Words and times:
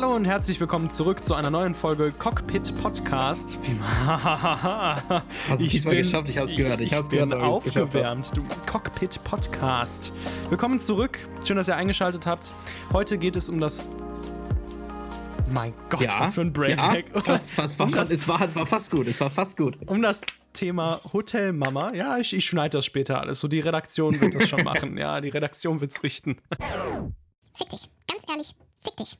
Hallo 0.00 0.14
und 0.14 0.26
herzlich 0.26 0.60
willkommen 0.60 0.92
zurück 0.92 1.24
zu 1.24 1.34
einer 1.34 1.50
neuen 1.50 1.74
Folge 1.74 2.12
Cockpit 2.12 2.72
Podcast. 2.80 3.58
Wie 3.64 3.76
Hast 4.06 5.10
du 5.48 5.54
es 5.54 5.68
diesmal 5.70 5.96
geschafft? 5.96 6.30
Ich 6.30 6.38
hab's 6.38 6.54
gehört. 6.54 6.78
Ich, 6.78 6.92
ich 6.92 7.08
bin 7.08 7.28
gehört, 7.28 7.42
aufgewärmt. 7.42 8.36
Du 8.36 8.44
Cockpit 8.70 9.18
Podcast. 9.24 10.12
Willkommen 10.50 10.78
zurück. 10.78 11.18
Schön, 11.44 11.56
dass 11.56 11.66
ihr 11.66 11.74
eingeschaltet 11.74 12.26
habt. 12.26 12.54
Heute 12.92 13.18
geht 13.18 13.34
es 13.34 13.48
um 13.48 13.58
das 13.58 13.90
mein 15.50 15.74
Gott, 15.88 16.02
ja, 16.02 16.20
was 16.20 16.34
für 16.34 16.42
ein 16.42 16.52
Brainhack. 16.52 17.06
Ja, 17.12 17.22
was, 17.26 17.58
was 17.58 17.76
war, 17.80 17.86
um 17.86 17.92
das, 17.92 18.12
es, 18.12 18.28
war, 18.28 18.40
es 18.40 18.54
war 18.54 18.66
fast 18.66 18.92
gut, 18.92 19.08
es 19.08 19.20
war 19.20 19.30
fast 19.30 19.56
gut. 19.56 19.78
Um 19.86 20.00
das 20.00 20.20
Thema 20.52 21.00
Hotelmama, 21.12 21.92
ja, 21.94 22.18
ich, 22.18 22.36
ich 22.36 22.46
schneide 22.46 22.78
das 22.78 22.86
später 22.86 23.20
alles. 23.20 23.40
So, 23.40 23.48
die 23.48 23.58
Redaktion 23.58 24.20
wird 24.20 24.36
das 24.36 24.48
schon 24.48 24.62
machen. 24.64 24.96
Ja, 24.96 25.20
die 25.20 25.30
Redaktion 25.30 25.80
wird's 25.80 26.04
richten. 26.04 26.36
Fick 27.52 27.68
dich, 27.70 27.88
ganz 28.06 28.22
ehrlich, 28.28 28.54
fick 28.82 28.96
dich. 28.96 29.18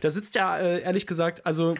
Da 0.00 0.10
sitzt 0.10 0.34
ja, 0.34 0.56
äh, 0.58 0.80
ehrlich 0.82 1.06
gesagt, 1.06 1.46
also 1.46 1.74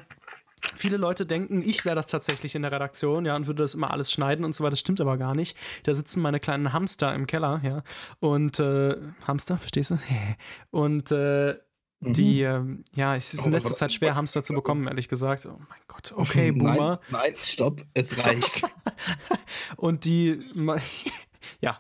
Viele 0.74 0.96
Leute 0.96 1.27
denken, 1.27 1.62
ich 1.62 1.84
wäre 1.84 1.95
das 1.95 2.06
tatsächlich 2.06 2.55
in 2.55 2.62
der 2.62 2.73
Redaktion, 2.73 3.24
ja, 3.24 3.37
und 3.37 3.46
würde 3.46 3.62
das 3.62 3.74
immer 3.74 3.92
alles 3.92 4.10
schneiden 4.10 4.45
und 4.45 4.55
so 4.55 4.65
weiter. 4.65 4.70
Das 4.70 4.80
stimmt 4.80 5.01
aber 5.01 5.16
gar 5.16 5.34
nicht. 5.34 5.56
Da 5.84 5.95
sitzen 5.95 6.23
meine 6.23 6.41
kleinen 6.41 6.73
Hamster 6.73 7.15
im 7.15 7.27
Keller, 7.27 7.60
ja. 7.62 7.82
Und 8.20 8.59
äh, 8.59 8.96
Hamster, 9.27 9.59
verstehst 9.59 9.92
du? 9.92 9.98
Und 10.70 11.12
äh, 11.12 11.56
Mhm. 12.01 12.12
Die, 12.12 12.42
ähm, 12.42 12.84
ja, 12.95 13.16
es 13.16 13.32
ist 13.32 13.43
oh, 13.43 13.46
in 13.46 13.52
letzter 13.52 13.74
Zeit 13.74 13.91
schwer, 13.91 14.15
Hamster 14.15 14.45
zu 14.45 14.52
bekommen, 14.52 14.87
ehrlich 14.87 15.09
gesagt. 15.09 15.46
Oh 15.46 15.59
mein 15.59 15.80
Gott, 15.88 16.13
okay, 16.16 16.52
Boomer. 16.52 17.01
Nein, 17.09 17.23
nein 17.23 17.35
stopp, 17.43 17.82
es 17.95 18.23
reicht. 18.23 18.63
und 19.76 20.04
die, 20.04 20.38
ja, 21.60 21.78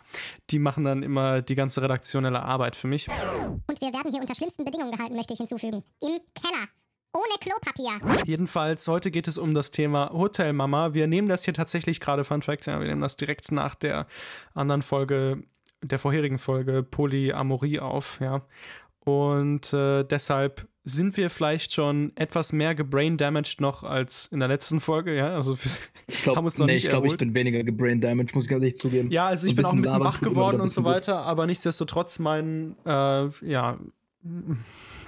die 0.50 0.58
machen 0.58 0.84
dann 0.84 1.02
immer 1.02 1.42
die 1.42 1.54
ganze 1.54 1.82
redaktionelle 1.82 2.42
Arbeit 2.42 2.76
für 2.76 2.88
mich. 2.88 3.08
Und 3.08 3.80
wir 3.80 3.92
werden 3.92 4.10
hier 4.10 4.20
unter 4.20 4.34
schlimmsten 4.34 4.64
Bedingungen 4.64 4.92
gehalten, 4.92 5.14
möchte 5.16 5.32
ich 5.32 5.38
hinzufügen. 5.38 5.82
Im 6.00 6.20
Keller. 6.34 6.66
Ohne 7.12 7.38
Klopapier. 7.40 8.24
Jedenfalls, 8.26 8.86
heute 8.88 9.10
geht 9.10 9.26
es 9.26 9.38
um 9.38 9.54
das 9.54 9.70
Thema 9.70 10.10
Hotelmama. 10.12 10.92
Wir 10.92 11.06
nehmen 11.06 11.28
das 11.28 11.44
hier 11.44 11.54
tatsächlich 11.54 11.98
gerade, 11.98 12.24
Fun 12.24 12.42
Fact, 12.42 12.66
ja, 12.66 12.78
wir 12.78 12.86
nehmen 12.86 13.00
das 13.00 13.16
direkt 13.16 13.50
nach 13.52 13.74
der 13.74 14.06
anderen 14.52 14.82
Folge, 14.82 15.42
der 15.82 15.98
vorherigen 15.98 16.38
Folge 16.38 16.82
Polyamorie 16.82 17.80
auf, 17.80 18.20
ja. 18.20 18.42
Und 18.98 19.72
äh, 19.72 20.04
deshalb 20.04 20.68
sind 20.88 21.16
wir 21.16 21.30
vielleicht 21.30 21.72
schon 21.72 22.12
etwas 22.14 22.52
mehr 22.52 22.76
gebrain 22.76 23.16
damaged 23.16 23.60
noch 23.60 23.82
als 23.82 24.26
in 24.28 24.38
der 24.38 24.48
letzten 24.48 24.78
Folge, 24.78 25.16
ja? 25.16 25.34
Also 25.34 25.58
ich 26.06 26.22
glaube, 26.22 26.48
nee, 26.64 26.76
ich, 26.76 26.88
glaub, 26.88 27.04
ich 27.04 27.16
bin 27.16 27.34
weniger 27.34 27.64
gebrain 27.64 28.00
damaged, 28.00 28.36
muss 28.36 28.44
ich 28.44 28.50
ganz 28.50 28.62
ehrlich 28.62 28.76
zugeben. 28.76 29.10
Ja, 29.10 29.26
also 29.26 29.48
ich 29.48 29.50
so 29.50 29.56
bin 29.56 29.64
auch 29.66 29.72
ein 29.72 29.82
bisschen 29.82 30.00
wach 30.00 30.20
geworden 30.20 30.60
und 30.60 30.70
so 30.70 30.84
weiter, 30.84 31.22
aber 31.22 31.46
nichtsdestotrotz 31.46 32.20
mein 32.20 32.76
äh, 32.86 33.28
ja 33.42 33.78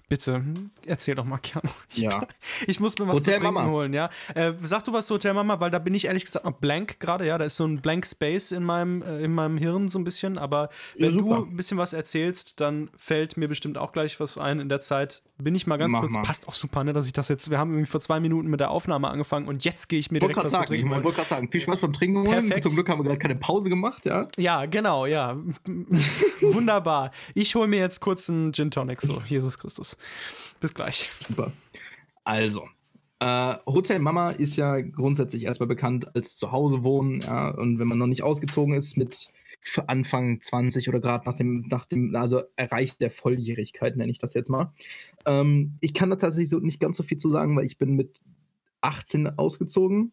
Bitte, 0.09 0.43
erzähl 0.87 1.15
doch 1.15 1.25
mal, 1.25 1.37
Keanu. 1.37 1.69
Ich, 1.91 1.99
ja. 1.99 2.27
ich 2.67 2.81
muss 2.81 2.99
mir 2.99 3.07
was 3.07 3.19
Hotel 3.21 3.35
zu 3.35 3.41
trinken 3.41 3.55
Mama. 3.55 3.71
holen, 3.71 3.93
ja. 3.93 4.09
Äh, 4.35 4.55
sag 4.63 4.83
du 4.85 4.93
was 4.95 5.07
zu 5.07 5.15
Hotel 5.15 5.35
Mama, 5.35 5.61
weil 5.61 5.71
da 5.71 5.79
bin 5.79 5.95
ich 5.95 6.07
ehrlich 6.07 6.25
gesagt 6.25 6.47
noch 6.47 6.53
blank 6.53 6.99
gerade, 6.99 7.27
ja. 7.27 7.37
Da 7.37 7.45
ist 7.45 7.59
so 7.59 7.67
ein 7.67 7.83
blank 7.83 8.07
Space 8.07 8.53
in 8.53 8.65
meinem, 8.65 9.03
äh, 9.03 9.23
in 9.23 9.35
meinem 9.35 9.59
Hirn 9.59 9.89
so 9.89 9.99
ein 9.99 10.05
bisschen. 10.05 10.39
Aber 10.39 10.71
wenn 10.97 11.11
ja, 11.11 11.19
du 11.19 11.35
ein 11.35 11.57
bisschen 11.57 11.77
was 11.77 11.93
erzählst, 11.93 12.59
dann 12.61 12.89
fällt 12.97 13.37
mir 13.37 13.49
bestimmt 13.49 13.77
auch 13.77 13.93
gleich 13.93 14.19
was 14.19 14.39
ein. 14.39 14.61
In 14.61 14.71
der 14.71 14.81
Zeit 14.81 15.23
bin 15.37 15.55
ich 15.55 15.67
mal 15.67 15.77
ganz 15.77 15.93
Mach 15.93 16.01
kurz. 16.01 16.15
Mal. 16.15 16.23
Passt 16.23 16.49
auch 16.49 16.55
super, 16.55 16.85
ne, 16.85 16.95
dass 16.95 17.07
ich 17.07 17.13
das 17.13 17.29
jetzt. 17.29 17.51
Wir 17.51 17.59
haben 17.59 17.73
irgendwie 17.73 17.91
vor 17.91 18.01
zwei 18.01 18.19
Minuten 18.19 18.49
mit 18.49 18.61
der 18.61 18.71
Aufnahme 18.71 19.09
angefangen 19.09 19.47
und 19.47 19.65
jetzt 19.67 19.89
gehe 19.89 19.99
ich 19.99 20.11
mir 20.11 20.21
direkt 20.21 20.39
was 20.39 20.51
sagen, 20.51 20.65
zu 20.65 20.69
trinken. 20.69 20.87
Ich 20.87 21.05
wollte 21.05 21.17
gerade 21.17 21.29
sagen, 21.29 21.49
viel 21.49 21.61
Spaß 21.61 21.79
beim 21.79 21.93
Trinken 21.93 22.19
holen. 22.19 22.31
Perfekt. 22.31 22.63
Zum 22.63 22.73
Glück 22.73 22.89
haben 22.89 23.01
wir 23.01 23.05
gerade 23.05 23.19
keine 23.19 23.37
Pause 23.37 23.69
gemacht, 23.69 24.07
ja. 24.07 24.27
Ja, 24.39 24.65
genau, 24.65 25.05
ja. 25.05 25.37
Wunderbar. 26.41 27.11
Ich 27.35 27.55
hole 27.55 27.69
mir 27.69 27.79
jetzt 27.79 28.01
kurz 28.01 28.31
einen 28.31 28.53
Gin 28.55 28.71
Tonic, 28.71 29.03
so, 29.09 29.23
Jesus 29.27 29.59
Christus. 29.59 29.97
Bis 30.61 30.75
gleich. 30.75 31.11
Super. 31.27 31.53
Also, 32.25 32.69
äh, 33.21 33.57
Hotel 33.67 33.99
Mama 33.99 34.31
ist 34.31 34.57
ja 34.57 34.81
grundsätzlich 34.81 35.45
erstmal 35.45 35.67
bekannt 35.67 36.15
als 36.15 36.37
Zuhause 36.37 36.85
wohnen, 36.85 37.21
ja, 37.21 37.51
und 37.51 37.79
wenn 37.79 37.89
man 37.89 37.99
noch 37.99 38.07
nicht 38.07 38.23
ausgezogen 38.23 38.75
ist 38.75 38.97
mit 38.97 39.33
Anfang 39.87 40.41
20 40.41 40.89
oder 40.89 41.01
gerade 41.01 41.29
nach 41.29 41.37
dem, 41.37 41.67
nach 41.69 41.85
dem, 41.85 42.15
also 42.15 42.43
Erreicht 42.57 43.01
der 43.01 43.11
Volljährigkeit, 43.11 43.97
nenne 43.97 44.13
ich 44.13 44.19
das 44.19 44.35
jetzt 44.35 44.51
mal. 44.51 44.73
Ähm, 45.27 45.77
ich 45.81 45.95
kann 45.95 46.11
da 46.11 46.17
tatsächlich 46.17 46.51
so 46.51 46.59
nicht 46.59 46.81
ganz 46.81 46.97
so 46.97 47.03
viel 47.03 47.19
zu 47.19 47.29
sagen, 47.29 47.57
weil 47.57 47.67
ich 47.67 47.77
bin 47.77 47.95
mit 47.95 48.21
18 48.81 49.39
ausgezogen, 49.39 50.13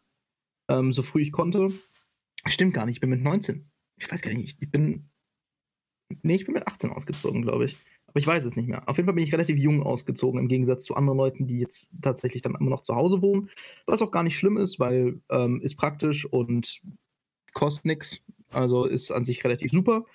ähm, 0.69 0.91
so 0.91 1.03
früh 1.03 1.21
ich 1.21 1.31
konnte. 1.31 1.67
Stimmt 2.47 2.73
gar 2.73 2.85
nicht, 2.85 2.95
ich 2.95 3.01
bin 3.01 3.11
mit 3.11 3.21
19. 3.21 3.69
Ich 3.97 4.11
weiß 4.11 4.21
gar 4.21 4.33
nicht, 4.33 4.57
ich 4.59 4.71
bin. 4.71 5.09
Nee, 6.21 6.35
ich 6.35 6.45
bin 6.45 6.53
mit 6.53 6.67
18 6.67 6.91
ausgezogen, 6.91 7.43
glaube 7.43 7.65
ich. 7.65 7.77
Aber 8.15 8.21
ich 8.21 8.27
weiß 8.27 8.45
es 8.45 8.55
nicht 8.55 8.69
mehr. 8.69 8.87
Auf 8.87 8.95
jeden 8.95 9.07
Fall 9.07 9.13
bin 9.13 9.25
ich 9.25 9.33
relativ 9.33 9.57
jung 9.57 9.83
ausgezogen, 9.83 10.39
im 10.39 10.47
Gegensatz 10.47 10.85
zu 10.85 10.95
anderen 10.95 11.17
Leuten, 11.17 11.47
die 11.47 11.59
jetzt 11.59 11.91
tatsächlich 12.01 12.41
dann 12.41 12.55
immer 12.55 12.69
noch 12.69 12.81
zu 12.81 12.95
Hause 12.95 13.21
wohnen. 13.21 13.49
Was 13.87 14.01
auch 14.01 14.11
gar 14.11 14.23
nicht 14.23 14.37
schlimm 14.37 14.55
ist, 14.55 14.79
weil 14.79 15.19
ähm, 15.29 15.59
ist 15.59 15.75
praktisch 15.75 16.25
und 16.25 16.79
kostet 17.51 17.83
nichts. 17.83 18.23
Also 18.51 18.85
ist 18.85 19.11
an 19.11 19.25
sich 19.25 19.43
relativ 19.43 19.69
super 19.69 20.05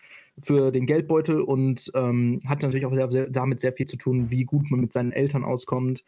für 0.42 0.72
den 0.72 0.86
Geldbeutel 0.86 1.42
und 1.42 1.92
ähm, 1.94 2.40
hat 2.46 2.62
natürlich 2.62 2.86
auch 2.86 2.94
sehr, 2.94 3.12
sehr, 3.12 3.28
damit 3.28 3.60
sehr 3.60 3.74
viel 3.74 3.84
zu 3.84 3.98
tun, 3.98 4.30
wie 4.30 4.44
gut 4.44 4.70
man 4.70 4.80
mit 4.80 4.94
seinen 4.94 5.12
Eltern 5.12 5.44
auskommt 5.44 6.02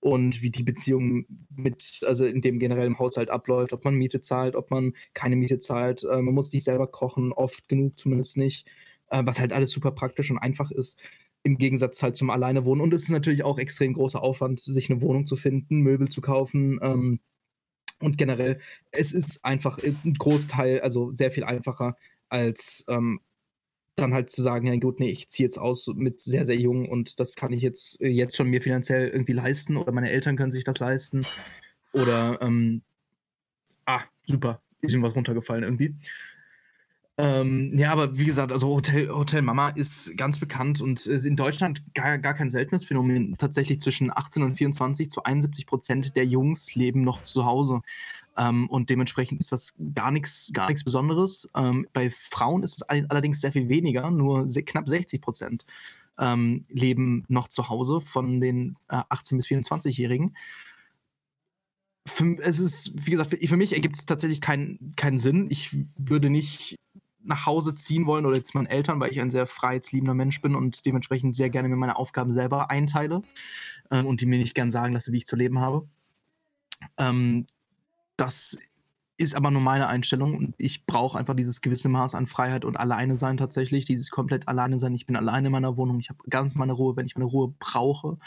und 0.00 0.42
wie 0.42 0.50
die 0.50 0.64
Beziehung 0.64 1.24
mit, 1.48 2.02
also 2.06 2.26
in 2.26 2.42
dem 2.42 2.58
generellen 2.58 2.98
Haushalt 2.98 3.30
abläuft, 3.30 3.72
ob 3.72 3.86
man 3.86 3.94
Miete 3.94 4.20
zahlt, 4.20 4.54
ob 4.54 4.70
man 4.70 4.92
keine 5.14 5.36
Miete 5.36 5.58
zahlt. 5.58 6.04
Äh, 6.04 6.20
man 6.20 6.34
muss 6.34 6.52
nicht 6.52 6.64
selber 6.64 6.88
kochen, 6.88 7.32
oft 7.32 7.70
genug 7.70 7.98
zumindest 7.98 8.36
nicht, 8.36 8.68
äh, 9.08 9.22
was 9.24 9.40
halt 9.40 9.54
alles 9.54 9.70
super 9.70 9.92
praktisch 9.92 10.30
und 10.30 10.36
einfach 10.36 10.70
ist 10.70 11.00
im 11.42 11.58
Gegensatz 11.58 12.02
halt 12.02 12.16
zum 12.16 12.30
Alleinewohnen. 12.30 12.82
Und 12.82 12.92
es 12.92 13.04
ist 13.04 13.10
natürlich 13.10 13.44
auch 13.44 13.58
extrem 13.58 13.94
großer 13.94 14.22
Aufwand, 14.22 14.60
sich 14.60 14.90
eine 14.90 15.00
Wohnung 15.00 15.26
zu 15.26 15.36
finden, 15.36 15.80
Möbel 15.80 16.08
zu 16.08 16.20
kaufen. 16.20 16.78
Ähm, 16.82 17.20
und 18.00 18.18
generell, 18.18 18.60
es 18.92 19.12
ist 19.12 19.44
einfach 19.44 19.78
ein 19.82 20.14
Großteil, 20.14 20.80
also 20.80 21.12
sehr 21.14 21.30
viel 21.30 21.44
einfacher, 21.44 21.96
als 22.28 22.84
ähm, 22.88 23.20
dann 23.96 24.14
halt 24.14 24.30
zu 24.30 24.42
sagen, 24.42 24.66
ja 24.66 24.76
gut, 24.76 25.00
nee, 25.00 25.10
ich 25.10 25.28
ziehe 25.28 25.46
jetzt 25.46 25.58
aus 25.58 25.88
mit 25.94 26.20
sehr, 26.20 26.44
sehr 26.44 26.56
jung 26.56 26.88
und 26.88 27.18
das 27.18 27.34
kann 27.34 27.52
ich 27.52 27.62
jetzt, 27.62 28.00
jetzt 28.00 28.36
schon 28.36 28.48
mir 28.48 28.62
finanziell 28.62 29.08
irgendwie 29.08 29.32
leisten 29.32 29.76
oder 29.76 29.92
meine 29.92 30.10
Eltern 30.10 30.36
können 30.36 30.52
sich 30.52 30.64
das 30.64 30.78
leisten. 30.78 31.26
Oder, 31.92 32.38
ähm, 32.40 32.82
ah, 33.86 34.02
super, 34.26 34.62
ist 34.80 34.94
ihm 34.94 35.02
was 35.02 35.16
runtergefallen 35.16 35.64
irgendwie. 35.64 35.96
Ähm, 37.20 37.76
ja, 37.76 37.90
aber 37.90 38.16
wie 38.16 38.26
gesagt, 38.26 38.52
also 38.52 38.68
Hotel, 38.68 39.08
Hotel 39.08 39.42
Mama 39.42 39.70
ist 39.70 40.16
ganz 40.16 40.38
bekannt 40.38 40.80
und 40.80 41.04
ist 41.04 41.24
in 41.24 41.34
Deutschland 41.34 41.82
gar, 41.92 42.16
gar 42.16 42.32
kein 42.32 42.48
seltenes 42.48 42.84
Phänomen. 42.84 43.36
Tatsächlich 43.36 43.80
zwischen 43.80 44.16
18 44.16 44.44
und 44.44 44.54
24 44.54 45.10
zu 45.10 45.24
71 45.24 45.66
Prozent 45.66 46.14
der 46.14 46.24
Jungs 46.24 46.76
leben 46.76 47.02
noch 47.02 47.22
zu 47.22 47.44
Hause. 47.44 47.80
Ähm, 48.36 48.70
und 48.70 48.88
dementsprechend 48.88 49.40
ist 49.40 49.50
das 49.50 49.74
gar 49.96 50.12
nichts 50.12 50.52
gar 50.52 50.72
Besonderes. 50.72 51.48
Ähm, 51.56 51.88
bei 51.92 52.08
Frauen 52.08 52.62
ist 52.62 52.82
es 52.82 52.82
allerdings 52.82 53.40
sehr 53.40 53.50
viel 53.50 53.68
weniger, 53.68 54.12
nur 54.12 54.48
sehr, 54.48 54.62
knapp 54.62 54.88
60 54.88 55.20
Prozent 55.20 55.66
ähm, 56.18 56.66
leben 56.68 57.24
noch 57.26 57.48
zu 57.48 57.68
Hause 57.68 58.00
von 58.00 58.40
den 58.40 58.76
äh, 58.88 58.96
18- 58.96 59.36
bis 59.36 59.46
24-Jährigen. 59.48 60.36
es 62.42 62.60
ist, 62.60 63.06
wie 63.06 63.10
gesagt, 63.10 63.36
für, 63.44 63.56
mich 63.56 63.72
ergibt 63.72 63.96
es 63.96 64.06
tatsächlich 64.06 64.40
keinen 64.40 64.92
keinen 64.94 65.18
Sinn. 65.18 65.48
Ich 65.50 65.74
würde 65.96 66.30
nicht 66.30 66.76
nach 67.28 67.46
Hause 67.46 67.74
ziehen 67.74 68.06
wollen 68.06 68.26
oder 68.26 68.36
jetzt 68.36 68.54
meinen 68.54 68.66
Eltern, 68.66 68.98
weil 69.00 69.12
ich 69.12 69.20
ein 69.20 69.30
sehr 69.30 69.46
freiheitsliebender 69.46 70.14
Mensch 70.14 70.40
bin 70.40 70.54
und 70.54 70.86
dementsprechend 70.86 71.36
sehr 71.36 71.50
gerne 71.50 71.68
mir 71.68 71.76
meine 71.76 71.96
Aufgaben 71.96 72.32
selber 72.32 72.70
einteile 72.70 73.22
ähm, 73.90 74.06
und 74.06 74.20
die 74.20 74.26
mir 74.26 74.38
nicht 74.38 74.54
gern 74.54 74.70
sagen 74.70 74.94
lasse, 74.94 75.12
wie 75.12 75.18
ich 75.18 75.26
zu 75.26 75.36
leben 75.36 75.60
habe. 75.60 75.86
Ähm, 76.96 77.46
das 78.16 78.58
ist 79.18 79.34
aber 79.34 79.50
nur 79.50 79.60
meine 79.60 79.88
Einstellung 79.88 80.36
und 80.36 80.54
ich 80.58 80.86
brauche 80.86 81.18
einfach 81.18 81.34
dieses 81.34 81.60
gewisse 81.60 81.88
Maß 81.88 82.14
an 82.14 82.26
Freiheit 82.26 82.64
und 82.64 82.76
alleine 82.76 83.16
sein 83.16 83.36
tatsächlich, 83.36 83.84
dieses 83.84 84.10
komplett 84.10 84.48
alleine 84.48 84.78
sein. 84.78 84.94
Ich 84.94 85.06
bin 85.06 85.16
alleine 85.16 85.48
in 85.48 85.52
meiner 85.52 85.76
Wohnung, 85.76 85.98
ich 86.00 86.08
habe 86.08 86.20
ganz 86.30 86.54
meine 86.54 86.72
Ruhe, 86.72 86.96
wenn 86.96 87.06
ich 87.06 87.16
meine 87.16 87.26
Ruhe 87.26 87.52
brauche. 87.58 88.18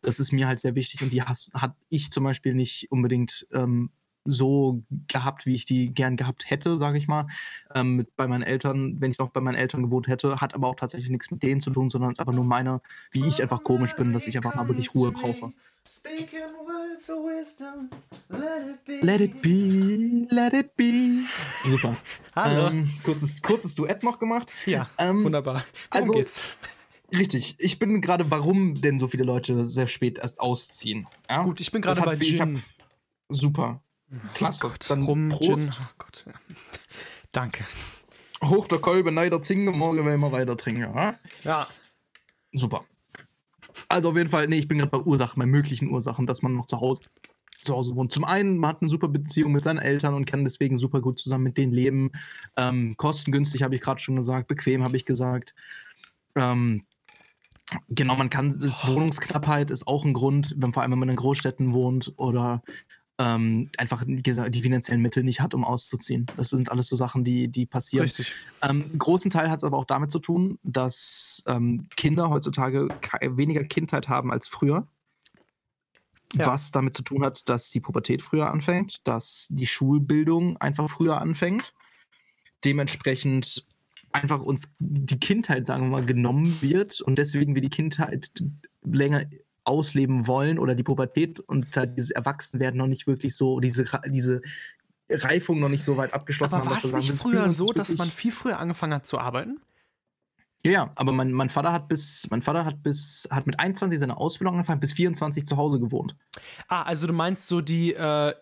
Das 0.00 0.20
ist 0.20 0.32
mir 0.32 0.46
halt 0.46 0.60
sehr 0.60 0.74
wichtig 0.74 1.02
und 1.02 1.12
die 1.12 1.22
hat 1.22 1.76
ich 1.90 2.10
zum 2.10 2.24
Beispiel 2.24 2.54
nicht 2.54 2.90
unbedingt 2.90 3.46
ähm, 3.52 3.90
so 4.24 4.82
gehabt, 5.06 5.46
wie 5.46 5.54
ich 5.54 5.64
die 5.64 5.92
gern 5.92 6.16
gehabt 6.16 6.50
hätte, 6.50 6.78
sage 6.78 6.98
ich 6.98 7.08
mal. 7.08 7.26
Ähm, 7.74 7.96
mit, 7.96 8.16
bei 8.16 8.26
meinen 8.26 8.42
Eltern, 8.42 9.00
wenn 9.00 9.10
ich 9.10 9.18
noch 9.18 9.30
bei 9.30 9.40
meinen 9.40 9.54
Eltern 9.54 9.82
gewohnt 9.82 10.08
hätte, 10.08 10.40
hat 10.40 10.54
aber 10.54 10.68
auch 10.68 10.76
tatsächlich 10.76 11.10
nichts 11.10 11.30
mit 11.30 11.42
denen 11.42 11.60
zu 11.60 11.70
tun, 11.70 11.90
sondern 11.90 12.10
es 12.10 12.18
ist 12.18 12.20
einfach 12.20 12.34
nur 12.34 12.44
meine, 12.44 12.80
wie 13.10 13.26
ich 13.26 13.42
einfach 13.42 13.64
komisch 13.64 13.94
bin, 13.96 14.12
dass 14.12 14.26
ich 14.26 14.36
einfach 14.36 14.54
mal 14.54 14.68
wirklich 14.68 14.94
Ruhe 14.94 15.12
brauche. 15.12 15.52
Let 19.00 19.20
it 19.20 19.42
be, 19.42 20.26
let 20.28 20.52
it 20.52 20.76
be. 20.76 21.22
Super. 21.64 21.96
Hallo. 22.36 22.68
Ähm, 22.68 22.90
kurzes, 23.02 23.40
kurzes 23.40 23.74
Duett 23.74 24.02
noch 24.02 24.18
gemacht. 24.18 24.52
Ja, 24.66 24.88
ähm, 24.98 25.24
wunderbar. 25.24 25.64
Worum 25.90 26.02
also, 26.02 26.12
geht's? 26.12 26.58
Richtig. 27.10 27.56
Ich 27.58 27.78
bin 27.78 28.00
gerade, 28.00 28.30
warum 28.30 28.74
denn 28.74 28.98
so 28.98 29.06
viele 29.08 29.24
Leute 29.24 29.64
sehr 29.64 29.88
spät 29.88 30.18
erst 30.18 30.40
ausziehen? 30.40 31.06
Ja? 31.28 31.42
Gut, 31.42 31.60
ich 31.60 31.72
bin 31.72 31.80
gerade 31.80 32.02
bei 32.02 32.16
Gin. 32.16 32.62
Super. 33.30 33.82
Klasse. 34.34 34.66
Oh 34.66 34.68
Gott, 34.70 34.90
Dann 34.90 35.02
Rum, 35.02 35.28
Prost. 35.28 35.72
Gin. 35.72 35.82
Oh 35.82 35.94
Gott. 35.98 36.26
Danke. 37.32 37.64
Hoch 38.42 38.68
der 38.68 38.78
Kolbe, 38.78 39.12
neider 39.12 39.42
Zinge, 39.42 39.70
morgen 39.72 40.04
werden 40.04 40.20
wir 40.20 40.32
weiter 40.32 40.56
trinken, 40.56 40.82
ja? 40.82 41.18
Ja. 41.42 41.66
Super. 42.52 42.84
Also 43.88 44.10
auf 44.10 44.16
jeden 44.16 44.30
Fall, 44.30 44.48
nee, 44.48 44.58
ich 44.58 44.68
bin 44.68 44.78
gerade 44.78 44.90
bei 44.90 44.98
Ursachen, 44.98 45.40
bei 45.40 45.46
möglichen 45.46 45.90
Ursachen, 45.90 46.26
dass 46.26 46.42
man 46.42 46.54
noch 46.54 46.66
zu 46.66 46.80
Hause, 46.80 47.02
zu 47.62 47.74
Hause 47.74 47.96
wohnt. 47.96 48.12
Zum 48.12 48.24
einen, 48.24 48.58
man 48.58 48.70
hat 48.70 48.82
eine 48.82 48.90
super 48.90 49.08
Beziehung 49.08 49.52
mit 49.52 49.62
seinen 49.62 49.78
Eltern 49.78 50.14
und 50.14 50.24
kann 50.24 50.44
deswegen 50.44 50.78
super 50.78 51.00
gut 51.00 51.18
zusammen 51.18 51.44
mit 51.44 51.58
denen 51.58 51.72
leben. 51.72 52.10
Ähm, 52.56 52.96
kostengünstig, 52.96 53.62
habe 53.62 53.74
ich 53.74 53.80
gerade 53.80 54.00
schon 54.00 54.16
gesagt, 54.16 54.48
bequem, 54.48 54.84
habe 54.84 54.96
ich 54.96 55.04
gesagt. 55.04 55.54
Ähm, 56.34 56.84
genau, 57.88 58.16
man 58.16 58.30
kann, 58.30 58.48
ist 58.48 58.86
Wohnungsknappheit 58.86 59.70
ist 59.70 59.86
auch 59.86 60.04
ein 60.04 60.14
Grund, 60.14 60.54
wenn 60.58 60.72
vor 60.72 60.82
allem 60.82 60.92
wenn 60.92 60.98
man 61.00 61.08
in 61.10 61.16
Großstädten 61.16 61.72
wohnt 61.72 62.12
oder 62.16 62.62
ähm, 63.18 63.70
einfach 63.78 64.04
die 64.06 64.62
finanziellen 64.62 65.02
Mittel 65.02 65.24
nicht 65.24 65.40
hat, 65.40 65.52
um 65.52 65.64
auszuziehen. 65.64 66.26
Das 66.36 66.50
sind 66.50 66.70
alles 66.70 66.86
so 66.86 66.94
Sachen, 66.94 67.24
die, 67.24 67.48
die 67.48 67.66
passieren. 67.66 68.04
Richtig. 68.04 68.34
Ähm, 68.62 68.96
großen 68.96 69.30
Teil 69.30 69.50
hat 69.50 69.58
es 69.58 69.64
aber 69.64 69.76
auch 69.76 69.84
damit 69.84 70.12
zu 70.12 70.20
tun, 70.20 70.58
dass 70.62 71.42
ähm, 71.46 71.88
Kinder 71.96 72.30
heutzutage 72.30 72.88
weniger 73.22 73.64
Kindheit 73.64 74.08
haben 74.08 74.30
als 74.30 74.46
früher. 74.46 74.86
Ja. 76.34 76.46
Was 76.46 76.70
damit 76.70 76.94
zu 76.94 77.02
tun 77.02 77.24
hat, 77.24 77.48
dass 77.48 77.70
die 77.70 77.80
Pubertät 77.80 78.22
früher 78.22 78.50
anfängt, 78.50 79.06
dass 79.08 79.46
die 79.50 79.66
Schulbildung 79.66 80.58
einfach 80.58 80.88
früher 80.88 81.20
anfängt. 81.20 81.72
Dementsprechend 82.64 83.64
einfach 84.12 84.40
uns 84.40 84.74
die 84.78 85.18
Kindheit, 85.18 85.66
sagen 85.66 85.84
wir 85.84 85.90
mal, 85.90 86.06
genommen 86.06 86.60
wird 86.60 87.00
und 87.00 87.16
deswegen 87.16 87.54
wir 87.54 87.62
die 87.62 87.70
Kindheit 87.70 88.30
länger 88.84 89.24
ausleben 89.68 90.26
wollen 90.26 90.58
oder 90.58 90.74
die 90.74 90.82
Pubertät 90.82 91.38
und 91.40 91.76
halt 91.76 91.96
dieses 91.96 92.10
Erwachsenwerden 92.10 92.78
noch 92.78 92.86
nicht 92.86 93.06
wirklich 93.06 93.36
so, 93.36 93.60
diese, 93.60 93.84
diese 94.06 94.40
Reifung 95.10 95.60
noch 95.60 95.68
nicht 95.68 95.84
so 95.84 95.96
weit 95.96 96.12
abgeschlossen 96.14 96.54
Aber 96.56 96.64
haben. 96.64 96.70
war 96.70 96.78
es 96.78 96.92
nicht 96.92 97.16
früher 97.16 97.50
so, 97.50 97.72
dass 97.72 97.96
man 97.96 98.08
viel 98.08 98.32
früher 98.32 98.58
angefangen 98.58 98.94
hat 98.94 99.06
zu 99.06 99.18
arbeiten? 99.18 99.60
Ja, 100.64 100.70
ja, 100.72 100.92
aber 100.96 101.12
mein, 101.12 101.32
mein 101.32 101.50
Vater 101.50 101.72
hat 101.72 101.86
bis, 101.88 102.26
mein 102.30 102.42
Vater 102.42 102.64
hat 102.64 102.82
bis, 102.82 103.28
hat 103.30 103.46
mit 103.46 103.60
21 103.60 103.98
seine 103.98 104.16
Ausbildung 104.16 104.54
angefangen, 104.54 104.80
bis 104.80 104.92
24 104.92 105.44
zu 105.46 105.56
Hause 105.56 105.78
gewohnt. 105.78 106.16
Ah, 106.66 106.82
also 106.82 107.06
du 107.06 107.12
meinst 107.12 107.46
so 107.48 107.60
die, 107.60 107.94
äh, 107.94 108.34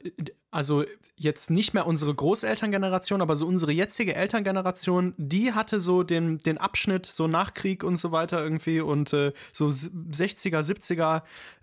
also 0.50 0.84
jetzt 1.16 1.50
nicht 1.50 1.74
mehr 1.74 1.86
unsere 1.86 2.14
Großelterngeneration, 2.14 3.20
aber 3.20 3.36
so 3.36 3.46
unsere 3.46 3.72
jetzige 3.72 4.14
Elterngeneration, 4.14 5.12
die 5.18 5.52
hatte 5.52 5.78
so 5.78 6.04
den, 6.04 6.38
den 6.38 6.56
Abschnitt, 6.56 7.04
so 7.04 7.26
Nachkrieg 7.26 7.84
und 7.84 7.98
so 7.98 8.12
weiter 8.12 8.42
irgendwie 8.42 8.80
und 8.80 9.12
äh, 9.12 9.32
so 9.52 9.68
s- 9.68 9.90
60er, 9.92 10.62
70er, 10.62 11.22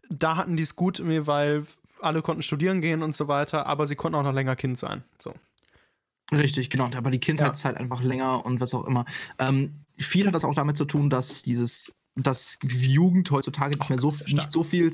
da 0.09 0.35
hatten 0.35 0.55
die 0.55 0.63
es 0.63 0.75
gut, 0.75 0.99
irgendwie, 0.99 1.25
weil 1.25 1.65
alle 1.99 2.21
konnten 2.21 2.43
studieren 2.43 2.79
gehen 2.81 3.01
und 3.01 3.15
so 3.15 3.27
weiter, 3.27 3.65
aber 3.65 3.87
sie 3.87 3.95
konnten 3.95 4.15
auch 4.19 4.23
noch 4.23 4.33
länger 4.33 4.55
Kind 4.55 4.77
sein. 4.77 5.03
So. 5.19 5.33
Richtig, 6.31 6.69
genau. 6.69 6.87
Da 6.89 7.03
war 7.03 7.11
die 7.11 7.19
Kindheitszeit 7.19 7.77
einfach 7.77 8.01
länger 8.01 8.45
und 8.45 8.59
was 8.59 8.73
auch 8.73 8.85
immer. 8.85 9.05
Ähm, 9.39 9.82
viel 9.97 10.27
hat 10.27 10.35
das 10.35 10.45
auch 10.45 10.55
damit 10.55 10.77
zu 10.77 10.85
tun, 10.85 11.09
dass 11.09 11.43
dieses, 11.43 11.93
dass 12.15 12.57
Jugend 12.63 13.29
heutzutage 13.31 13.77
nicht 13.77 13.89
mehr 13.89 13.99
so, 13.99 14.09
nicht 14.27 14.51
so 14.51 14.63
viel, 14.63 14.91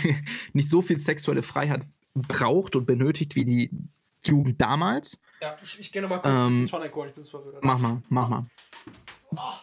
nicht 0.52 0.68
so 0.68 0.82
viel 0.82 0.98
sexuelle 0.98 1.42
Freiheit 1.42 1.82
braucht 2.14 2.76
und 2.76 2.86
benötigt 2.86 3.34
wie 3.34 3.44
die 3.44 3.70
Jugend 4.24 4.60
damals. 4.60 5.20
Ja, 5.40 5.54
ich, 5.62 5.78
ich 5.78 5.92
gehe 5.92 6.00
nochmal 6.00 6.20
kurz 6.20 6.38
ein 6.38 6.46
bisschen 6.46 6.66
Tonic 6.66 6.94
holen, 6.94 7.08
ich 7.10 7.14
bin 7.14 7.24
verwirrt. 7.24 7.58
Mach 7.62 7.78
mal, 7.78 8.02
mach 8.08 8.28
mal. 8.28 8.46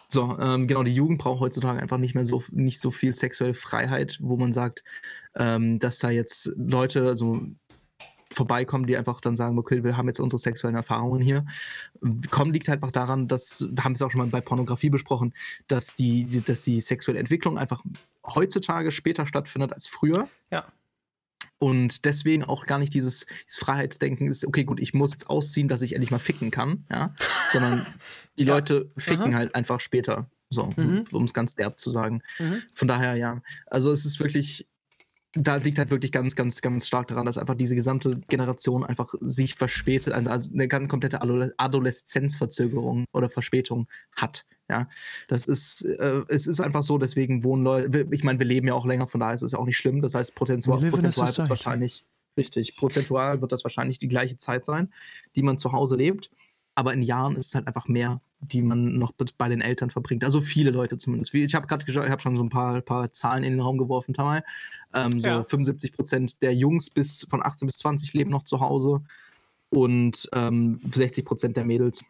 So, 0.08 0.38
ähm, 0.38 0.66
genau, 0.68 0.82
die 0.82 0.94
Jugend 0.94 1.18
braucht 1.18 1.40
heutzutage 1.40 1.80
einfach 1.80 1.96
nicht 1.96 2.14
mehr 2.14 2.26
so, 2.26 2.42
nicht 2.50 2.80
so 2.80 2.90
viel 2.90 3.16
sexuelle 3.16 3.54
Freiheit, 3.54 4.18
wo 4.20 4.36
man 4.36 4.52
sagt, 4.52 4.84
ähm, 5.34 5.78
dass 5.78 5.98
da 5.98 6.10
jetzt 6.10 6.52
Leute, 6.56 7.06
also 7.06 7.40
vorbeikommen, 8.32 8.86
die 8.86 8.96
einfach 8.96 9.20
dann 9.20 9.36
sagen, 9.36 9.58
okay, 9.58 9.84
wir 9.84 9.96
haben 9.96 10.08
jetzt 10.08 10.20
unsere 10.20 10.38
sexuellen 10.40 10.76
Erfahrungen 10.76 11.20
hier. 11.20 11.44
Kommen 12.30 12.52
liegt 12.52 12.68
halt 12.68 12.78
einfach 12.82 12.92
daran, 12.92 13.28
dass, 13.28 13.66
wir 13.70 13.84
haben 13.84 13.92
es 13.92 14.02
auch 14.02 14.10
schon 14.10 14.20
mal 14.20 14.26
bei 14.26 14.40
Pornografie 14.40 14.90
besprochen, 14.90 15.34
dass 15.68 15.94
die, 15.94 16.42
dass 16.44 16.62
die 16.62 16.80
sexuelle 16.80 17.20
Entwicklung 17.20 17.58
einfach 17.58 17.82
heutzutage 18.26 18.92
später 18.92 19.26
stattfindet 19.26 19.72
als 19.72 19.86
früher. 19.86 20.28
Ja. 20.50 20.64
Und 21.58 22.04
deswegen 22.06 22.42
auch 22.42 22.66
gar 22.66 22.78
nicht 22.78 22.92
dieses, 22.92 23.26
dieses 23.26 23.58
Freiheitsdenken 23.58 24.26
ist, 24.28 24.44
okay, 24.44 24.64
gut, 24.64 24.80
ich 24.80 24.94
muss 24.94 25.12
jetzt 25.12 25.30
ausziehen, 25.30 25.68
dass 25.68 25.80
ich 25.82 25.92
endlich 25.94 26.10
mal 26.10 26.18
ficken 26.18 26.50
kann, 26.50 26.84
ja. 26.90 27.14
Sondern 27.52 27.86
die 28.36 28.44
Ja. 28.44 28.54
Leute 28.54 28.90
ficken 28.96 29.32
Aha. 29.32 29.34
halt 29.34 29.54
einfach 29.54 29.80
später. 29.80 30.28
So, 30.50 30.68
Mhm. 30.76 31.04
um 31.12 31.24
es 31.24 31.32
ganz 31.32 31.54
derb 31.54 31.78
zu 31.78 31.88
sagen. 31.88 32.20
Mhm. 32.38 32.62
Von 32.74 32.86
daher, 32.88 33.16
ja. 33.16 33.40
Also 33.66 33.90
es 33.90 34.04
ist 34.04 34.20
wirklich, 34.20 34.68
da 35.34 35.56
liegt 35.56 35.78
halt 35.78 35.90
wirklich 35.90 36.12
ganz, 36.12 36.36
ganz, 36.36 36.60
ganz 36.60 36.86
stark 36.86 37.08
daran, 37.08 37.24
dass 37.24 37.38
einfach 37.38 37.54
diese 37.54 37.74
gesamte 37.74 38.20
Generation 38.28 38.84
einfach 38.84 39.14
sich 39.20 39.54
verspätet, 39.54 40.12
also, 40.12 40.30
also 40.30 40.52
eine 40.52 40.68
ganz 40.68 40.88
komplette 40.88 41.22
Adole- 41.22 41.54
Adoleszenzverzögerung 41.56 43.06
oder 43.12 43.30
Verspätung 43.30 43.88
hat. 44.14 44.44
Ja, 44.68 44.88
das 45.28 45.46
ist, 45.46 45.84
äh, 45.84 46.22
es 46.28 46.46
ist 46.46 46.60
einfach 46.60 46.82
so, 46.82 46.96
deswegen 46.98 47.44
wohnen 47.44 47.64
Leute, 47.64 48.06
ich 48.10 48.24
meine, 48.24 48.38
wir 48.38 48.46
leben 48.46 48.68
ja 48.68 48.74
auch 48.74 48.86
länger, 48.86 49.06
von 49.06 49.20
daher 49.20 49.34
ist 49.34 49.42
es 49.42 49.52
ja 49.52 49.58
auch 49.58 49.66
nicht 49.66 49.76
schlimm. 49.76 50.00
Das 50.02 50.14
heißt, 50.14 50.34
prozentual, 50.34 50.78
prozentual 50.90 51.36
wird 51.36 51.48
wahrscheinlich, 51.48 52.04
richtig, 52.36 52.76
prozentual 52.76 53.40
wird 53.40 53.52
das 53.52 53.64
wahrscheinlich 53.64 53.98
die 53.98 54.08
gleiche 54.08 54.36
Zeit 54.36 54.64
sein, 54.64 54.92
die 55.34 55.42
man 55.42 55.58
zu 55.58 55.72
Hause 55.72 55.96
lebt. 55.96 56.30
Aber 56.74 56.92
in 56.94 57.02
Jahren 57.02 57.36
ist 57.36 57.46
es 57.48 57.54
halt 57.54 57.66
einfach 57.66 57.86
mehr, 57.88 58.20
die 58.40 58.62
man 58.62 58.98
noch 58.98 59.12
be- 59.12 59.26
bei 59.36 59.48
den 59.48 59.60
Eltern 59.60 59.90
verbringt. 59.90 60.24
Also 60.24 60.40
viele 60.40 60.70
Leute 60.70 60.96
zumindest. 60.96 61.34
Ich 61.34 61.54
habe 61.54 61.66
gerade 61.66 61.84
ich 61.88 61.96
habe 61.96 62.20
schon 62.22 62.36
so 62.36 62.42
ein 62.42 62.48
paar, 62.48 62.80
paar 62.80 63.12
Zahlen 63.12 63.44
in 63.44 63.52
den 63.52 63.60
Raum 63.60 63.76
geworfen, 63.78 64.14
Tamal. 64.14 64.42
Ähm, 64.94 65.20
so 65.20 65.26
Ja. 65.28 65.44
75 65.44 65.92
Prozent 65.92 66.42
der 66.42 66.54
Jungs 66.54 66.88
bis 66.90 67.26
von 67.28 67.44
18 67.44 67.66
bis 67.66 67.78
20 67.78 68.12
leben 68.14 68.30
noch 68.30 68.44
zu 68.44 68.60
Hause 68.60 69.02
und 69.68 70.28
ähm, 70.32 70.80
60 70.92 71.24
Prozent 71.24 71.56
der 71.56 71.64
Mädels. 71.64 72.04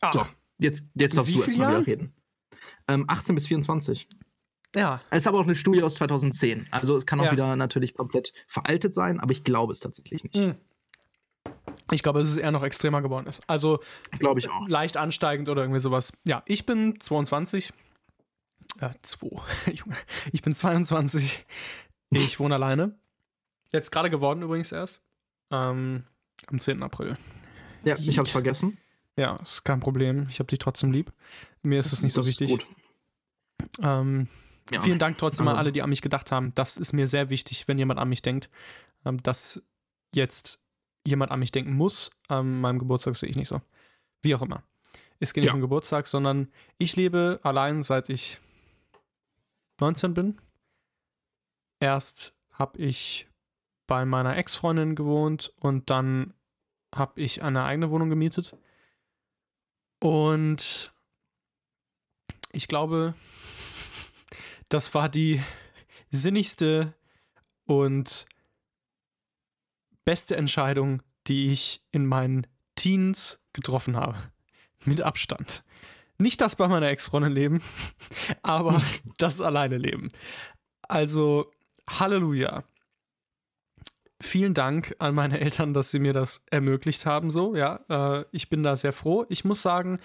Ach, 0.00 0.12
So, 0.12 0.22
jetzt, 0.58 0.84
jetzt 0.94 1.16
darfst 1.16 1.34
du 1.34 1.42
erstmal 1.42 1.72
Jahren? 1.72 1.86
wieder 1.86 1.92
reden. 1.98 2.12
Ähm, 2.86 3.04
18 3.08 3.34
bis 3.34 3.46
24. 3.48 4.08
ja. 4.76 5.00
Es 5.10 5.18
ist 5.18 5.26
aber 5.26 5.38
auch 5.40 5.44
eine 5.44 5.54
Studie 5.56 5.82
aus 5.82 5.96
2010. 5.96 6.66
Also 6.70 6.96
es 6.96 7.06
kann 7.06 7.20
auch 7.20 7.24
Ja. 7.26 7.32
wieder 7.32 7.56
natürlich 7.56 7.94
komplett 7.94 8.32
veraltet 8.46 8.94
sein, 8.94 9.20
aber 9.20 9.32
ich 9.32 9.44
glaube 9.44 9.72
es 9.72 9.80
tatsächlich 9.80 10.22
nicht. 10.24 10.36
Mhm. 10.36 10.54
Ich 11.90 12.02
glaube, 12.02 12.18
dass 12.20 12.28
es 12.28 12.36
eher 12.36 12.50
noch 12.50 12.62
extremer 12.62 13.02
geworden 13.02 13.26
ist. 13.26 13.42
Also 13.46 13.80
Glaube 14.18 14.40
ich 14.40 14.48
auch. 14.50 14.68
leicht 14.68 14.96
ansteigend 14.96 15.48
oder 15.48 15.62
irgendwie 15.62 15.80
sowas. 15.80 16.18
Ja, 16.26 16.42
ich 16.46 16.66
bin 16.66 17.00
22. 17.00 17.72
Äh, 18.80 18.90
2. 19.02 19.28
Junge. 19.72 19.96
Ich 20.32 20.42
bin 20.42 20.54
22. 20.54 21.46
Ich 22.10 22.38
wohne 22.40 22.54
alleine. 22.54 22.98
Jetzt 23.72 23.90
gerade 23.90 24.10
geworden 24.10 24.42
übrigens 24.42 24.72
erst. 24.72 25.02
Ähm, 25.50 26.04
am 26.46 26.60
10. 26.60 26.82
April. 26.82 27.16
Ja, 27.84 27.96
ich 27.96 28.00
habe 28.00 28.08
es 28.10 28.16
Yeet. 28.16 28.28
vergessen. 28.28 28.78
Ja, 29.16 29.36
ist 29.36 29.64
kein 29.64 29.80
Problem. 29.80 30.26
Ich 30.30 30.38
habe 30.38 30.46
dich 30.46 30.58
trotzdem 30.58 30.92
lieb. 30.92 31.12
Mir 31.62 31.80
ist 31.80 31.92
es 31.92 32.02
nicht 32.02 32.12
so 32.12 32.20
Das 32.20 32.28
ist 32.28 32.40
wichtig. 32.40 32.58
gut. 32.58 32.66
Ähm, 33.82 34.28
Ja. 34.70 34.82
Vielen 34.82 34.98
Dank 34.98 35.16
trotzdem 35.16 35.48
an 35.48 35.52
Also- 35.54 35.58
alle, 35.60 35.72
die 35.72 35.80
an 35.82 35.88
mich 35.88 36.02
gedacht 36.02 36.30
haben. 36.30 36.52
Das 36.54 36.76
ist 36.76 36.92
mir 36.92 37.06
sehr 37.06 37.30
wichtig, 37.30 37.66
wenn 37.68 37.78
jemand 37.78 37.98
an 37.98 38.08
mich 38.10 38.20
denkt. 38.22 38.50
Ähm, 39.06 39.22
dass 39.22 39.62
jetzt 40.12 40.60
jemand 41.08 41.30
an 41.32 41.40
mich 41.40 41.52
denken 41.52 41.74
muss. 41.74 42.10
An 42.28 42.60
meinem 42.60 42.78
Geburtstag 42.78 43.16
sehe 43.16 43.28
ich 43.28 43.36
nicht 43.36 43.48
so. 43.48 43.60
Wie 44.22 44.34
auch 44.34 44.42
immer. 44.42 44.62
Es 45.20 45.32
geht 45.32 45.42
nicht 45.42 45.48
Ja. 45.50 45.54
um 45.54 45.60
Geburtstag, 45.60 46.06
sondern 46.06 46.52
ich 46.78 46.94
lebe 46.96 47.40
allein 47.42 47.82
seit 47.82 48.08
ich 48.08 48.38
19 49.80 50.14
bin. 50.14 50.38
Erst 51.80 52.32
habe 52.52 52.78
ich 52.78 53.28
bei 53.86 54.04
meiner 54.04 54.36
Ex-Freundin 54.36 54.94
gewohnt 54.96 55.52
und 55.56 55.90
dann 55.90 56.34
habe 56.94 57.20
ich 57.20 57.42
eine 57.42 57.64
eigene 57.64 57.90
Wohnung 57.90 58.10
gemietet. 58.10 58.56
Und 60.00 60.92
ich 62.52 62.68
glaube, 62.68 63.14
das 64.68 64.94
war 64.94 65.08
die 65.08 65.42
sinnigste 66.10 66.94
und 67.66 68.26
beste 70.08 70.36
Entscheidung, 70.36 71.02
die 71.26 71.52
ich 71.52 71.84
in 71.90 72.06
meinen 72.06 72.46
Teens 72.76 73.44
getroffen 73.52 73.94
habe. 73.94 74.16
Mit 74.86 75.02
Abstand. 75.02 75.62
Nicht 76.16 76.40
das 76.40 76.56
bei 76.56 76.66
meiner 76.66 76.88
Ex-Freundin 76.88 77.32
leben, 77.32 77.62
aber 78.42 78.80
das 79.18 79.42
alleine 79.42 79.76
leben. 79.76 80.08
Also, 80.80 81.52
Halleluja. 81.86 82.64
Vielen 84.18 84.54
Dank 84.54 84.96
an 84.98 85.14
meine 85.14 85.40
Eltern, 85.40 85.74
dass 85.74 85.90
sie 85.90 85.98
mir 85.98 86.14
das 86.14 86.42
ermöglicht 86.50 87.04
haben, 87.04 87.30
so, 87.30 87.54
ja. 87.54 87.80
Äh, 87.90 88.24
ich 88.32 88.48
bin 88.48 88.62
da 88.62 88.76
sehr 88.76 88.94
froh. 88.94 89.26
Ich 89.28 89.44
muss 89.44 89.60
sagen, 89.60 89.98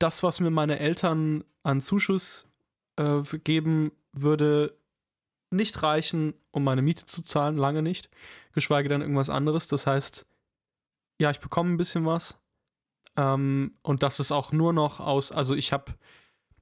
das, 0.00 0.24
was 0.24 0.40
mir 0.40 0.50
meine 0.50 0.80
Eltern 0.80 1.44
an 1.62 1.80
Zuschuss 1.80 2.50
äh, 2.96 3.22
geben, 3.44 3.92
würde 4.12 4.76
nicht 5.52 5.80
reichen, 5.84 6.34
um 6.50 6.64
meine 6.64 6.82
Miete 6.82 7.06
zu 7.06 7.22
zahlen, 7.22 7.56
lange 7.56 7.82
nicht. 7.82 8.10
Geschweige 8.52 8.88
denn 8.88 9.00
irgendwas 9.00 9.30
anderes. 9.30 9.66
Das 9.68 9.86
heißt, 9.86 10.26
ja, 11.18 11.30
ich 11.30 11.40
bekomme 11.40 11.70
ein 11.70 11.76
bisschen 11.76 12.06
was. 12.06 12.38
Ähm, 13.16 13.76
und 13.82 14.02
das 14.02 14.20
ist 14.20 14.32
auch 14.32 14.52
nur 14.52 14.72
noch 14.72 15.00
aus, 15.00 15.32
also 15.32 15.54
ich 15.54 15.72
habe 15.72 15.92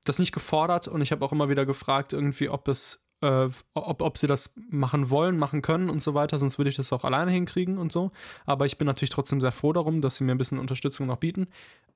das 0.05 0.19
nicht 0.19 0.33
gefordert 0.33 0.89
und 0.89 1.01
ich 1.01 1.13
habe 1.13 1.25
auch 1.25 1.33
immer 1.33 1.49
wieder 1.49 1.67
gefragt, 1.67 2.13
irgendwie, 2.13 2.49
ob 2.49 2.67
es, 2.69 3.07
äh, 3.21 3.49
ob, 3.75 4.03
ob 4.03 4.19
sie 4.19 4.27
das 4.27 4.55
machen 4.71 5.11
wollen, 5.11 5.39
machen 5.39 5.63
können 5.63 5.89
und 5.91 6.03
so 6.03 6.15
weiter, 6.15 6.39
sonst 6.39 6.59
würde 6.59 6.71
ich 6.71 6.77
das 6.77 6.93
auch 6.93 7.05
alleine 7.05 7.31
hinkriegen 7.31 7.79
und 7.79 7.93
so. 7.93 8.11
Aber 8.47 8.67
ich 8.67 8.79
bin 8.79 8.87
natürlich 8.87 9.11
trotzdem 9.11 9.41
sehr 9.41 9.53
froh 9.53 9.73
darum, 9.73 10.01
dass 10.01 10.17
sie 10.17 10.25
mir 10.25 10.33
ein 10.33 10.39
bisschen 10.39 10.59
Unterstützung 10.59 11.07
noch 11.07 11.19
bieten. 11.19 11.49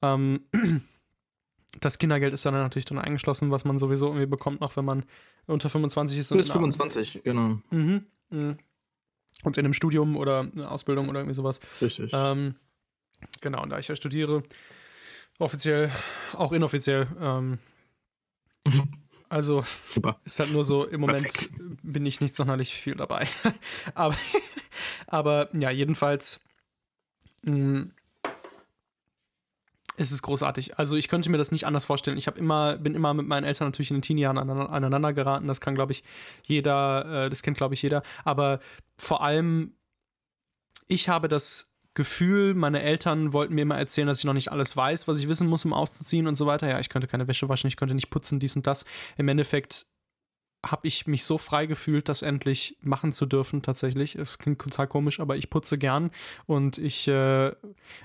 Ähm, 0.02 0.42
das 1.80 1.98
Kindergeld 1.98 2.32
ist 2.32 2.46
dann 2.46 2.54
natürlich 2.54 2.84
dann 2.84 2.98
eingeschlossen, 2.98 3.50
was 3.50 3.64
man 3.64 3.78
sowieso 3.78 4.06
irgendwie 4.06 4.26
bekommt, 4.26 4.60
noch 4.60 4.76
wenn 4.76 4.84
man 4.84 5.04
unter 5.46 5.68
25 5.68 6.18
ist. 6.18 6.30
und 6.30 6.38
Bis 6.38 6.46
in 6.46 6.52
einer- 6.52 6.60
25, 6.60 7.22
genau. 7.24 7.58
Mhm. 7.70 8.06
mhm. 8.30 8.58
Und 9.44 9.58
in 9.58 9.64
einem 9.64 9.74
Studium 9.74 10.16
oder 10.16 10.40
eine 10.40 10.70
Ausbildung 10.70 11.08
oder 11.08 11.20
irgendwie 11.20 11.34
sowas. 11.34 11.60
Richtig. 11.80 12.12
Ähm, 12.12 12.54
genau, 13.40 13.62
und 13.62 13.70
da 13.70 13.78
ich 13.78 13.88
ja 13.88 13.96
studiere, 13.96 14.42
offiziell, 15.38 15.90
auch 16.32 16.52
inoffiziell, 16.52 17.06
ähm, 17.20 17.58
also 19.28 19.62
Super. 19.92 20.20
ist 20.24 20.40
halt 20.40 20.52
nur 20.52 20.64
so, 20.64 20.86
im 20.86 21.00
Moment 21.00 21.30
Perfekt. 21.32 21.50
bin 21.82 22.06
ich 22.06 22.20
nicht 22.20 22.34
sonderlich 22.34 22.74
viel 22.74 22.94
dabei. 22.94 23.28
aber, 23.94 24.16
aber 25.06 25.48
ja, 25.56 25.70
jedenfalls 25.70 26.44
mh, 27.44 27.86
ist 29.96 30.10
es 30.10 30.22
großartig. 30.22 30.78
Also 30.78 30.96
ich 30.96 31.08
könnte 31.08 31.30
mir 31.30 31.38
das 31.38 31.52
nicht 31.52 31.66
anders 31.66 31.84
vorstellen. 31.84 32.18
Ich 32.18 32.26
habe 32.26 32.38
immer, 32.38 32.76
bin 32.76 32.94
immer 32.94 33.14
mit 33.14 33.26
meinen 33.26 33.44
Eltern 33.44 33.68
natürlich 33.68 33.90
in 33.90 33.98
den 33.98 34.02
Teenie-Jahren 34.02 34.38
aneinander 34.38 35.12
geraten. 35.12 35.46
Das 35.46 35.60
kann, 35.60 35.74
glaube 35.74 35.92
ich, 35.92 36.02
jeder, 36.44 37.26
äh, 37.26 37.30
das 37.30 37.42
kennt, 37.42 37.56
glaube 37.56 37.74
ich, 37.74 37.82
jeder. 37.82 38.02
Aber 38.24 38.60
vor 38.96 39.22
allem, 39.22 39.76
ich 40.88 41.08
habe 41.08 41.28
das 41.28 41.74
Gefühl, 41.94 42.54
meine 42.54 42.82
Eltern 42.82 43.32
wollten 43.32 43.54
mir 43.54 43.62
immer 43.62 43.78
erzählen, 43.78 44.08
dass 44.08 44.18
ich 44.18 44.24
noch 44.24 44.32
nicht 44.32 44.50
alles 44.50 44.76
weiß, 44.76 45.06
was 45.06 45.20
ich 45.20 45.28
wissen 45.28 45.46
muss, 45.46 45.64
um 45.64 45.72
auszuziehen 45.72 46.26
und 46.26 46.34
so 46.34 46.46
weiter. 46.46 46.68
Ja, 46.68 46.80
ich 46.80 46.88
könnte 46.88 47.06
keine 47.06 47.28
Wäsche 47.28 47.48
waschen, 47.48 47.68
ich 47.68 47.76
könnte 47.76 47.94
nicht 47.94 48.10
putzen, 48.10 48.40
dies 48.40 48.56
und 48.56 48.66
das. 48.66 48.84
Im 49.16 49.28
Endeffekt 49.28 49.86
habe 50.64 50.86
ich 50.86 51.06
mich 51.06 51.24
so 51.24 51.38
frei 51.38 51.66
gefühlt, 51.66 52.08
das 52.08 52.22
endlich 52.22 52.76
machen 52.80 53.12
zu 53.12 53.26
dürfen, 53.26 53.62
tatsächlich. 53.62 54.14
Es 54.14 54.38
klingt 54.38 54.60
total 54.60 54.86
komisch, 54.86 55.20
aber 55.20 55.36
ich 55.36 55.50
putze 55.50 55.78
gern 55.78 56.10
und 56.46 56.78
ich, 56.78 57.08
äh, 57.08 57.52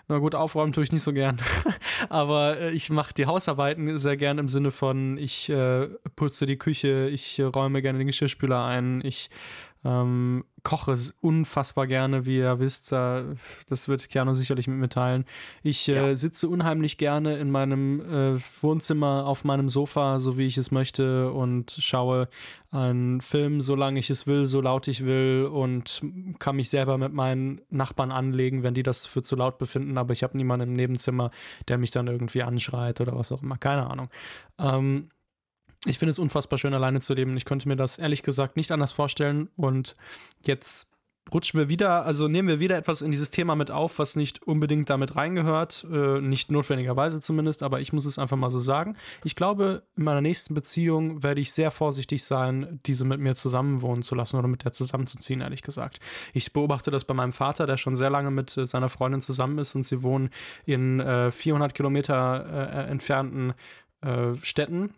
na 0.08 0.18
gut, 0.18 0.36
aufräumen 0.36 0.74
tue 0.74 0.84
ich 0.84 0.92
nicht 0.92 1.04
so 1.04 1.14
gern. 1.14 1.40
aber 2.10 2.60
äh, 2.60 2.72
ich 2.72 2.90
mache 2.90 3.14
die 3.14 3.26
Hausarbeiten 3.26 4.00
sehr 4.00 4.18
gern 4.18 4.38
im 4.38 4.48
Sinne 4.48 4.72
von, 4.72 5.18
ich 5.18 5.50
äh, 5.50 5.88
putze 6.16 6.46
die 6.46 6.58
Küche, 6.58 7.10
ich 7.10 7.40
äh, 7.40 7.44
räume 7.44 7.82
gerne 7.82 7.98
den 7.98 8.08
Geschirrspüler 8.08 8.66
ein, 8.66 9.02
ich 9.04 9.30
ähm, 9.86 10.44
koche 10.64 10.94
unfassbar 11.22 11.88
gerne, 11.88 12.26
wie 12.26 12.38
ihr 12.38 12.60
wisst. 12.60 12.92
Da, 12.92 13.24
das 13.70 13.88
wird 13.88 14.10
Keanu 14.10 14.34
sicherlich 14.34 14.68
mit 14.68 14.78
mir 14.78 14.90
teilen. 14.90 15.24
Ich 15.64 15.88
äh, 15.88 15.96
Ja. 15.96 16.16
sitze 16.16 16.50
unheimlich 16.50 16.98
gerne 16.98 17.38
in 17.38 17.50
meinem 17.50 18.02
äh, 18.02 18.40
Wohnzimmer 18.62 19.26
auf 19.26 19.46
meinem 19.46 19.70
Sofa, 19.70 20.20
so 20.20 20.38
wie 20.38 20.48
ich 20.48 20.58
es 20.58 20.72
möchte, 20.72 21.32
und 21.32 21.72
schaue 21.80 22.28
einen 22.72 23.22
Film, 23.22 23.62
solange 23.62 24.00
ich 24.00 24.10
es 24.10 24.28
will, 24.28 24.46
so 24.46 24.60
laut 24.62 24.88
ich 24.90 25.06
will 25.06 25.50
und 25.52 26.02
kann 26.40 26.58
mich 26.58 26.70
selber 26.70 26.98
mit 26.98 27.14
meinen 27.14 27.62
Nachbarn 27.70 28.12
anlegen, 28.12 28.62
wenn 28.62 28.74
die 28.74 28.84
das 28.84 29.06
für 29.06 29.22
zu 29.24 29.36
laut 29.38 29.58
befinden. 29.60 29.98
Aber 29.98 30.12
ich 30.14 30.24
habe 30.24 30.36
niemanden 30.38 30.68
im 30.70 30.76
Nebenzimmer, 30.76 31.32
der 31.70 31.78
mich 31.78 31.92
dann 31.92 32.08
irgendwie 32.08 32.44
anschreit 32.44 33.00
oder 33.02 33.16
was 33.16 33.32
auch 33.32 33.42
immer. 33.42 33.58
Keine 33.58 33.90
Ahnung. 33.90 34.10
Ähm, 34.60 35.10
ich 35.86 35.98
finde 35.98 36.12
es 36.12 36.20
unfassbar 36.20 36.60
schön, 36.60 36.74
alleine 36.74 37.00
zu 37.00 37.14
leben. 37.14 37.38
Ich 37.38 37.46
könnte 37.46 37.68
mir 37.68 37.78
das 37.78 37.98
ehrlich 37.98 38.24
gesagt 38.24 38.58
nicht 38.58 38.72
anders 38.72 38.92
vorstellen. 38.92 39.50
Und 39.56 39.96
jetzt 40.46 40.90
rutschen 41.34 41.60
wir 41.60 41.70
wieder, 41.70 42.06
also 42.06 42.28
nehmen 42.28 42.48
wir 42.48 42.60
wieder 42.60 42.78
etwas 42.78 43.02
in 43.02 43.12
dieses 43.12 43.30
Thema 43.30 43.56
mit 43.56 43.72
auf, 43.72 44.00
was 44.00 44.16
nicht 44.16 44.44
unbedingt 44.44 44.90
damit 44.90 45.16
reingehört, 45.16 45.86
äh, 45.92 46.22
nicht 46.22 46.52
notwendigerweise 46.52 47.20
zumindest, 47.20 47.64
aber 47.64 47.80
ich 47.82 47.94
muss 47.94 48.06
es 48.06 48.18
einfach 48.18 48.38
mal 48.38 48.52
so 48.52 48.60
sagen. 48.60 48.98
Ich 49.24 49.36
glaube, 49.36 49.84
in 49.96 50.04
meiner 50.04 50.22
nächsten 50.22 50.54
Beziehung 50.54 51.22
werde 51.24 51.42
ich 51.42 51.54
sehr 51.54 51.72
vorsichtig 51.72 52.24
sein, 52.24 52.80
diese 52.86 53.06
mit 53.06 53.20
mir 53.20 53.36
zusammenwohnen 53.36 54.02
zu 54.02 54.16
lassen 54.16 54.38
oder 54.38 54.48
mit 54.48 54.64
der 54.64 54.72
zusammenzuziehen, 54.72 55.42
ehrlich 55.42 55.62
gesagt. 55.62 56.00
Ich 56.34 56.52
beobachte 56.52 56.92
das 56.92 57.06
bei 57.06 57.14
meinem 57.14 57.34
Vater, 57.34 57.68
der 57.68 57.78
schon 57.78 57.96
sehr 57.96 58.10
lange 58.10 58.32
mit 58.32 58.58
äh, 58.58 58.66
seiner 58.66 58.90
Freundin 58.90 59.22
zusammen 59.22 59.60
ist 59.60 59.76
und 59.76 59.86
sie 59.86 60.04
wohnen 60.04 60.30
in 60.66 61.00
äh, 61.00 61.32
400 61.32 61.74
Kilometer 61.74 62.46
äh, 62.74 62.90
entfernten 62.90 63.54
äh, 64.02 64.34
Städten 64.42 64.94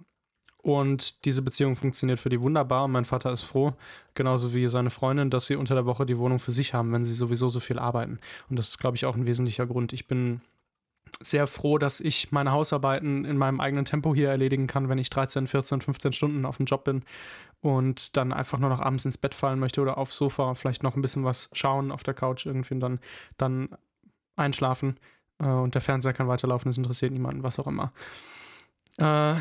und 0.62 1.26
diese 1.26 1.42
Beziehung 1.42 1.76
funktioniert 1.76 2.20
für 2.20 2.30
die 2.30 2.42
wunderbar. 2.42 2.86
Und 2.86 2.92
mein 2.92 3.06
Vater 3.06 3.32
ist 3.32 3.44
froh, 3.44 3.74
genauso 4.14 4.54
wie 4.54 4.68
seine 4.68 4.92
Freundin, 4.92 5.30
dass 5.30 5.48
sie 5.48 5.56
unter 5.56 5.76
der 5.76 5.86
Woche 5.86 6.06
die 6.06 6.18
Wohnung 6.18 6.40
für 6.40 6.52
sich 6.52 6.74
haben, 6.74 6.92
wenn 6.92 7.06
sie 7.06 7.14
sowieso 7.14 7.50
so 7.50 7.60
viel 7.60 7.80
arbeiten. 7.80 8.20
Und 8.50 8.60
das 8.60 8.70
ist, 8.70 8.78
glaube 8.78 8.96
ich, 8.96 9.06
auch 9.06 9.16
ein 9.16 9.26
wesentlicher 9.26 9.66
Grund. 9.66 9.94
Ich 9.94 10.08
bin 10.08 10.42
sehr 11.20 11.48
froh, 11.48 11.78
dass 11.78 12.00
ich 12.00 12.32
meine 12.32 12.52
Hausarbeiten 12.52 13.26
in 13.26 13.38
meinem 13.38 13.60
eigenen 13.60 13.86
Tempo 13.86 14.16
hier 14.16 14.30
erledigen 14.30 14.68
kann, 14.68 14.90
wenn 14.90 14.98
ich 14.98 15.10
13, 15.10 15.48
14, 15.48 15.82
15 15.82 16.14
Stunden 16.14 16.46
auf 16.46 16.58
dem 16.58 16.66
Job 16.66 16.84
bin 16.84 17.04
und 17.60 18.16
dann 18.18 18.32
einfach 18.32 18.60
nur 18.60 18.70
noch 18.70 18.80
abends 18.80 19.06
ins 19.06 19.18
Bett 19.18 19.36
fallen 19.36 19.60
möchte 19.60 19.82
oder 19.82 19.98
aufs 19.98 20.16
Sofa, 20.16 20.56
vielleicht 20.56 20.84
noch 20.84 20.96
ein 20.96 21.02
bisschen 21.02 21.24
was 21.24 21.50
schauen 21.54 21.92
auf 21.92 22.04
der 22.04 22.14
Couch 22.14 22.46
irgendwie 22.46 22.76
und 22.76 22.80
dann, 22.80 23.00
dann 23.38 23.70
einschlafen 24.36 24.98
äh, 25.40 25.48
und 25.48 25.76
der 25.76 25.82
Fernseher 25.82 26.14
kann 26.14 26.28
weiterlaufen, 26.28 26.70
es 26.70 26.78
interessiert 26.78 27.12
niemanden, 27.12 27.44
was 27.44 27.60
auch 27.60 27.68
immer. 27.68 27.92
Äh, 28.98 29.36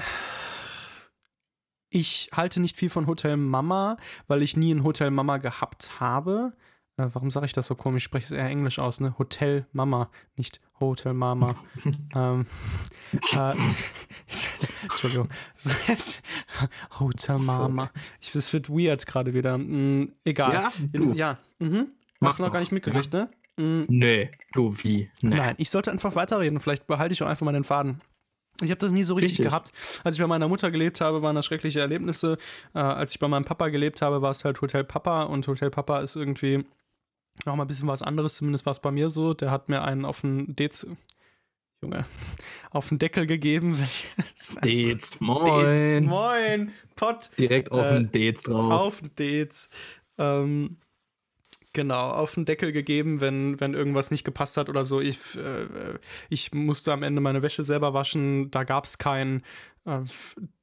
ich 1.91 2.31
halte 2.33 2.61
nicht 2.61 2.77
viel 2.77 2.89
von 2.91 3.07
Hotel 3.07 3.37
Mama, 3.37 3.97
weil 4.29 4.43
ich 4.43 4.57
nie 4.57 4.73
ein 4.73 4.85
Hotel 4.85 5.11
Mama 5.11 5.39
gehabt 5.39 6.01
habe. 6.01 6.53
Äh, 6.97 7.07
warum 7.13 7.31
sage 7.31 7.47
ich 7.47 7.53
das 7.53 7.67
so 7.67 7.75
komisch? 7.75 8.03
Ich 8.03 8.05
spreche 8.05 8.27
es 8.27 8.33
eher 8.33 8.47
Englisch 8.49 8.79
aus, 8.79 9.01
ne? 9.01 9.15
Hotel 9.19 9.67
Mama, 9.73 10.11
nicht 10.37 10.61
Hotel 10.79 11.15
Mama. 11.15 11.55
ähm, 12.15 12.47
äh, 13.35 13.55
Entschuldigung. 14.83 15.29
Hotel 17.01 17.39
Mama. 17.39 17.91
Ich, 18.21 18.33
das 18.33 18.53
wird 18.53 18.71
weird 18.71 19.07
gerade 19.07 19.35
wieder. 19.35 19.59
Mm, 19.59 20.13
egal. 20.25 20.55
Ja, 20.55 20.73
du. 20.93 21.13
Ja. 21.13 21.39
Mhm. 21.59 21.89
Hast 22.23 22.39
du 22.39 22.43
noch 22.45 22.53
gar 22.53 22.61
nicht 22.61 22.73
mitgekriegt, 22.73 23.13
ne? 23.13 23.31
Mm, 23.57 23.85
Nee, 23.89 24.31
du 24.53 24.75
wie? 24.85 25.11
Nee. 25.23 25.37
Nein, 25.37 25.55
ich 25.59 25.71
sollte 25.71 25.91
einfach 25.91 26.15
weiterreden. 26.15 26.61
Vielleicht 26.61 26.87
behalte 26.87 27.15
ich 27.15 27.23
auch 27.23 27.27
einfach 27.29 27.45
mal 27.45 27.53
den 27.53 27.65
Faden. 27.65 28.01
Ich 28.63 28.71
habe 28.71 28.79
das 28.79 28.93
nie 28.93 29.03
so 29.03 29.15
richtig, 29.15 29.33
Richtig. 29.33 29.47
gehabt. 29.47 29.73
Als 30.05 30.17
ich 30.17 30.21
bei 30.21 30.27
meiner 30.27 30.49
Mutter 30.49 30.71
gelebt 30.71 31.01
habe, 31.01 31.23
waren 31.23 31.37
das 31.37 31.47
schreckliche 31.47 31.81
Erlebnisse. 31.81 32.37
Äh, 32.75 32.79
als 32.79 33.13
ich 33.15 33.19
bei 33.21 33.29
meinem 33.29 33.45
Papa 33.45 33.69
gelebt 33.69 34.03
habe, 34.03 34.23
war 34.23 34.31
es 34.31 34.45
halt 34.45 34.61
Hotel 34.61 34.85
Papa 34.85 35.25
und 35.25 35.47
Hotel 35.47 35.71
Papa 35.71 36.01
ist 36.01 36.17
irgendwie 36.17 36.65
noch 37.47 37.57
mal 37.57 37.65
ein 37.65 37.69
bisschen 37.69 37.89
was 37.89 38.03
anderes. 38.03 38.37
Zumindest 38.37 38.67
war 38.67 38.73
es 38.73 38.81
bei 38.81 38.91
mir 38.91 39.09
so. 39.11 39.35
Der 39.35 39.51
hat 39.51 39.69
mir 39.69 39.83
einen 39.83 40.05
auf 40.05 40.21
den 40.23 40.55
Dez 40.57 40.87
Junge, 41.83 42.05
auf 42.71 42.89
den 42.91 42.99
Deckel 42.99 43.27
gegeben. 43.27 43.79
welches- 44.19 44.57
Dates, 44.57 45.11
Dez, 45.13 45.21
moin. 45.21 46.05
moin, 46.05 46.73
Pott 46.97 47.31
Direkt 47.39 47.73
auf 47.73 47.87
Äh, 47.87 47.95
den 48.05 48.11
Dates 48.13 48.43
drauf. 48.43 48.73
auf 48.73 49.01
den 49.01 49.11
Dates. 49.17 49.71
Ähm, 50.19 50.77
genau, 51.73 52.11
auf 52.11 52.35
den 52.35 52.45
Deckel 52.45 52.73
gegeben, 52.73 53.21
wenn, 53.21 53.61
wenn 53.61 53.75
irgendwas 53.75 54.11
nicht 54.11 54.25
gepasst 54.25 54.57
hat 54.57 54.69
oder 54.69 54.85
so. 54.85 55.01
Ich, 55.01 55.37
äh, 55.37 55.99
ich 56.29 56.53
musste 56.53 56.93
am 56.93 57.03
Ende 57.03 57.21
meine 57.21 57.43
Wäsche 57.43 57.65
selber 57.65 57.95
waschen, 57.95 58.51
da 58.51 58.65
gab 58.65 58.85
es 58.85 58.99
keinen. 58.99 59.43
Äh, 59.85 60.01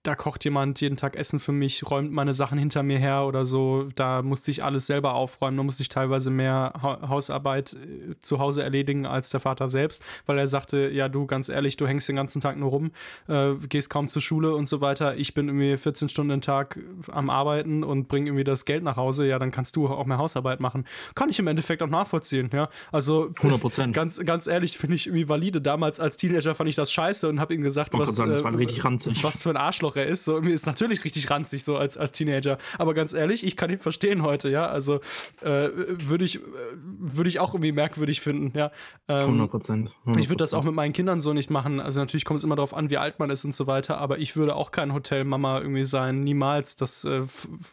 da 0.07 0.15
kocht 0.15 0.45
jemand 0.45 0.79
jeden 0.79 0.95
Tag 0.95 1.17
Essen 1.17 1.41
für 1.41 1.51
mich, 1.51 1.89
räumt 1.91 2.13
meine 2.13 2.33
Sachen 2.33 2.57
hinter 2.57 2.81
mir 2.81 2.97
her 2.97 3.25
oder 3.25 3.45
so. 3.45 3.89
Da 3.95 4.21
musste 4.21 4.51
ich 4.51 4.63
alles 4.63 4.85
selber 4.85 5.15
aufräumen. 5.15 5.57
Da 5.57 5.63
musste 5.63 5.83
ich 5.83 5.89
teilweise 5.89 6.29
mehr 6.29 6.73
ha 6.81 7.09
Hausarbeit 7.09 7.73
äh, 7.73 8.17
zu 8.21 8.39
Hause 8.39 8.63
erledigen 8.63 9.05
als 9.05 9.29
der 9.29 9.41
Vater 9.41 9.67
selbst, 9.67 10.03
weil 10.25 10.37
er 10.37 10.47
sagte, 10.47 10.89
ja 10.89 11.09
du, 11.09 11.25
ganz 11.25 11.49
ehrlich, 11.49 11.75
du 11.75 11.85
hängst 11.87 12.07
den 12.07 12.15
ganzen 12.15 12.39
Tag 12.39 12.57
nur 12.57 12.69
rum, 12.69 12.91
äh, 13.27 13.55
gehst 13.67 13.89
kaum 13.89 14.07
zur 14.07 14.21
Schule 14.21 14.55
und 14.55 14.69
so 14.69 14.79
weiter. 14.79 15.17
Ich 15.17 15.33
bin 15.33 15.49
irgendwie 15.49 15.75
14 15.75 16.07
Stunden 16.07 16.31
am 16.31 16.41
Tag 16.41 16.79
am 17.11 17.29
Arbeiten 17.29 17.83
und 17.83 18.07
bringe 18.07 18.27
irgendwie 18.27 18.45
das 18.45 18.63
Geld 18.63 18.83
nach 18.83 18.95
Hause. 18.95 19.27
Ja, 19.27 19.39
dann 19.39 19.51
kannst 19.51 19.75
du 19.75 19.87
auch 19.87 20.05
mehr 20.05 20.19
Hausarbeit 20.19 20.61
machen. 20.61 20.85
Kann 21.15 21.29
ich 21.29 21.39
im 21.39 21.47
Endeffekt 21.47 21.83
auch 21.83 21.89
nachvollziehen, 21.89 22.49
ja. 22.53 22.69
Also 22.93 23.31
100%. 23.35 23.91
ganz, 23.91 24.23
ganz 24.25 24.47
ehrlich, 24.47 24.77
finde 24.77 24.95
ich 24.95 25.07
irgendwie 25.07 25.27
valide. 25.27 25.59
Damals 25.59 25.99
als 25.99 26.15
Teenager 26.15 26.55
fand 26.55 26.69
ich 26.69 26.75
das 26.75 26.93
scheiße 26.93 27.27
und 27.27 27.41
habe 27.41 27.53
ihm 27.53 27.61
gesagt, 27.61 27.91
was, 27.97 28.15
sagen, 28.15 28.31
das 28.31 28.41
äh, 28.41 28.43
war 28.45 28.57
richtig 28.57 28.85
ranzig. 29.07 29.23
was 29.23 29.43
für 29.43 29.49
ein 29.49 29.57
Arschloch 29.57 29.95
er 29.95 30.05
ist. 30.05 30.25
So, 30.25 30.33
irgendwie 30.33 30.53
ist 30.53 30.65
natürlich 30.65 31.03
richtig 31.03 31.29
ranzig, 31.29 31.63
so 31.63 31.77
als, 31.77 31.97
als 31.97 32.11
Teenager. 32.11 32.57
Aber 32.77 32.93
ganz 32.93 33.13
ehrlich, 33.13 33.45
ich 33.45 33.55
kann 33.57 33.69
ihn 33.69 33.79
verstehen 33.79 34.23
heute, 34.23 34.49
ja. 34.49 34.67
Also 34.67 34.95
äh, 35.41 35.69
würde 35.73 36.25
ich, 36.25 36.39
würde 36.75 37.29
ich 37.29 37.39
auch 37.39 37.53
irgendwie 37.53 37.71
merkwürdig 37.71 38.21
finden, 38.21 38.57
ja. 38.57 38.71
Ähm, 39.07 39.25
100 39.25 39.51
Prozent. 39.51 39.95
ich 40.17 40.29
würde 40.29 40.37
das 40.37 40.53
auch 40.53 40.63
mit 40.63 40.73
meinen 40.73 40.93
Kindern 40.93 41.21
so 41.21 41.33
nicht 41.33 41.49
machen. 41.49 41.79
Also 41.79 41.99
natürlich 41.99 42.25
kommt 42.25 42.39
es 42.39 42.43
immer 42.43 42.55
darauf 42.55 42.73
an, 42.73 42.89
wie 42.89 42.97
alt 42.97 43.19
man 43.19 43.29
ist 43.29 43.45
und 43.45 43.55
so 43.55 43.67
weiter, 43.67 43.97
aber 43.99 44.19
ich 44.19 44.35
würde 44.35 44.55
auch 44.55 44.71
kein 44.71 44.93
Hotelmama 44.93 45.59
irgendwie 45.59 45.85
sein, 45.85 46.23
niemals. 46.23 46.75
Das 46.75 47.03
äh, 47.03 47.23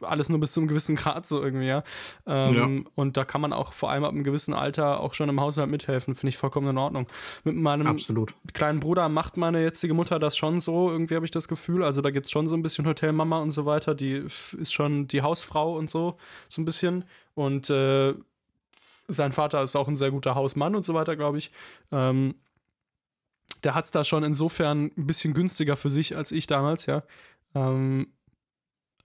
alles 0.02 0.28
nur 0.28 0.40
bis 0.40 0.52
zu 0.52 0.60
einem 0.60 0.68
gewissen 0.68 0.96
Grad 0.96 1.26
so 1.26 1.42
irgendwie, 1.42 1.66
ja. 1.66 1.82
Ähm, 2.26 2.86
Und 2.94 3.16
da 3.16 3.24
kann 3.24 3.40
man 3.40 3.52
auch 3.52 3.72
vor 3.72 3.90
allem 3.90 4.04
ab 4.04 4.12
einem 4.12 4.24
gewissen 4.24 4.54
Alter 4.54 5.00
auch 5.00 5.14
schon 5.14 5.28
im 5.28 5.40
Haushalt 5.40 5.70
mithelfen, 5.70 6.14
finde 6.14 6.30
ich 6.30 6.36
vollkommen 6.36 6.68
in 6.68 6.78
Ordnung. 6.78 7.06
Mit 7.44 7.56
meinem 7.56 7.86
Absolut. 7.86 8.34
kleinen 8.52 8.80
Bruder 8.80 9.08
macht 9.08 9.36
meine 9.36 9.62
jetzige 9.62 9.94
Mutter 9.94 10.18
das 10.18 10.36
schon 10.36 10.60
so, 10.60 10.90
irgendwie 10.90 11.14
habe 11.24 11.26
ich 11.26 11.30
das 11.30 11.48
Gefühl. 11.48 11.82
Also 11.82 12.02
da 12.02 12.10
gibt 12.10 12.26
es 12.26 12.32
schon 12.32 12.46
so 12.46 12.54
ein 12.54 12.60
bisschen 12.60 12.86
Hotelmama 12.86 13.38
und 13.38 13.50
so 13.50 13.64
weiter. 13.64 13.94
Die 13.94 14.12
ist 14.58 14.72
schon 14.74 15.08
die 15.08 15.22
Hausfrau 15.22 15.76
und 15.76 15.88
so, 15.88 16.18
so 16.50 16.60
ein 16.60 16.66
bisschen. 16.66 17.04
Und 17.34 17.70
äh, 17.70 18.14
sein 19.08 19.32
Vater 19.32 19.62
ist 19.62 19.74
auch 19.74 19.88
ein 19.88 19.96
sehr 19.96 20.10
guter 20.10 20.34
Hausmann 20.34 20.76
und 20.76 20.84
so 20.84 20.92
weiter, 20.92 21.16
glaube 21.16 21.38
ich. 21.38 21.50
Ähm, 21.90 22.34
der 23.62 23.74
hat 23.74 23.86
es 23.86 23.90
da 23.90 24.04
schon 24.04 24.22
insofern 24.22 24.90
ein 24.98 25.06
bisschen 25.06 25.32
günstiger 25.32 25.76
für 25.76 25.88
sich 25.88 26.14
als 26.14 26.30
ich 26.30 26.46
damals, 26.46 26.84
ja. 26.84 27.02
Ähm, 27.54 28.08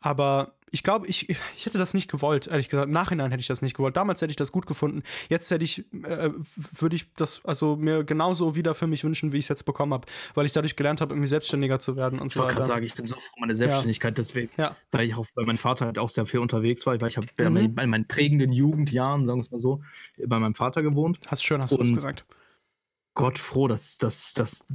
aber 0.02 0.52
ich 0.72 0.84
glaube, 0.84 1.08
ich, 1.08 1.30
ich 1.30 1.66
hätte 1.66 1.78
das 1.78 1.94
nicht 1.94 2.10
gewollt, 2.10 2.48
ehrlich 2.48 2.70
gesagt. 2.70 2.88
Im 2.88 2.94
Nachhinein 2.94 3.32
hätte 3.32 3.42
ich 3.42 3.48
das 3.48 3.62
nicht 3.62 3.76
gewollt. 3.76 3.98
Damals 3.98 4.22
hätte 4.22 4.30
ich 4.32 4.36
das 4.36 4.52
gut 4.52 4.66
gefunden. 4.66 5.04
Jetzt 5.30 5.50
hätte 5.52 5.64
ich, 5.66 5.80
äh, 6.04 6.30
würde 6.56 6.96
ich 6.96 7.14
das 7.14 7.42
also 7.46 7.76
mir 7.76 8.04
genauso 8.04 8.56
wieder 8.56 8.74
für 8.76 8.88
mich 8.88 9.04
wünschen, 9.04 9.32
wie 9.34 9.38
ich 9.38 9.46
es 9.46 9.50
jetzt 9.50 9.64
bekommen 9.64 9.94
habe, 9.94 10.08
weil 10.36 10.46
ich 10.46 10.52
dadurch 10.52 10.76
gelernt 10.76 11.02
habe, 11.02 11.14
irgendwie 11.14 11.28
selbstständiger 11.28 11.80
zu 11.80 11.96
werden 11.96 12.20
und 12.20 12.28
Ich 12.28 12.34
so 12.34 12.40
wollte 12.40 12.50
weiter. 12.50 12.56
gerade 12.60 12.68
sagen, 12.68 12.86
ich 12.86 12.96
bin 12.96 13.06
so 13.06 13.16
froh 13.16 13.34
um 13.38 13.42
meine 13.42 13.56
Selbstständigkeit 13.56 14.18
deswegen, 14.18 14.50
Ja. 14.58 14.76
weil 14.92 15.08
ich 15.08 15.16
auch 15.16 15.26
bei 15.36 15.44
meinem 15.46 15.58
Vater 15.58 15.86
halt 15.86 16.00
auch 16.00 16.10
sehr 16.10 16.26
viel 16.26 16.40
unterwegs 16.40 16.86
war, 16.86 17.00
weil 17.02 17.08
ich 17.10 17.18
habe 17.18 17.28
ja 17.40 17.50
Mhm. 17.50 17.58
in 17.58 17.74
meinen- 17.76 18.08
prägenden 18.08 18.52
Jugendjahren, 18.52 19.26
sagen 19.26 19.40
wir 19.40 19.42
es 19.44 19.52
mal 19.52 19.60
so, 19.60 19.82
bei 20.26 20.40
meinem 20.40 20.56
Vater 20.56 20.82
gewohnt. 20.84 21.20
Hast 21.28 21.44
schön, 21.44 21.62
hast 21.62 21.72
du 21.74 21.78
das 21.78 21.90
gesagt. 21.94 22.26
Gott 23.16 23.38
froh, 23.38 23.68
dass, 23.68 23.98
dass, 23.98 24.34
dass 24.34 24.66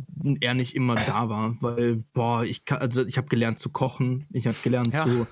er 0.41 0.55
nicht 0.55 0.75
immer 0.75 0.97
da 0.97 1.29
war, 1.31 1.55
weil, 1.63 2.03
boah, 2.13 2.43
ich 2.45 2.65
kann, 2.65 2.79
also 2.79 3.07
ich 3.07 3.17
habe 3.17 3.29
gelernt 3.29 3.59
zu 3.59 3.71
kochen, 3.71 4.27
ich 4.33 4.47
habe 4.47 4.57
gelernt 4.63 4.93
Ja. 4.93 5.05
zu, 5.05 5.27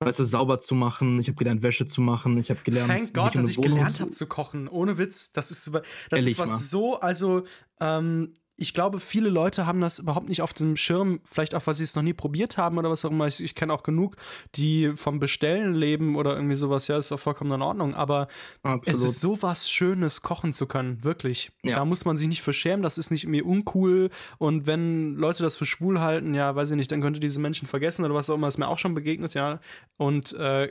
weißt 0.00 0.18
du, 0.18 0.24
sauber 0.24 0.58
zu 0.58 0.74
machen, 0.74 1.18
ich 1.20 1.28
habe 1.28 1.36
gelernt, 1.36 1.62
Wäsche 1.62 1.86
zu 1.86 2.00
machen, 2.00 2.36
ich 2.38 2.50
habe 2.50 2.60
gelernt, 2.62 2.88
Thank 2.88 3.14
God, 3.14 3.34
dass 3.34 3.48
ich 3.48 3.56
Wohnung 3.58 3.70
gelernt 3.72 3.96
zu- 3.96 4.02
habe 4.02 4.10
zu 4.10 4.26
kochen. 4.26 4.68
Ohne 4.68 4.98
Witz. 4.98 5.32
Das 5.32 5.50
ist, 5.50 5.72
das 5.74 5.82
Ehrlich 6.10 6.32
ist 6.32 6.38
was 6.38 6.50
mal. 6.50 6.58
so, 6.58 7.00
also, 7.00 7.44
ähm, 7.80 8.34
ich 8.56 8.72
glaube, 8.72 9.00
viele 9.00 9.30
Leute 9.30 9.66
haben 9.66 9.80
das 9.80 9.98
überhaupt 9.98 10.28
nicht 10.28 10.40
auf 10.40 10.52
dem 10.52 10.76
Schirm, 10.76 11.20
vielleicht 11.24 11.56
auch, 11.56 11.66
weil 11.66 11.74
sie 11.74 11.82
es 11.82 11.96
noch 11.96 12.04
nie 12.04 12.12
probiert 12.12 12.56
haben 12.56 12.78
oder 12.78 12.88
was 12.88 13.04
auch 13.04 13.10
immer. 13.10 13.26
Ich, 13.26 13.42
ich 13.42 13.56
kenne 13.56 13.72
auch 13.72 13.82
genug, 13.82 14.14
die 14.54 14.92
vom 14.94 15.18
Bestellen 15.18 15.74
leben 15.74 16.14
oder 16.14 16.36
irgendwie 16.36 16.54
sowas. 16.54 16.86
Ja, 16.86 16.96
ist 16.96 17.10
auch 17.10 17.18
vollkommen 17.18 17.50
in 17.50 17.62
Ordnung. 17.62 17.94
Aber 17.94 18.28
Absolut. 18.62 18.86
es 18.86 19.02
ist 19.02 19.20
so 19.20 19.42
was 19.42 19.68
Schönes, 19.68 20.22
kochen 20.22 20.52
zu 20.52 20.66
können, 20.66 21.02
wirklich. 21.02 21.50
Ja. 21.64 21.76
Da 21.76 21.84
muss 21.84 22.04
man 22.04 22.16
sich 22.16 22.28
nicht 22.28 22.42
für 22.42 22.52
schämen, 22.52 22.82
das 22.82 22.96
ist 22.96 23.10
nicht 23.10 23.24
irgendwie 23.24 23.42
uncool. 23.42 24.10
Und 24.38 24.68
wenn 24.68 25.14
Leute 25.14 25.42
das 25.42 25.56
für 25.56 25.66
schwul 25.66 26.00
halten, 26.00 26.32
ja, 26.34 26.54
weiß 26.54 26.70
ich 26.70 26.76
nicht, 26.76 26.92
dann 26.92 27.00
könnte 27.00 27.18
diese 27.18 27.40
Menschen 27.40 27.66
vergessen 27.66 28.04
oder 28.04 28.14
was 28.14 28.30
auch 28.30 28.36
immer, 28.36 28.48
ist 28.48 28.58
mir 28.58 28.68
auch 28.68 28.78
schon 28.78 28.94
begegnet, 28.94 29.34
ja. 29.34 29.58
Und 29.98 30.32
äh, 30.34 30.70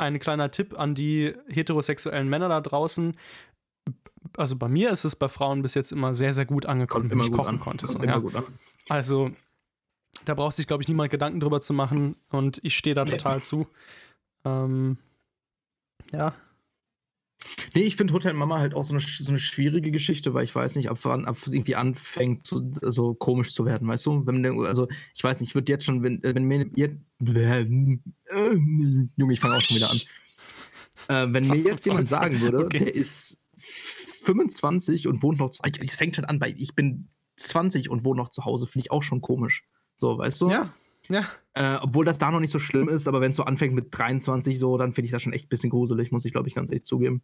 ein 0.00 0.18
kleiner 0.18 0.50
Tipp 0.50 0.78
an 0.78 0.94
die 0.94 1.34
heterosexuellen 1.48 2.28
Männer 2.28 2.48
da 2.48 2.60
draußen. 2.60 3.16
Also 4.40 4.56
bei 4.56 4.68
mir 4.68 4.90
ist 4.90 5.04
es 5.04 5.16
bei 5.16 5.28
Frauen 5.28 5.62
bis 5.62 5.74
jetzt 5.74 5.92
immer 5.92 6.14
sehr, 6.14 6.32
sehr 6.32 6.46
gut 6.46 6.66
angekommen, 6.66 7.10
wenn 7.10 7.20
ich 7.20 7.30
kochen 7.30 7.56
an. 7.56 7.60
konnte. 7.60 7.86
So, 7.86 8.02
ja. 8.02 8.22
Also 8.88 9.30
da 10.24 10.34
braucht 10.34 10.54
sich, 10.54 10.66
glaube 10.66 10.82
ich, 10.82 10.88
niemand 10.88 11.10
Gedanken 11.10 11.40
drüber 11.40 11.60
zu 11.60 11.72
machen 11.72 12.16
und 12.30 12.60
ich 12.62 12.76
stehe 12.76 12.94
da 12.94 13.04
Nee. 13.04 13.12
total 13.12 13.42
zu. 13.42 13.66
Ähm, 14.44 14.98
ja, 16.12 16.34
Nee, 17.74 17.82
ich 17.82 17.96
finde 17.96 18.12
Hotel 18.12 18.34
Mama 18.34 18.58
halt 18.58 18.74
auch 18.74 18.84
so 18.84 18.92
eine, 18.92 19.00
so 19.00 19.30
eine 19.30 19.38
schwierige 19.38 19.90
Geschichte, 19.90 20.34
weil 20.34 20.44
ich 20.44 20.54
weiß 20.54 20.76
nicht, 20.76 20.90
ab 20.90 20.98
wann 21.04 21.24
ab 21.24 21.38
irgendwie 21.46 21.74
anfängt, 21.74 22.46
so 22.46 23.14
komisch 23.14 23.54
zu 23.54 23.64
werden, 23.64 23.88
weißt 23.88 24.04
du? 24.06 24.26
Wenn, 24.26 24.44
also, 24.66 24.88
ich 25.14 25.24
weiß 25.24 25.40
nicht, 25.40 25.50
ich 25.50 25.54
würde 25.54 25.72
jetzt 25.72 25.84
schon, 25.86 26.02
wenn, 26.02 26.22
äh, 26.22 26.34
wenn 26.34 26.44
mir 26.44 26.66
jetzt, 26.74 26.96
Junge, 27.22 27.98
ich 29.32 29.40
fange 29.40 29.56
auch 29.56 29.62
schon 29.62 29.76
wieder 29.76 29.90
an. 29.90 30.00
Äh, 31.08 31.32
wenn 31.32 31.48
mir 31.48 31.56
jetzt 31.58 31.86
jemand 31.86 32.08
sagen 32.08 32.40
würde, 32.42 32.66
Okay. 32.66 32.78
der 32.80 32.94
ist 32.94 33.39
25 34.24 35.08
und 35.08 35.22
wohnt 35.22 35.38
noch 35.38 35.50
zu 35.50 35.62
Hause, 35.62 35.80
es 35.82 35.96
fängt 35.96 36.16
schon 36.16 36.24
an 36.24 36.38
bei, 36.38 36.54
ich 36.56 36.74
bin 36.74 37.08
20 37.36 37.90
und 37.90 38.04
wohne 38.04 38.20
noch 38.20 38.28
zu 38.28 38.44
Hause, 38.44 38.66
finde 38.66 38.86
ich 38.86 38.90
auch 38.90 39.02
schon 39.02 39.20
komisch. 39.20 39.64
So, 39.96 40.18
weißt 40.18 40.40
du? 40.40 40.50
ja, 40.50 40.72
ja. 41.08 41.26
Äh, 41.54 41.78
obwohl 41.82 42.04
das 42.04 42.18
da 42.18 42.30
noch 42.30 42.40
nicht 42.40 42.52
so 42.52 42.58
schlimm 42.58 42.88
ist, 42.88 43.08
aber 43.08 43.20
wenn 43.20 43.30
es 43.30 43.36
so 43.36 43.44
anfängt 43.44 43.74
mit 43.74 43.88
23 43.90 44.58
so, 44.58 44.78
dann 44.78 44.92
finde 44.92 45.06
ich 45.06 45.12
das 45.12 45.22
schon 45.22 45.32
echt 45.32 45.46
ein 45.46 45.48
bisschen 45.48 45.70
gruselig, 45.70 46.12
muss 46.12 46.24
ich 46.24 46.32
glaube 46.32 46.48
ich 46.48 46.54
ganz 46.54 46.70
ehrlich 46.70 46.84
zugeben. 46.84 47.22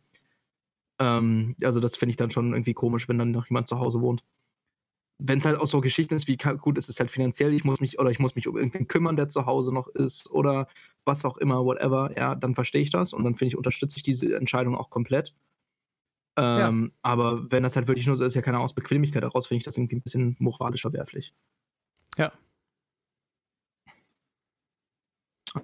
Ähm, 0.98 1.54
also 1.62 1.80
das 1.80 1.96
finde 1.96 2.10
ich 2.10 2.16
dann 2.16 2.30
schon 2.30 2.52
irgendwie 2.52 2.74
komisch, 2.74 3.08
wenn 3.08 3.18
dann 3.18 3.30
noch 3.30 3.46
jemand 3.46 3.68
zu 3.68 3.78
Hause 3.78 4.00
wohnt. 4.00 4.24
Wenn 5.18 5.38
es 5.38 5.46
halt 5.46 5.58
auch 5.58 5.66
so 5.66 5.80
Geschichten 5.80 6.14
ist, 6.14 6.26
wie 6.26 6.36
gut 6.36 6.76
ist 6.76 6.88
es 6.88 7.00
halt 7.00 7.10
finanziell, 7.10 7.54
ich 7.54 7.64
muss 7.64 7.80
mich 7.80 7.98
oder 7.98 8.10
ich 8.10 8.18
muss 8.18 8.34
mich 8.34 8.48
um 8.48 8.56
irgendwen 8.56 8.88
kümmern, 8.88 9.16
der 9.16 9.28
zu 9.28 9.46
Hause 9.46 9.72
noch 9.72 9.88
ist 9.88 10.30
oder 10.30 10.68
was 11.04 11.24
auch 11.24 11.38
immer, 11.38 11.64
whatever, 11.64 12.12
ja, 12.16 12.34
dann 12.34 12.54
verstehe 12.54 12.82
ich 12.82 12.90
das 12.90 13.14
und 13.14 13.24
dann 13.24 13.34
finde 13.34 13.50
ich, 13.50 13.56
unterstütze 13.56 13.96
ich 13.96 14.02
diese 14.02 14.36
Entscheidung 14.36 14.74
auch 14.74 14.90
komplett. 14.90 15.34
Ähm, 16.36 16.92
Aber 17.02 17.50
wenn 17.50 17.62
das 17.62 17.76
halt 17.76 17.88
wirklich 17.88 18.06
nur 18.06 18.16
so 18.16 18.24
ist, 18.24 18.34
ja 18.34 18.42
keine 18.42 18.60
aus 18.60 18.74
Bequemlichkeit 18.74 19.22
heraus, 19.22 19.46
finde 19.46 19.58
ich 19.58 19.64
das 19.64 19.76
irgendwie 19.76 19.96
ein 19.96 20.02
bisschen 20.02 20.36
moralisch 20.38 20.82
verwerflich. 20.82 21.34
Ja. 22.16 22.32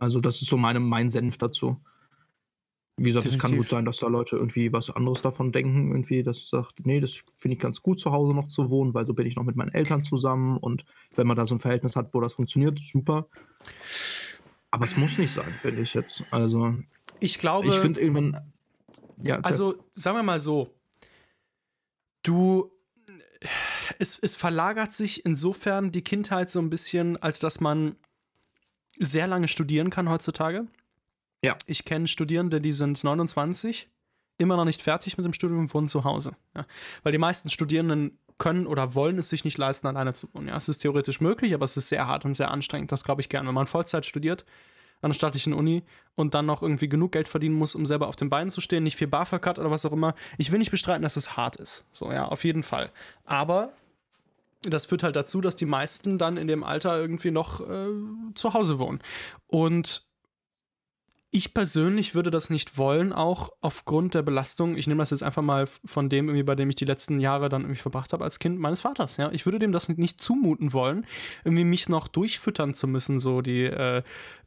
Also, 0.00 0.20
das 0.20 0.40
ist 0.40 0.48
so 0.48 0.56
meine, 0.56 0.80
mein 0.80 1.10
Senf 1.10 1.36
dazu. 1.36 1.80
Wie 2.96 3.04
gesagt, 3.04 3.26
es 3.26 3.32
kann 3.32 3.50
Definitiv. 3.50 3.58
gut 3.58 3.70
sein, 3.70 3.84
dass 3.84 3.96
da 3.98 4.06
Leute 4.06 4.36
irgendwie 4.36 4.72
was 4.72 4.90
anderes 4.90 5.22
davon 5.22 5.50
denken, 5.50 5.92
irgendwie, 5.92 6.22
das 6.22 6.48
sagt, 6.48 6.84
nee, 6.84 7.00
das 7.00 7.24
finde 7.36 7.54
ich 7.54 7.60
ganz 7.60 7.80
gut, 7.80 7.98
zu 7.98 8.12
Hause 8.12 8.34
noch 8.34 8.48
zu 8.48 8.70
wohnen, 8.70 8.92
weil 8.92 9.06
so 9.06 9.14
bin 9.14 9.26
ich 9.26 9.34
noch 9.36 9.44
mit 9.44 9.56
meinen 9.56 9.72
Eltern 9.72 10.04
zusammen 10.04 10.58
und 10.58 10.84
wenn 11.14 11.26
man 11.26 11.36
da 11.36 11.46
so 11.46 11.54
ein 11.54 11.58
Verhältnis 11.58 11.96
hat, 11.96 12.12
wo 12.12 12.20
das 12.20 12.34
funktioniert, 12.34 12.78
super. 12.78 13.28
Aber 14.70 14.84
es 14.84 14.96
muss 14.96 15.18
nicht 15.18 15.32
sein, 15.32 15.52
finde 15.60 15.82
ich 15.82 15.94
jetzt. 15.94 16.24
Also, 16.30 16.74
Ich 17.20 17.38
glaube, 17.38 17.68
ich 17.68 17.76
finde 17.76 18.00
irgendwann. 18.00 18.52
Ja, 19.22 19.40
also 19.40 19.74
sagen 19.92 20.16
wir 20.16 20.22
mal 20.22 20.40
so, 20.40 20.74
du, 22.22 22.70
es, 23.98 24.18
es 24.18 24.36
verlagert 24.36 24.92
sich 24.92 25.24
insofern 25.24 25.92
die 25.92 26.02
Kindheit 26.02 26.50
so 26.50 26.60
ein 26.60 26.70
bisschen, 26.70 27.16
als 27.22 27.38
dass 27.38 27.60
man 27.60 27.96
sehr 28.98 29.26
lange 29.26 29.48
studieren 29.48 29.90
kann 29.90 30.08
heutzutage. 30.08 30.66
Ja. 31.44 31.56
Ich 31.66 31.84
kenne 31.84 32.06
Studierende, 32.06 32.60
die 32.60 32.72
sind 32.72 33.02
29, 33.02 33.88
immer 34.38 34.56
noch 34.56 34.64
nicht 34.64 34.82
fertig 34.82 35.16
mit 35.16 35.24
dem 35.24 35.32
Studium 35.32 35.60
und 35.60 35.74
wohnen 35.74 35.88
zu 35.88 36.04
Hause. 36.04 36.36
Ja. 36.54 36.66
Weil 37.02 37.12
die 37.12 37.18
meisten 37.18 37.48
Studierenden 37.48 38.18
können 38.38 38.66
oder 38.66 38.94
wollen 38.94 39.18
es 39.18 39.28
sich 39.28 39.44
nicht 39.44 39.58
leisten, 39.58 39.86
alleine 39.86 40.14
zu 40.14 40.32
wohnen. 40.34 40.48
Ja, 40.48 40.56
es 40.56 40.68
ist 40.68 40.78
theoretisch 40.78 41.20
möglich, 41.20 41.54
aber 41.54 41.64
es 41.64 41.76
ist 41.76 41.88
sehr 41.88 42.06
hart 42.06 42.24
und 42.24 42.34
sehr 42.34 42.50
anstrengend. 42.50 42.92
Das 42.92 43.04
glaube 43.04 43.20
ich 43.20 43.28
gerne. 43.28 43.48
Wenn 43.48 43.54
man 43.54 43.66
Vollzeit 43.66 44.06
studiert 44.06 44.44
an 45.02 45.10
der 45.10 45.14
staatlichen 45.14 45.52
Uni 45.52 45.82
und 46.14 46.34
dann 46.34 46.46
noch 46.46 46.62
irgendwie 46.62 46.88
genug 46.88 47.12
Geld 47.12 47.28
verdienen 47.28 47.54
muss, 47.54 47.74
um 47.74 47.84
selber 47.84 48.08
auf 48.08 48.16
den 48.16 48.30
Beinen 48.30 48.50
zu 48.50 48.60
stehen, 48.60 48.84
nicht 48.84 48.96
viel 48.96 49.08
BAföG 49.08 49.44
hat 49.46 49.58
oder 49.58 49.70
was 49.70 49.84
auch 49.84 49.92
immer. 49.92 50.14
Ich 50.38 50.50
will 50.50 50.58
nicht 50.58 50.70
bestreiten, 50.70 51.02
dass 51.02 51.16
es 51.16 51.36
hart 51.36 51.56
ist. 51.56 51.86
So, 51.92 52.10
ja, 52.10 52.26
auf 52.26 52.44
jeden 52.44 52.62
Fall. 52.62 52.90
Aber 53.24 53.72
das 54.62 54.86
führt 54.86 55.02
halt 55.02 55.16
dazu, 55.16 55.40
dass 55.40 55.56
die 55.56 55.66
meisten 55.66 56.18
dann 56.18 56.36
in 56.36 56.46
dem 56.46 56.64
Alter 56.64 56.98
irgendwie 56.98 57.32
noch 57.32 57.60
äh, 57.60 57.88
zu 58.34 58.54
Hause 58.54 58.78
wohnen. 58.78 59.00
Und 59.48 60.04
ich 61.34 61.54
persönlich 61.54 62.14
würde 62.14 62.30
das 62.30 62.50
nicht 62.50 62.76
wollen, 62.76 63.12
auch 63.12 63.52
aufgrund 63.62 64.12
der 64.12 64.20
Belastung. 64.20 64.76
Ich 64.76 64.86
nehme 64.86 64.98
das 64.98 65.10
jetzt 65.10 65.22
einfach 65.22 65.42
mal 65.42 65.66
von 65.66 66.10
dem, 66.10 66.28
irgendwie, 66.28 66.42
bei 66.42 66.54
dem 66.54 66.68
ich 66.68 66.76
die 66.76 66.84
letzten 66.84 67.20
Jahre 67.20 67.48
dann 67.48 67.62
irgendwie 67.62 67.80
verbracht 67.80 68.12
habe 68.12 68.22
als 68.22 68.38
Kind 68.38 68.60
meines 68.60 68.82
Vaters. 68.82 69.16
Ja, 69.16 69.32
ich 69.32 69.46
würde 69.46 69.58
dem 69.58 69.72
das 69.72 69.88
nicht 69.88 70.20
zumuten 70.20 70.74
wollen, 70.74 71.06
irgendwie 71.42 71.64
mich 71.64 71.88
noch 71.88 72.08
durchfüttern 72.08 72.74
zu 72.74 72.86
müssen, 72.86 73.18
so 73.18 73.40
die 73.40 73.64
äh, 73.64 74.02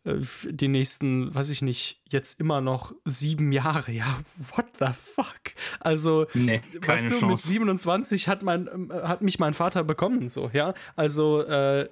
äh, 0.06 0.22
die 0.46 0.68
nächsten, 0.68 1.34
weiß 1.34 1.50
ich 1.50 1.64
nicht, 1.64 2.02
jetzt 2.10 2.40
immer 2.40 2.62
noch 2.62 2.94
sieben 3.04 3.52
Jahre. 3.52 3.92
Ja, 3.92 4.20
what 4.56 4.68
the 4.80 4.88
fuck? 4.94 5.42
Also 5.80 6.28
nee, 6.36 6.62
weißt 6.86 7.10
du, 7.10 7.14
mit 7.16 7.22
Chance. 7.22 7.48
27 7.48 8.28
hat, 8.28 8.44
mein, 8.44 8.70
ähm, 8.72 8.94
hat 8.94 9.24
mich 9.24 9.40
mein 9.40 9.56
Vater 9.56 9.84
bekommen, 9.84 10.28
so, 10.28 10.52
ja. 10.54 10.74
Also, 10.96 11.42
äh, 11.42 11.90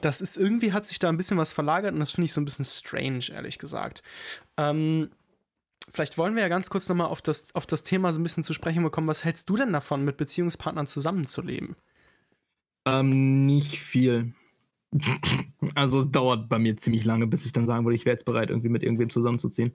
das 0.00 0.20
ist 0.20 0.36
irgendwie, 0.36 0.72
hat 0.72 0.86
sich 0.86 0.98
da 0.98 1.08
ein 1.08 1.16
bisschen 1.16 1.38
was 1.38 1.52
verlagert 1.52 1.94
und 1.94 2.00
das 2.00 2.10
finde 2.12 2.26
ich 2.26 2.32
so 2.32 2.40
ein 2.40 2.44
bisschen 2.44 2.64
strange, 2.64 3.30
ehrlich 3.32 3.58
gesagt. 3.58 4.02
Ähm, 4.56 5.10
vielleicht 5.88 6.18
wollen 6.18 6.34
wir 6.34 6.42
ja 6.42 6.48
ganz 6.48 6.68
kurz 6.70 6.88
nochmal 6.88 7.06
auf 7.08 7.22
das, 7.22 7.54
auf 7.54 7.66
das 7.66 7.82
Thema 7.82 8.12
so 8.12 8.20
ein 8.20 8.22
bisschen 8.22 8.44
zu 8.44 8.52
sprechen 8.54 8.82
bekommen. 8.82 9.08
Was 9.08 9.24
hältst 9.24 9.48
du 9.48 9.56
denn 9.56 9.72
davon, 9.72 10.04
mit 10.04 10.16
Beziehungspartnern 10.16 10.86
zusammenzuleben? 10.86 11.76
Ähm, 12.84 13.46
nicht 13.46 13.78
viel. 13.78 14.32
Also 15.74 15.98
es 15.98 16.12
dauert 16.12 16.48
bei 16.48 16.60
mir 16.60 16.76
ziemlich 16.76 17.04
lange, 17.04 17.26
bis 17.26 17.44
ich 17.44 17.52
dann 17.52 17.66
sagen 17.66 17.84
würde, 17.84 17.96
ich 17.96 18.04
wäre 18.04 18.12
jetzt 18.14 18.24
bereit, 18.24 18.50
irgendwie 18.50 18.68
mit 18.68 18.84
irgendwem 18.84 19.10
zusammenzuziehen. 19.10 19.74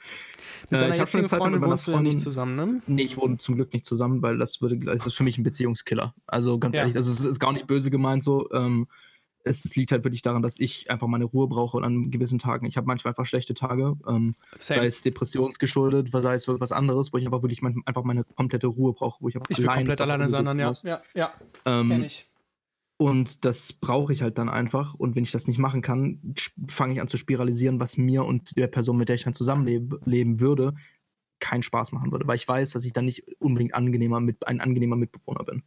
Mit 0.70 0.80
Äh, 0.80 0.84
deiner 0.84 0.94
ich 0.96 1.02
hab 1.02 1.10
schon 1.10 1.20
jetzigen 1.20 1.20
eine 1.22 1.28
Zeit 1.28 1.40
Freundin 1.40 1.60
mit 1.60 1.70
meiner 1.70 1.76
du 1.76 1.92
ja 1.92 2.02
nicht 2.02 2.12
Freundin- 2.14 2.20
zusammen, 2.20 2.56
ne? 2.56 2.82
Nee, 2.88 3.02
ich 3.04 3.18
wohne 3.18 3.38
zum 3.38 3.56
Glück 3.56 3.74
nicht 3.74 3.86
zusammen, 3.86 4.22
weil 4.22 4.38
das 4.38 4.62
würde, 4.62 4.78
das 4.78 5.06
ist 5.06 5.16
für 5.16 5.24
mich 5.24 5.38
ein 5.38 5.44
Beziehungskiller. 5.44 6.16
Also 6.28 6.60
ganz 6.60 6.78
Ja. 6.78 6.84
ehrlich, 6.84 6.96
also 6.96 7.12
es 7.12 7.20
ist 7.26 7.40
gar 7.40 7.52
nicht 7.52 7.68
böse 7.68 7.92
gemeint 7.92 8.24
so. 8.24 8.50
Ähm, 8.52 8.88
es, 9.44 9.66
es 9.66 9.76
liegt 9.76 9.92
halt 9.92 10.04
wirklich 10.04 10.22
daran, 10.22 10.42
dass 10.42 10.60
ich 10.60 10.90
einfach 10.90 11.08
meine 11.08 11.26
Ruhe 11.26 11.48
brauche 11.48 11.78
und 11.78 11.84
an 11.84 12.12
gewissen 12.12 12.40
Tagen. 12.40 12.66
Ich 12.66 12.78
habe 12.78 12.88
manchmal 12.88 13.12
einfach 13.12 13.26
schlechte 13.26 13.54
Tage, 13.54 13.96
ähm, 14.08 14.36
sei 14.58 14.86
es 14.86 15.02
depressionsgeschuldet, 15.02 16.10
sei 16.12 16.36
es 16.36 16.48
was 16.48 16.72
anderes, 16.72 17.14
wo 17.14 17.18
ich 17.18 17.26
einfach 17.26 17.42
wirklich 17.42 17.62
mein, 17.62 17.82
einfach 17.86 18.04
meine 18.04 18.24
komplette 18.24 18.68
Ruhe 18.68 18.94
brauche, 18.94 19.22
wo 19.22 19.30
ich 19.30 19.36
einfach 19.36 19.50
Ich 19.50 19.58
will 19.58 19.68
komplett 19.68 20.02
alleine 20.02 20.30
sein, 20.30 20.46
dann, 20.46 20.60
ja. 20.60 20.72
Ja, 20.84 21.02
ja, 21.14 21.34
Ähm, 21.66 21.90
kenn 21.90 22.04
ich. 22.04 22.28
Und 22.98 23.46
das 23.46 23.74
brauche 23.74 24.14
ich 24.14 24.22
halt 24.22 24.38
dann 24.38 24.48
einfach. 24.48 24.94
Und 24.94 25.16
wenn 25.16 25.24
ich 25.24 25.32
das 25.32 25.48
nicht 25.48 25.58
machen 25.58 25.82
kann, 25.82 26.36
fange 26.68 26.94
ich 26.94 27.02
an 27.02 27.08
zu 27.08 27.18
spiralisieren, 27.18 27.80
was 27.80 27.98
mir 27.98 28.24
und 28.26 28.56
der 28.58 28.68
Person, 28.68 28.98
mit 28.98 29.10
der 29.10 29.16
ich 29.16 29.24
dann 29.24 29.34
zusammenleben 29.34 30.00
leben 30.06 30.40
würde, 30.40 30.76
keinen 31.40 31.64
Spaß 31.64 31.94
machen 31.94 32.12
würde. 32.12 32.28
Weil 32.28 32.36
ich 32.36 32.48
weiß, 32.48 32.70
dass 32.70 32.86
ich 32.86 32.94
dann 32.94 33.06
nicht 33.06 33.24
unbedingt 33.40 33.74
angenehmer 33.74 34.20
mit, 34.20 34.48
ein 34.48 34.62
angenehmer 34.62 34.98
Mitbewohner 34.98 35.44
bin. 35.44 35.64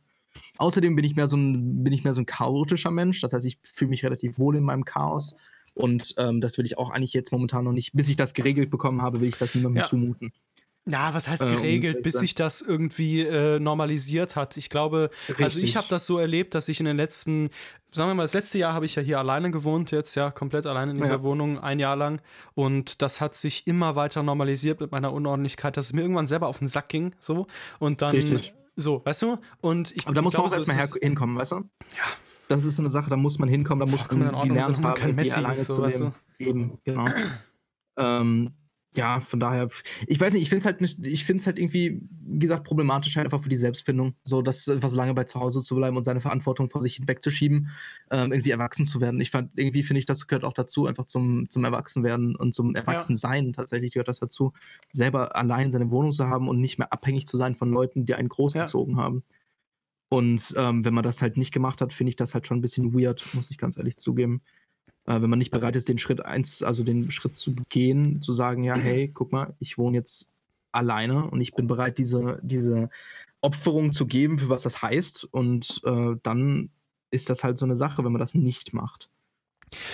Außerdem 0.58 0.94
bin 0.96 1.04
ich 1.04 1.16
mehr 1.16 1.28
so 1.28 1.36
ein, 1.36 1.82
bin 1.84 1.92
ich 1.92 2.04
mehr 2.04 2.14
so 2.14 2.20
ein 2.20 2.26
chaotischer 2.26 2.90
Mensch. 2.90 3.20
Das 3.20 3.32
heißt, 3.32 3.44
ich 3.44 3.58
fühle 3.62 3.90
mich 3.90 4.04
relativ 4.04 4.38
wohl 4.38 4.56
in 4.56 4.64
meinem 4.64 4.84
Chaos. 4.84 5.36
Und 5.74 6.14
ähm, 6.18 6.40
das 6.40 6.56
will 6.56 6.64
ich 6.66 6.78
auch 6.78 6.90
eigentlich 6.90 7.12
jetzt 7.12 7.32
momentan 7.32 7.64
noch 7.64 7.72
nicht, 7.72 7.92
bis 7.94 8.08
ich 8.08 8.16
das 8.16 8.32
geregelt 8.34 8.70
bekommen 8.70 9.02
habe, 9.02 9.20
will 9.20 9.28
ich 9.28 9.36
das 9.36 9.54
niemandem 9.54 9.80
Ja. 9.82 9.84
zumuten. 9.84 10.32
Ja, 10.86 11.14
was 11.14 11.26
heißt 11.28 11.44
Äh, 11.44 11.54
geregelt, 11.54 12.02
bis 12.02 12.18
sich 12.18 12.34
das 12.34 12.60
irgendwie 12.60 13.22
äh, 13.22 13.58
normalisiert 13.58 14.36
hat? 14.36 14.58
Ich 14.58 14.68
glaube, 14.68 15.08
also 15.28 15.40
ich 15.40 15.48
Richtig. 15.54 15.76
habe 15.76 15.88
das 15.88 16.06
so 16.06 16.18
erlebt, 16.18 16.54
dass 16.54 16.68
ich 16.68 16.78
in 16.78 16.84
den 16.84 16.98
letzten, 16.98 17.48
sagen 17.90 18.10
wir 18.10 18.14
mal, 18.14 18.24
das 18.24 18.34
letzte 18.34 18.58
Jahr 18.58 18.74
habe 18.74 18.84
ich 18.84 18.94
ja 18.94 19.02
hier 19.02 19.18
alleine 19.18 19.50
gewohnt, 19.50 19.92
jetzt 19.92 20.14
ja 20.14 20.30
komplett 20.30 20.66
alleine 20.66 20.90
in 20.92 20.98
dieser 20.98 21.14
Ja. 21.14 21.22
Wohnung, 21.22 21.58
ein 21.58 21.78
Jahr 21.80 21.96
lang. 21.96 22.20
Und 22.52 23.00
das 23.00 23.22
hat 23.22 23.34
sich 23.34 23.66
immer 23.66 23.96
weiter 23.96 24.22
normalisiert 24.22 24.78
mit 24.80 24.92
meiner 24.92 25.10
Unordentlichkeit, 25.14 25.78
dass 25.78 25.86
es 25.86 25.92
mir 25.94 26.02
irgendwann 26.02 26.26
selber 26.26 26.48
auf 26.48 26.58
den 26.58 26.68
Sack 26.68 26.90
ging, 26.90 27.14
so. 27.18 27.46
Und 27.78 28.02
dann, 28.02 28.10
Richtig. 28.16 28.52
So, 28.76 29.04
weißt 29.04 29.22
du? 29.22 29.38
Und 29.60 29.92
ich 29.96 30.06
Aber 30.06 30.14
da 30.14 30.22
muss 30.22 30.32
glaube, 30.32 30.48
man 30.50 30.58
auch 30.58 30.64
so 30.64 30.72
erstmal 30.72 31.00
hinkommen, 31.02 31.36
weißt 31.36 31.52
du? 31.52 31.56
Ja. 31.56 31.62
Das 32.48 32.64
ist 32.64 32.76
so 32.76 32.82
eine 32.82 32.90
Sache, 32.90 33.08
da 33.08 33.16
muss 33.16 33.38
man 33.38 33.48
hinkommen, 33.48 33.86
da 33.86 33.90
muss 33.90 34.06
man 34.10 34.20
gelernt 34.48 34.82
haben, 34.82 35.14
Messi 35.14 35.34
alleine 35.34 35.54
so, 35.54 35.76
zu 35.76 35.82
weißt 35.82 36.00
leben. 36.00 36.14
Eben, 36.38 36.78
genau. 36.84 37.06
ähm, 37.96 38.52
ja, 38.96 39.20
von 39.20 39.40
daher, 39.40 39.68
ich 40.06 40.20
weiß 40.20 40.34
nicht, 40.34 40.42
ich 40.42 40.48
finde 40.48 40.60
es 40.60 40.66
halt 40.66 40.80
nicht, 40.80 41.04
ich 41.04 41.24
finde 41.24 41.40
es 41.40 41.46
halt 41.46 41.58
irgendwie, 41.58 42.00
wie 42.10 42.38
gesagt, 42.38 42.64
problematisch 42.64 43.16
halt 43.16 43.26
einfach 43.26 43.42
für 43.42 43.48
die 43.48 43.56
Selbstfindung. 43.56 44.14
So, 44.22 44.42
dass 44.42 44.68
einfach 44.68 44.88
so 44.88 44.96
lange 44.96 45.14
bei 45.14 45.24
zu 45.24 45.40
Hause 45.40 45.60
zu 45.60 45.74
bleiben 45.74 45.96
und 45.96 46.04
seine 46.04 46.20
Verantwortung 46.20 46.68
vor 46.68 46.80
sich 46.82 46.96
hinwegzuschieben, 46.96 47.70
ähm, 48.10 48.32
irgendwie 48.32 48.50
erwachsen 48.50 48.86
zu 48.86 49.00
werden. 49.00 49.20
Ich 49.20 49.30
fand, 49.30 49.50
irgendwie 49.56 49.82
finde 49.82 49.98
ich, 49.98 50.06
das 50.06 50.26
gehört 50.26 50.44
auch 50.44 50.52
dazu, 50.52 50.86
einfach 50.86 51.06
zum, 51.06 51.48
zum 51.50 51.64
Erwachsenwerden 51.64 52.36
und 52.36 52.54
zum 52.54 52.74
Erwachsensein 52.74 53.52
tatsächlich 53.52 53.94
gehört 53.94 54.08
das 54.08 54.20
dazu, 54.20 54.52
selber 54.92 55.34
allein 55.36 55.70
seine 55.70 55.90
Wohnung 55.90 56.12
zu 56.12 56.28
haben 56.28 56.48
und 56.48 56.60
nicht 56.60 56.78
mehr 56.78 56.92
abhängig 56.92 57.26
zu 57.26 57.36
sein 57.36 57.54
von 57.54 57.70
Leuten, 57.70 58.06
die 58.06 58.14
einen 58.14 58.28
großgezogen 58.28 58.96
haben. 58.96 59.24
Und 60.08 60.54
ähm, 60.56 60.84
wenn 60.84 60.94
man 60.94 61.02
das 61.02 61.22
halt 61.22 61.36
nicht 61.36 61.52
gemacht 61.52 61.80
hat, 61.80 61.92
finde 61.92 62.10
ich 62.10 62.16
das 62.16 62.34
halt 62.34 62.46
schon 62.46 62.58
ein 62.58 62.60
bisschen 62.60 62.94
weird, 62.94 63.24
muss 63.34 63.50
ich 63.50 63.58
ganz 63.58 63.76
ehrlich 63.76 63.96
zugeben. 63.96 64.42
Äh, 65.06 65.20
wenn 65.20 65.30
man 65.30 65.38
nicht 65.38 65.50
bereit 65.50 65.76
ist, 65.76 65.88
den 65.88 65.98
Schritt 65.98 66.24
eins, 66.24 66.62
also 66.62 66.82
den 66.84 67.10
Schritt 67.10 67.36
zu 67.36 67.54
gehen, 67.68 68.22
zu 68.22 68.32
sagen, 68.32 68.64
ja, 68.64 68.74
hey, 68.76 69.08
guck 69.08 69.32
mal, 69.32 69.54
ich 69.58 69.78
wohne 69.78 69.96
jetzt 69.96 70.30
alleine 70.72 71.30
und 71.30 71.40
ich 71.40 71.54
bin 71.54 71.66
bereit, 71.66 71.98
diese, 71.98 72.40
diese 72.42 72.90
Opferung 73.40 73.92
zu 73.92 74.06
geben, 74.06 74.38
für 74.38 74.48
was 74.48 74.62
das 74.62 74.82
heißt. 74.82 75.24
Und 75.24 75.80
äh, 75.84 76.16
dann 76.22 76.70
ist 77.10 77.30
das 77.30 77.44
halt 77.44 77.58
so 77.58 77.64
eine 77.64 77.76
Sache, 77.76 78.04
wenn 78.04 78.12
man 78.12 78.20
das 78.20 78.34
nicht 78.34 78.72
macht. 78.72 79.10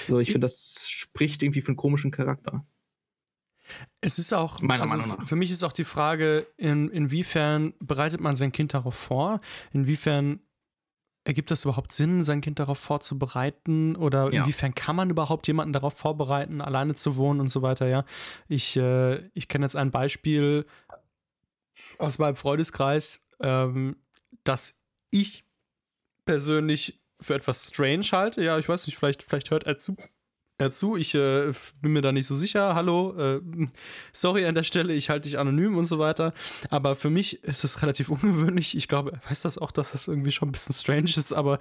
So, 0.08 0.18
ich 0.18 0.32
finde, 0.32 0.46
das 0.46 0.88
spricht 0.88 1.42
irgendwie 1.42 1.62
für 1.62 1.68
einen 1.68 1.76
komischen 1.76 2.10
Charakter. 2.10 2.64
Es 4.00 4.18
ist 4.18 4.32
auch, 4.32 4.60
Meiner 4.62 4.82
also 4.82 4.96
Meinung 4.96 5.16
nach. 5.16 5.26
für 5.26 5.36
mich 5.36 5.50
ist 5.50 5.62
auch 5.62 5.72
die 5.72 5.84
Frage, 5.84 6.46
in, 6.56 6.88
inwiefern 6.90 7.74
bereitet 7.78 8.20
man 8.20 8.36
sein 8.36 8.52
Kind 8.52 8.74
darauf 8.74 8.94
vor? 8.94 9.40
Inwiefern 9.72 10.40
ergibt 11.24 11.50
es 11.50 11.64
überhaupt 11.64 11.92
Sinn, 11.92 12.24
sein 12.24 12.40
Kind 12.40 12.58
darauf 12.58 12.78
vorzubereiten? 12.78 13.96
Oder 13.96 14.32
Ja. 14.32 14.42
inwiefern 14.42 14.74
kann 14.74 14.96
man 14.96 15.10
überhaupt 15.10 15.46
jemanden 15.46 15.72
darauf 15.72 15.94
vorbereiten, 15.94 16.60
alleine 16.60 16.94
zu 16.94 17.16
wohnen 17.16 17.40
und 17.40 17.50
so 17.50 17.62
weiter? 17.62 17.86
Ja, 17.86 18.04
ich, 18.48 18.76
äh, 18.76 19.18
ich 19.34 19.48
kenne 19.48 19.64
jetzt 19.66 19.76
ein 19.76 19.90
Beispiel 19.90 20.66
aus 21.98 22.18
meinem 22.18 22.34
Freundeskreis, 22.34 23.28
ähm, 23.40 23.96
das 24.44 24.82
ich 25.10 25.44
persönlich 26.24 27.00
für 27.20 27.34
etwas 27.34 27.68
strange 27.68 28.06
halte. 28.12 28.42
Ja, 28.42 28.58
ich 28.58 28.68
weiß 28.68 28.86
nicht, 28.86 28.96
vielleicht, 28.96 29.22
vielleicht 29.22 29.50
hört 29.50 29.64
er 29.64 29.78
zu. 29.78 29.96
Er 30.60 30.70
zu. 30.70 30.94
Ich 30.94 31.14
äh, 31.14 31.52
bin 31.80 31.94
mir 31.94 32.02
da 32.02 32.12
nicht 32.12 32.26
so 32.26 32.34
sicher. 32.34 32.74
Hallo, 32.74 33.16
äh, 33.16 33.40
sorry 34.12 34.44
an 34.44 34.54
der 34.54 34.62
Stelle, 34.62 34.92
ich 34.92 35.08
halte 35.08 35.26
dich 35.26 35.38
anonym 35.38 35.78
und 35.78 35.86
so 35.86 35.98
weiter. 35.98 36.34
Aber 36.68 36.96
für 36.96 37.08
mich 37.08 37.42
ist 37.44 37.64
es 37.64 37.80
relativ 37.80 38.08
ungewöhnlich. 38.10 38.76
Ich 38.76 38.86
glaube, 38.86 39.12
er 39.12 39.30
weiß 39.30 39.40
das 39.40 39.56
auch, 39.56 39.70
dass 39.70 39.92
das 39.92 40.06
irgendwie 40.06 40.32
schon 40.32 40.50
ein 40.50 40.52
bisschen 40.52 40.74
strange 40.74 41.12
ist. 41.16 41.32
Aber 41.32 41.60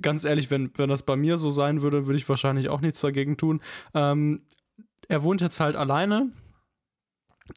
ganz 0.00 0.24
ehrlich, 0.24 0.50
wenn, 0.50 0.72
wenn 0.76 0.88
das 0.88 1.04
bei 1.04 1.14
mir 1.14 1.36
so 1.36 1.50
sein 1.50 1.82
würde, 1.82 2.08
würde 2.08 2.16
ich 2.16 2.28
wahrscheinlich 2.28 2.68
auch 2.68 2.80
nichts 2.80 3.00
dagegen 3.00 3.36
tun. 3.36 3.62
Ähm, 3.94 4.42
er 5.06 5.22
wohnt 5.22 5.40
jetzt 5.40 5.60
halt 5.60 5.76
alleine 5.76 6.32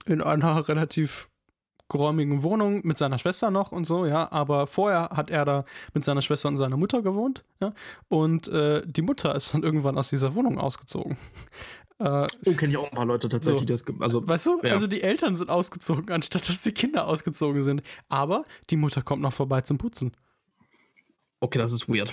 in 0.05 0.21
einer 0.21 0.67
relativ 0.69 1.29
geräumigen 1.89 2.41
Wohnung 2.43 2.81
mit 2.83 2.97
seiner 2.97 3.17
Schwester 3.19 3.51
noch 3.51 3.71
und 3.71 3.85
so, 3.85 4.05
ja. 4.05 4.31
Aber 4.31 4.65
vorher 4.67 5.09
hat 5.13 5.29
er 5.29 5.45
da 5.45 5.65
mit 5.93 6.03
seiner 6.03 6.21
Schwester 6.21 6.47
und 6.49 6.57
seiner 6.57 6.77
Mutter 6.77 7.01
gewohnt, 7.01 7.43
ja. 7.61 7.73
Und 8.07 8.47
äh, 8.47 8.81
die 8.85 9.01
Mutter 9.03 9.35
ist 9.35 9.53
dann 9.53 9.63
irgendwann 9.63 9.97
aus 9.97 10.09
dieser 10.09 10.35
Wohnung 10.35 10.57
ausgezogen. 10.59 11.17
Äh, 11.97 12.27
Oh, 12.45 12.51
kenne 12.55 12.73
ich 12.73 12.77
auch 12.77 12.89
ein 12.91 12.93
paar 12.97 13.05
Leute 13.05 13.29
tatsächlich, 13.29 13.61
So. 13.61 13.65
die 13.65 13.71
das, 13.93 14.01
also, 14.01 14.27
weißt 14.27 14.47
du, 14.47 14.59
Ja. 14.63 14.73
also 14.73 14.85
die 14.85 15.01
Eltern 15.01 15.33
sind 15.33 15.49
ausgezogen, 15.49 16.09
anstatt 16.11 16.49
dass 16.49 16.61
die 16.61 16.73
Kinder 16.73 17.07
ausgezogen 17.07 17.63
sind. 17.63 17.83
Aber 18.09 18.43
die 18.69 18.75
Mutter 18.75 19.01
kommt 19.01 19.21
noch 19.21 19.31
vorbei 19.31 19.61
zum 19.61 19.77
Putzen. 19.77 20.11
okay, 21.39 21.57
das 21.57 21.71
ist 21.71 21.87
weird. 21.87 22.11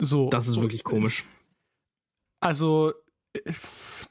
So. 0.00 0.28
Das 0.28 0.46
ist 0.46 0.60
wirklich 0.62 0.84
komisch. 0.84 1.24
Also, 2.38 2.92
äh, 3.32 3.52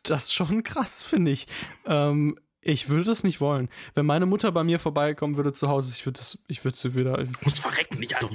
das 0.03 0.23
ist 0.25 0.33
schon 0.33 0.63
krass, 0.63 1.01
finde 1.01 1.31
ich. 1.31 1.47
Ähm, 1.85 2.37
ich 2.61 2.89
würde 2.89 3.03
das 3.05 3.23
nicht 3.23 3.41
wollen. 3.41 3.69
Wenn 3.95 4.05
meine 4.05 4.25
Mutter 4.25 4.51
bei 4.51 4.63
mir 4.63 4.79
vorbeikommen 4.79 5.35
würde 5.37 5.51
zu 5.53 5.67
Hause, 5.67 5.93
ich 5.95 6.05
würde 6.05 6.19
das, 6.19 6.37
ich 6.47 6.63
würde 6.63 6.77
sie 6.77 6.95
wieder. 6.95 7.17
Du 7.17 7.29
musst 7.43 7.59
verrecken, 7.59 7.99
nicht 7.99 8.15
also. 8.15 8.29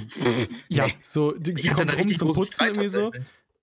Ja, 0.69 0.87
Nee. 0.87 0.93
so, 1.01 1.31
die, 1.31 1.51
sie 1.55 1.69
Ich 1.69 1.73
kommt 1.75 1.97
rum 1.97 2.07
zum 2.15 2.33
Putzen 2.33 2.65
irgendwie 2.67 2.87
so. 2.87 3.11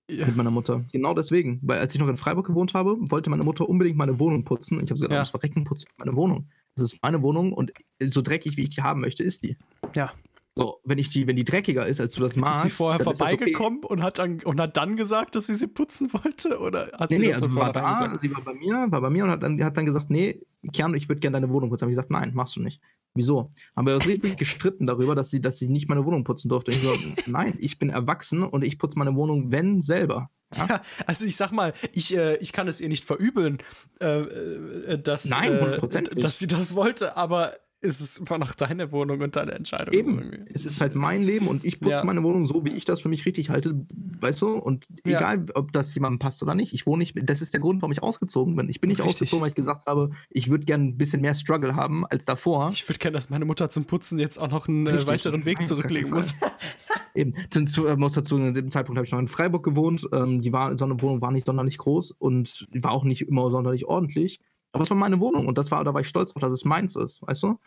Ja. 0.07 0.25
Mit 0.27 0.35
meiner 0.35 0.51
Mutter. 0.51 0.83
Genau 0.91 1.13
deswegen. 1.15 1.59
Weil 1.63 1.79
als 1.79 1.93
ich 1.95 1.99
noch 1.99 2.07
in 2.07 2.17
Freiburg 2.17 2.45
gewohnt 2.45 2.73
habe, 2.75 2.95
wollte 2.99 3.29
meine 3.31 3.43
Mutter 3.43 3.67
unbedingt 3.67 3.97
meine 3.97 4.19
Wohnung 4.19 4.43
putzen. 4.43 4.75
Ich 4.75 4.83
habe 4.91 4.93
gesagt, 4.95 5.11
Ja. 5.11 5.19
das 5.19 5.31
Verrecken 5.31 5.63
putzt 5.63 5.87
meine 5.97 6.15
Wohnung. 6.15 6.47
Das 6.75 6.83
ist 6.93 7.01
meine 7.01 7.21
Wohnung 7.23 7.53
und 7.53 7.71
so 7.99 8.21
dreckig, 8.21 8.55
wie 8.57 8.63
ich 8.63 8.69
die 8.69 8.83
haben 8.83 9.01
möchte, 9.01 9.23
ist 9.23 9.43
die. 9.43 9.57
Ja. 9.95 10.11
So, 10.57 10.79
wenn 10.85 10.97
ich 10.97 11.09
die, 11.09 11.27
wenn 11.27 11.35
die 11.35 11.43
dreckiger 11.43 11.85
ist, 11.85 11.99
als 11.99 12.13
du 12.13 12.21
das 12.21 12.37
magst, 12.37 12.59
Ist 12.59 12.63
sie 12.63 12.69
vorher 12.69 13.03
das 13.03 13.19
okay. 13.19 13.29
vorbeigekommen 13.29 13.83
und, 13.83 14.01
hat 14.01 14.19
dann, 14.19 14.39
und 14.41 14.61
hat 14.61 14.77
dann 14.77 14.95
gesagt, 14.95 15.35
dass 15.35 15.47
sie 15.47 15.55
sie 15.55 15.67
putzen 15.67 16.13
wollte? 16.13 16.59
Oder 16.59 16.91
hat 16.97 17.09
Nee, 17.09 17.17
sie 17.17 17.21
nee, 17.23 17.27
das 17.27 17.43
also 17.43 17.55
war 17.55 17.73
da, 17.73 17.91
gesagt? 17.91 18.19
sie 18.21 18.33
war 18.33 18.41
bei 18.41 18.53
mir, 18.53 18.87
war 18.89 19.01
bei 19.01 19.09
mir 19.09 19.25
und 19.25 19.31
hat 19.31 19.43
dann, 19.43 19.61
hat 19.61 19.75
dann 19.75 19.85
gesagt, 19.85 20.09
nee, 20.09 20.41
Kian, 20.71 20.95
ich 20.95 21.09
würde 21.09 21.19
gerne 21.19 21.41
deine 21.41 21.51
Wohnung 21.51 21.69
putzen. 21.69 21.83
Habe 21.83 21.91
ich 21.91 21.97
gesagt, 21.97 22.11
nein, 22.11 22.31
machst 22.33 22.55
du 22.55 22.61
nicht. 22.61 22.81
Wieso? 23.13 23.49
Haben 23.75 23.87
wir 23.87 23.95
uns 23.95 24.07
richtig 24.07 24.37
gestritten 24.37 24.87
darüber, 24.87 25.13
dass 25.13 25.29
sie, 25.29 25.41
dass 25.41 25.57
sie 25.57 25.67
nicht 25.67 25.89
meine 25.89 26.05
Wohnung 26.05 26.23
putzen 26.23 26.47
durfte. 26.47 26.71
Und 26.71 26.77
ich 26.77 26.83
so, 26.83 26.95
nein, 27.31 27.55
ich 27.59 27.77
bin 27.77 27.89
erwachsen 27.89 28.41
und 28.41 28.63
ich 28.63 28.79
putze 28.79 28.97
meine 28.97 29.15
Wohnung, 29.15 29.51
wenn 29.51 29.81
selber. 29.81 30.29
Ja, 30.55 30.81
also 31.05 31.25
ich 31.25 31.35
sag 31.35 31.51
mal, 31.51 31.73
ich, 31.91 32.15
äh, 32.15 32.37
ich 32.37 32.53
kann 32.53 32.67
es 32.69 32.79
ihr 32.79 32.87
nicht 32.87 33.03
verübeln, 33.03 33.57
äh, 33.99 34.21
äh, 34.21 35.01
dass, 35.01 35.25
Nein, 35.25 35.51
äh, 35.53 36.15
dass 36.15 36.39
sie 36.39 36.47
das 36.47 36.75
wollte, 36.75 37.17
aber 37.17 37.53
es 37.81 38.01
ist 38.01 38.17
immer 38.17 38.37
noch 38.39 38.53
deine 38.55 38.91
Wohnung 38.91 39.21
und 39.21 39.35
deine 39.35 39.51
Entscheidung. 39.51 39.93
Eben. 39.93 40.17
irgendwie. 40.19 40.51
Es 40.53 40.65
ist 40.65 40.81
halt 40.81 40.95
mein 40.95 41.21
Leben 41.21 41.47
und 41.47 41.63
ich 41.63 41.79
putze 41.79 41.97
Ja. 41.97 42.03
meine 42.03 42.23
Wohnung 42.23 42.45
so, 42.47 42.65
wie 42.65 42.69
ich 42.71 42.85
das 42.85 42.99
für 43.01 43.09
mich 43.09 43.25
richtig 43.25 43.49
halte, 43.49 43.85
weißt 44.21 44.41
du? 44.41 44.53
Und 44.55 44.87
Ja. 45.05 45.17
egal, 45.17 45.45
ob 45.53 45.71
das 45.71 45.93
jemandem 45.93 46.19
passt 46.19 46.41
oder 46.41 46.55
nicht, 46.55 46.73
ich 46.73 46.87
wohne 46.87 46.99
nicht, 46.99 47.15
das 47.23 47.41
ist 47.41 47.53
der 47.53 47.61
Grund, 47.61 47.81
warum 47.81 47.91
ich 47.91 48.01
ausgezogen 48.01 48.55
bin. 48.55 48.69
Ich 48.69 48.81
bin 48.81 48.87
nicht 48.89 48.99
Richtig. 48.99 49.13
ausgezogen, 49.15 49.41
weil 49.43 49.49
ich 49.49 49.55
gesagt 49.55 49.85
habe, 49.85 50.09
ich 50.29 50.49
würde 50.49 50.65
gerne 50.65 50.85
ein 50.85 50.97
bisschen 50.97 51.21
mehr 51.21 51.35
Struggle 51.35 51.75
haben 51.75 52.05
als 52.07 52.25
davor. 52.25 52.69
Ich 52.71 52.87
würde 52.89 52.99
gerne, 52.99 53.15
dass 53.15 53.29
meine 53.29 53.45
Mutter 53.45 53.69
zum 53.69 53.85
Putzen 53.85 54.17
jetzt 54.19 54.37
auch 54.39 54.49
noch 54.49 54.67
einen 54.67 54.87
äh, 54.87 54.91
Richtig. 54.91 55.09
weiteren 55.09 55.45
Weg 55.45 55.59
Nein, 55.59 55.67
zurücklegen 55.67 56.09
muss. 56.11 56.33
Eben. 57.13 57.33
Zu, 57.49 57.63
zu, 57.63 57.85
äh, 57.85 57.95
muss 57.95 58.13
dazu, 58.13 58.37
in 58.37 58.53
dem 58.53 58.71
Zeitpunkt 58.71 58.97
habe 58.97 59.05
ich 59.05 59.11
noch 59.11 59.19
in 59.19 59.27
Freiburg 59.27 59.63
gewohnt. 59.63 60.07
Ähm, 60.11 60.41
die 60.41 60.51
war, 60.51 60.77
so 60.77 60.85
eine 60.85 61.01
Wohnung 61.01 61.21
war 61.21 61.31
nicht 61.31 61.45
sonderlich 61.45 61.77
groß 61.77 62.11
und 62.11 62.67
war 62.73 62.91
auch 62.91 63.03
nicht 63.05 63.21
immer 63.21 63.49
sonderlich 63.51 63.85
ordentlich. 63.85 64.39
Aber 64.75 64.83
es 64.83 64.89
war 64.89 64.97
meine 64.97 65.21
Wohnung 65.21 65.47
und 65.47 65.57
das 65.57 65.71
war, 65.71 65.85
da 65.85 65.93
war 65.93 66.01
ich 66.01 66.09
stolz 66.09 66.33
drauf, 66.33 66.41
dass 66.41 66.51
es 66.51 66.65
meins 66.65 66.97
ist, 66.97 67.21
weißt 67.21 67.43
du? 67.43 67.59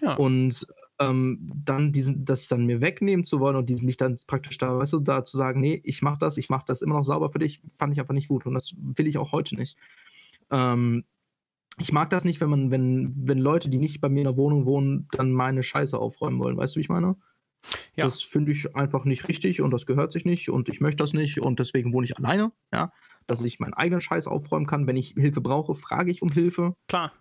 Ja. 0.00 0.14
Und 0.14 0.66
ähm, 0.98 1.46
dann 1.54 1.92
diesen, 1.92 2.24
das 2.24 2.48
dann 2.48 2.64
mir 2.64 2.80
wegnehmen 2.80 3.22
zu 3.22 3.38
wollen 3.38 3.56
und 3.56 3.68
die, 3.68 3.76
mich 3.82 3.98
dann 3.98 4.18
praktisch 4.26 4.56
da, 4.56 4.78
weißt 4.78 4.94
du, 4.94 5.00
da 5.00 5.24
zu 5.24 5.36
sagen, 5.36 5.60
nee, 5.60 5.82
ich 5.84 6.00
mach 6.00 6.16
das, 6.16 6.38
ich 6.38 6.48
mach 6.48 6.62
das 6.62 6.80
immer 6.80 6.94
noch 6.94 7.04
sauber 7.04 7.28
für 7.28 7.38
dich, 7.38 7.60
fand 7.68 7.92
ich 7.92 8.00
einfach 8.00 8.14
nicht 8.14 8.28
gut. 8.28 8.46
Und 8.46 8.54
das 8.54 8.74
will 8.78 9.06
ich 9.06 9.18
auch 9.18 9.32
heute 9.32 9.56
nicht. 9.56 9.76
Ähm, 10.50 11.04
ich 11.78 11.92
mag 11.92 12.08
das 12.08 12.24
nicht, 12.24 12.40
wenn 12.40 12.48
man, 12.48 12.70
wenn, 12.70 13.12
wenn 13.14 13.38
Leute, 13.38 13.68
die 13.68 13.78
nicht 13.78 14.00
bei 14.00 14.08
mir 14.08 14.20
in 14.20 14.28
der 14.28 14.38
Wohnung 14.38 14.64
wohnen, 14.64 15.06
dann 15.12 15.32
meine 15.32 15.62
Scheiße 15.62 15.98
aufräumen 15.98 16.38
wollen. 16.38 16.56
Weißt 16.56 16.74
du, 16.74 16.78
wie 16.78 16.82
ich 16.82 16.88
meine? 16.88 17.16
Ja. 17.94 18.04
Das 18.04 18.22
finde 18.22 18.52
ich 18.52 18.74
einfach 18.74 19.04
nicht 19.04 19.28
richtig 19.28 19.60
und 19.60 19.70
das 19.70 19.84
gehört 19.84 20.12
sich 20.12 20.24
nicht 20.24 20.48
und 20.48 20.70
ich 20.70 20.80
möchte 20.80 21.02
das 21.02 21.12
nicht 21.12 21.40
und 21.40 21.58
deswegen 21.58 21.92
wohne 21.92 22.06
ich 22.06 22.16
alleine, 22.16 22.52
ja. 22.72 22.90
Dass 23.26 23.40
ich 23.42 23.60
meinen 23.60 23.74
eigenen 23.74 24.00
Scheiß 24.00 24.26
aufräumen 24.26 24.66
kann. 24.66 24.86
Wenn 24.86 24.96
ich 24.96 25.14
Hilfe 25.16 25.40
brauche, 25.40 25.74
frage 25.74 26.10
ich 26.10 26.22
um 26.22 26.30
Hilfe. 26.30 26.74
Klar. 26.88 27.12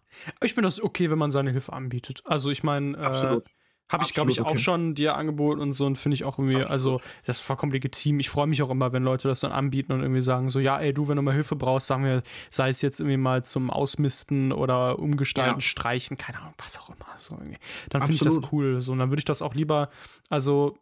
Ich 0.43 0.53
finde 0.53 0.67
das 0.67 0.81
okay, 0.81 1.09
wenn 1.09 1.17
man 1.17 1.31
seine 1.31 1.51
Hilfe 1.51 1.73
anbietet. 1.73 2.21
Also 2.25 2.51
ich 2.51 2.63
meine, 2.63 2.97
äh, 2.97 3.41
habe 3.89 4.03
ich, 4.05 4.13
glaube 4.13 4.31
ich, 4.31 4.39
Absolut 4.39 4.47
auch 4.47 4.51
okay. 4.53 4.61
schon 4.63 4.95
dir 4.95 5.15
angeboten 5.15 5.61
und 5.61 5.73
so 5.73 5.85
und 5.85 5.97
finde 5.97 6.15
ich 6.15 6.23
auch 6.23 6.39
irgendwie, 6.39 6.55
Absolut. 6.55 6.71
also 6.71 7.01
das 7.25 7.37
ist 7.37 7.41
vollkommen 7.43 7.71
legitim. 7.73 8.19
Ich 8.19 8.29
freue 8.29 8.47
mich 8.47 8.61
auch 8.63 8.69
immer, 8.69 8.91
wenn 8.91 9.03
Leute 9.03 9.27
das 9.27 9.41
dann 9.41 9.51
anbieten 9.51 9.91
und 9.91 10.01
irgendwie 10.01 10.21
sagen, 10.21 10.49
so, 10.49 10.59
ja, 10.59 10.79
ey, 10.79 10.93
du, 10.93 11.09
wenn 11.09 11.17
du 11.17 11.21
mal 11.21 11.33
Hilfe 11.33 11.55
brauchst, 11.55 11.87
sagen 11.87 12.03
wir, 12.03 12.23
sei 12.49 12.69
es 12.69 12.81
jetzt 12.81 12.99
irgendwie 12.99 13.17
mal 13.17 13.43
zum 13.43 13.69
Ausmisten 13.69 14.51
oder 14.51 14.97
Umgestalten, 14.99 15.55
Ja. 15.59 15.61
streichen, 15.61 16.17
keine 16.17 16.39
Ahnung, 16.39 16.53
was 16.57 16.79
auch 16.79 16.89
immer. 16.89 17.05
So 17.19 17.35
irgendwie. 17.35 17.57
Dann 17.89 18.01
finde 18.01 18.15
ich 18.15 18.21
das 18.21 18.41
cool. 18.51 18.81
So, 18.81 18.93
und 18.93 18.99
dann 18.99 19.11
würde 19.11 19.19
ich 19.19 19.25
das 19.25 19.41
auch 19.41 19.53
lieber, 19.53 19.89
also 20.29 20.77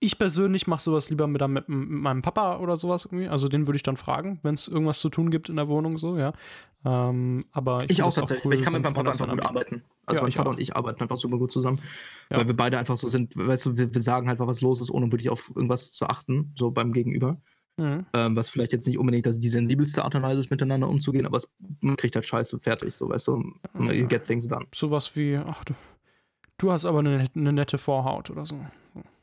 ich 0.00 0.18
persönlich 0.18 0.66
mache 0.66 0.82
sowas 0.82 1.10
lieber 1.10 1.26
mit, 1.26 1.46
mit, 1.48 1.68
meinem 1.68 2.22
Papa 2.22 2.58
oder 2.58 2.76
sowas 2.76 3.04
irgendwie. 3.04 3.28
Also 3.28 3.48
den 3.48 3.66
würde 3.66 3.76
ich 3.76 3.82
dann 3.82 3.96
fragen, 3.96 4.38
wenn 4.42 4.54
es 4.54 4.68
irgendwas 4.68 5.00
zu 5.00 5.08
tun 5.08 5.30
gibt 5.30 5.48
in 5.48 5.56
der 5.56 5.68
Wohnung, 5.68 5.98
so, 5.98 6.16
ja. 6.16 6.32
Ähm, 6.84 7.44
aber 7.50 7.82
Ich 7.82 7.96
find 7.96 8.02
auch 8.02 8.14
tatsächlich. 8.14 8.44
cool, 8.44 8.52
weil 8.52 8.58
ich 8.58 8.64
kann 8.64 8.72
mit 8.72 8.82
meinem 8.82 8.94
Papa 8.94 9.10
einfach 9.10 9.28
gut 9.28 9.42
arbeiten. 9.42 9.82
Also 10.06 10.20
Ja, 10.20 10.22
mein 10.22 10.28
ich 10.28 10.36
Vater 10.36 10.50
auch. 10.50 10.54
und 10.54 10.60
ich 10.60 10.76
arbeiten 10.76 11.02
einfach 11.02 11.16
super 11.16 11.38
gut 11.38 11.50
zusammen. 11.50 11.80
Ja. 12.30 12.38
Weil 12.38 12.46
wir 12.46 12.54
beide 12.56 12.78
einfach 12.78 12.96
so 12.96 13.08
sind, 13.08 13.36
weißt 13.36 13.66
du, 13.66 13.76
wir, 13.76 13.92
wir 13.92 14.00
sagen 14.00 14.28
halt, 14.28 14.38
was 14.38 14.60
los 14.60 14.80
ist, 14.80 14.90
ohne 14.90 15.06
wirklich 15.10 15.30
auf 15.30 15.50
irgendwas 15.54 15.92
zu 15.92 16.06
achten, 16.06 16.52
so 16.56 16.70
beim 16.70 16.92
Gegenüber. 16.92 17.40
Mhm. 17.76 18.06
Ähm, 18.14 18.36
was 18.36 18.48
vielleicht 18.48 18.72
jetzt 18.72 18.86
nicht 18.86 18.98
unbedingt 18.98 19.26
das 19.26 19.38
die 19.38 19.48
sensibelste 19.48 20.04
Art 20.04 20.14
und 20.14 20.22
Weise 20.22 20.40
ist, 20.40 20.50
miteinander 20.50 20.88
umzugehen, 20.88 21.26
aber 21.26 21.36
es, 21.36 21.52
man 21.80 21.96
kriegt 21.96 22.14
halt 22.16 22.26
Scheiße 22.26 22.58
fertig, 22.58 22.94
so 22.94 23.08
weißt 23.08 23.28
du. 23.28 23.52
You 23.78 24.06
get 24.06 24.24
things 24.24 24.46
done. 24.48 24.66
Sowas 24.74 25.14
wie, 25.16 25.36
ach 25.36 25.64
du, 25.64 25.74
du 26.58 26.72
hast 26.72 26.84
aber 26.84 27.00
eine, 27.00 27.26
eine 27.34 27.52
nette 27.52 27.78
Vorhaut 27.78 28.30
oder 28.30 28.46
so. 28.46 28.56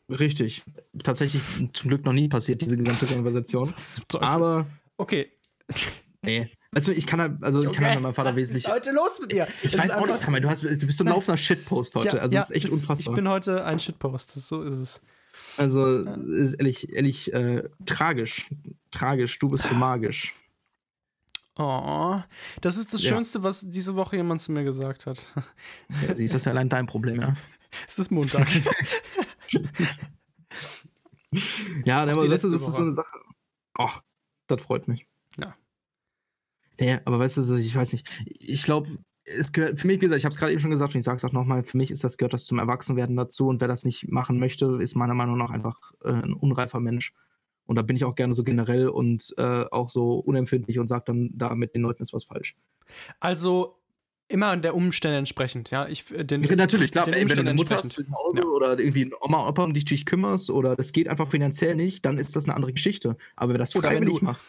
Richtig. 0.10 0.64
Tatsächlich 1.04 1.42
zum 1.74 1.90
Glück 1.90 2.06
noch 2.06 2.14
nie 2.14 2.28
passiert, 2.28 2.62
diese 2.62 2.78
gesamte 2.78 3.06
Konversation. 3.14 3.74
Was? 3.76 4.02
Aber, 4.20 4.66
Okay. 4.98 5.32
nee. 6.22 6.50
Weißt 6.72 6.88
du, 6.88 6.92
ich 6.92 7.08
kann 7.08 7.22
halt, 7.22 7.42
also 7.42 7.64
ich 7.64 7.72
kann 7.72 7.86
halt 7.86 8.02
meinem 8.02 8.14
Vater 8.14 8.36
wesentlich. 8.36 8.68
heute 8.68 8.92
los 8.92 9.20
mit 9.22 9.32
dir? 9.32 9.48
Ich 9.64 9.78
weiß 9.78 9.92
auch 9.92 10.06
nicht, 10.06 10.22
du, 10.44 10.50
hast, 10.50 10.62
du 10.64 10.68
bist 10.86 10.98
so 10.98 11.04
ein 11.06 11.08
laufender 11.08 11.38
Shitpost 11.38 11.96
heute. 11.96 12.18
Ja, 12.18 12.22
also, 12.24 12.36
ja, 12.36 12.42
das 12.42 12.50
ist 12.50 12.56
echt 12.58 12.66
es- 12.66 12.72
unfassbar. 12.74 13.14
Ich 13.14 13.16
bin 13.16 13.30
heute 13.30 13.64
ein 13.64 13.80
Shitpost, 13.80 14.32
so 14.32 14.62
ist 14.62 14.76
es. 14.76 15.02
also, 15.58 16.00
ist 16.00 16.56
ehrlich, 16.56 16.92
ehrlich 16.92 17.34
äh, 17.34 17.64
tragisch. 17.86 18.48
Tragisch, 18.92 19.40
du 19.40 19.50
bist 19.50 19.66
so 19.66 19.74
magisch. 19.74 20.34
Oh, 21.58 22.20
das 22.60 22.76
ist 22.76 22.94
das 22.94 23.02
Ja. 23.04 23.12
Schönste, 23.12 23.42
was 23.44 23.70
diese 23.70 23.96
Woche 23.96 24.18
jemand 24.18 24.42
zu 24.42 24.52
mir 24.52 24.66
gesagt 24.66 25.06
hat. 25.06 25.32
Ja, 26.06 26.14
siehst 26.14 26.34
das 26.34 26.42
ist 26.42 26.46
ja 26.46 26.52
allein 26.52 26.68
dein 26.68 26.86
Problem, 26.88 27.22
ja. 27.22 27.36
Es 27.88 27.98
ist 27.98 28.12
Montag. 28.12 28.48
Ja, 31.86 31.98
aber 31.98 32.28
das 32.28 32.44
ist 32.44 32.74
so 32.74 32.82
eine 32.82 32.92
Sache. 32.92 33.20
Ach, 33.74 34.02
das 34.48 34.64
freut 34.64 34.88
mich. 34.88 35.08
Ja. 35.38 35.56
Ja, 36.80 37.02
aber 37.06 37.20
weißt 37.20 37.38
du, 37.38 37.56
ich 37.56 37.76
weiß 37.76 37.94
nicht. 37.94 38.10
Ich 38.26 38.64
glaube, 38.64 38.90
es 39.26 39.52
gehört, 39.52 39.80
für 39.80 39.88
mich, 39.88 39.98
wie 39.98 40.02
gesagt, 40.02 40.20
ich 40.20 40.26
habe 40.26 40.34
es 40.34 40.40
gerade 40.40 40.52
eben 40.52 40.62
schon 40.62 40.72
gesagt 40.72 40.94
und 40.94 41.00
ich 41.00 41.04
sage 41.04 41.18
es 41.18 41.26
auch 41.26 41.32
nochmal, 41.32 41.64
für 41.64 41.78
mich 41.78 41.92
ist 41.92 42.04
das, 42.04 42.18
gehört 42.18 42.34
das 42.34 42.46
zum 42.46 42.60
Erwachsenwerden 42.60 43.16
dazu 43.16 43.48
und 43.48 43.60
wer 43.60 43.68
das 43.68 43.84
nicht 43.84 44.10
machen 44.10 44.40
möchte, 44.40 44.78
ist 44.80 44.96
meiner 44.96 45.14
Meinung 45.14 45.38
nach 45.38 45.50
einfach 45.50 45.94
äh, 46.04 46.12
ein 46.12 46.34
unreifer 46.34 46.80
Mensch. 46.80 47.14
Und 47.66 47.78
da 47.78 47.82
bin 47.82 47.96
ich 47.96 48.06
auch 48.06 48.14
gerne 48.14 48.36
so 48.36 48.44
generell 48.44 48.88
und 48.88 49.34
äh, 49.38 49.66
auch 49.72 49.90
so 49.90 50.20
unempfindlich 50.20 50.78
und 50.78 50.88
sage 50.88 51.06
dann, 51.08 51.32
da 51.34 51.56
mit 51.56 51.74
den 51.74 51.82
Leuten 51.82 52.04
ist 52.04 52.14
was 52.14 52.26
falsch. 52.26 52.56
Also 53.20 53.80
immer 54.28 54.48
an 54.48 54.62
der 54.62 54.76
Umstände 54.76 55.18
entsprechend, 55.18 55.70
ja. 55.72 55.88
Ich, 55.88 56.12
äh, 56.12 56.24
den, 56.24 56.42
natürlich, 56.42 56.92
klar, 56.92 57.06
den 57.06 57.14
ey, 57.14 57.22
wenn 57.30 57.36
du 57.36 57.42
eine 57.42 57.54
Mutter 57.54 57.78
hast 57.78 57.92
zu 57.92 58.04
Hause 58.12 58.40
Ja. 58.42 58.46
oder 58.46 58.80
irgendwie 58.80 59.12
Oma, 59.22 59.48
Opa, 59.48 59.64
um 59.64 59.74
dich 59.74 59.86
dich 59.86 60.06
kümmerst 60.06 60.50
oder 60.50 60.76
das 60.76 60.92
geht 60.94 61.08
einfach 61.08 61.30
finanziell 61.30 61.76
nicht, 61.76 62.06
dann 62.06 62.18
ist 62.18 62.36
das 62.36 62.46
eine 62.46 62.56
andere 62.56 62.74
Geschichte. 62.74 63.18
Aber 63.36 63.54
wer 63.54 63.60
das 63.60 63.74
freiwillig 63.74 64.22
macht, 64.22 64.42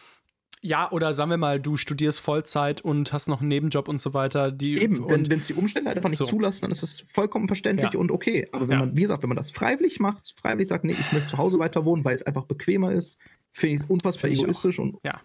Ja, 0.63 0.91
oder 0.91 1.13
sagen 1.13 1.29
wir 1.29 1.37
mal, 1.37 1.59
du 1.61 1.77
studierst 1.77 2.19
Vollzeit 2.19 2.81
und 2.81 3.13
hast 3.13 3.27
noch 3.27 3.41
einen 3.41 3.49
Nebenjob 3.49 3.87
und 3.87 4.01
so 4.01 4.15
weiter. 4.15 4.51
Die, 4.51 4.73
Eben, 4.81 5.03
und, 5.03 5.29
wenn 5.29 5.37
es 5.37 5.45
die 5.45 5.53
Umstände 5.53 5.89
halt 5.89 5.97
einfach 5.97 6.09
nicht 6.09 6.17
So. 6.17 6.25
zulassen, 6.25 6.61
dann 6.61 6.71
ist 6.71 6.81
das 6.81 7.01
vollkommen 7.01 7.47
verständlich 7.47 7.93
Ja. 7.93 7.99
und 7.99 8.09
okay. 8.09 8.47
Aber 8.51 8.67
wenn 8.67 8.79
Ja. 8.79 8.85
man, 8.87 8.97
wie 8.97 9.01
gesagt, 9.01 9.21
wenn 9.21 9.29
man 9.29 9.37
das 9.37 9.51
freiwillig 9.51 9.99
macht, 9.99 10.33
freiwillig 10.41 10.67
sagt, 10.69 10.83
nee, 10.83 10.93
ich 10.93 11.11
möchte 11.11 11.29
zu 11.29 11.37
Hause 11.37 11.59
weiter 11.59 11.85
wohnen, 11.85 12.03
weil 12.03 12.15
es 12.15 12.23
einfach 12.23 12.45
bequemer 12.45 12.91
ist, 12.91 13.19
finde 13.53 13.75
ich 13.75 13.81
es 13.83 13.85
unfassbar 13.87 14.31
ich 14.31 14.39
auch. 14.39 14.43
egoistisch 14.45 14.79
und 14.79 14.97
Ja. 15.05 15.21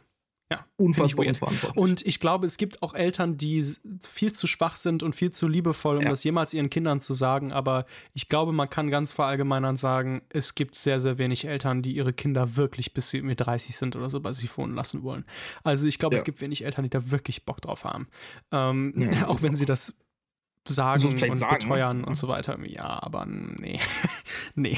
Ja. 0.52 0.66
unfassbar 0.76 1.26
unverantwortlich. 1.26 1.76
Und 1.82 2.06
ich 2.06 2.20
glaube, 2.20 2.46
es 2.46 2.56
gibt 2.56 2.82
auch 2.82 2.94
Eltern, 2.94 3.36
die 3.36 3.64
viel 4.00 4.32
zu 4.32 4.46
schwach 4.46 4.76
sind 4.76 5.02
und 5.02 5.14
viel 5.16 5.30
zu 5.30 5.48
liebevoll, 5.48 5.96
um 5.98 6.04
Ja. 6.04 6.10
das 6.10 6.24
jemals 6.24 6.52
ihren 6.54 6.70
Kindern 6.70 7.00
zu 7.00 7.14
sagen. 7.14 7.52
Aber 7.52 7.86
ich 8.14 8.28
glaube, 8.28 8.52
man 8.52 8.68
kann 8.70 8.90
ganz 8.90 9.12
verallgemeinern 9.12 9.76
sagen, 9.76 10.22
es 10.28 10.54
gibt 10.54 10.74
sehr, 10.74 11.00
sehr 11.00 11.18
wenig 11.18 11.44
Eltern, 11.46 11.82
die 11.82 11.92
ihre 11.94 12.12
Kinder 12.12 12.56
wirklich 12.56 12.94
bis 12.94 13.10
sie 13.10 13.18
irgendwie 13.18 13.36
30 13.36 13.76
sind 13.76 13.96
oder 13.96 14.10
so 14.10 14.20
bei 14.20 14.32
sich 14.32 14.56
wohnen 14.56 14.74
lassen 14.74 15.02
wollen. 15.02 15.24
Also 15.64 15.86
ich 15.86 15.98
glaube, 15.98 16.14
es 16.14 16.20
Ja. 16.22 16.24
gibt 16.24 16.40
wenig 16.40 16.64
Eltern, 16.64 16.84
die 16.84 16.90
da 16.90 17.10
wirklich 17.10 17.44
Bock 17.44 17.60
drauf 17.60 17.84
haben. 17.84 18.08
Ähm, 18.50 18.92
Ja. 18.96 19.28
auch 19.28 19.42
wenn 19.42 19.54
sie 19.56 19.64
das 19.66 19.98
sagen 20.68 21.04
und 21.04 21.36
sagen, 21.36 21.58
beteuern 21.58 22.00
ne? 22.02 22.06
und 22.06 22.14
so 22.14 22.28
weiter. 22.28 22.56
Ja, 22.64 23.02
aber 23.02 23.26
nee. 23.26 23.80
nee. 24.54 24.76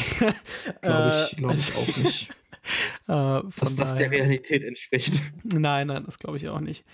Glaube 0.80 1.12
ich, 1.12 1.32
Äh, 1.32 1.36
glaube 1.36 1.54
ich 1.54 1.76
auch 1.76 1.96
nicht, 1.98 2.30
Äh, 3.06 3.42
dass 3.60 3.76
das 3.76 3.96
der 3.96 4.10
Realität 4.10 4.64
entspricht. 4.64 5.20
Nein, 5.42 5.88
nein, 5.88 6.04
das 6.04 6.18
glaube 6.18 6.38
ich 6.38 6.48
auch 6.48 6.60
nicht. 6.60 6.84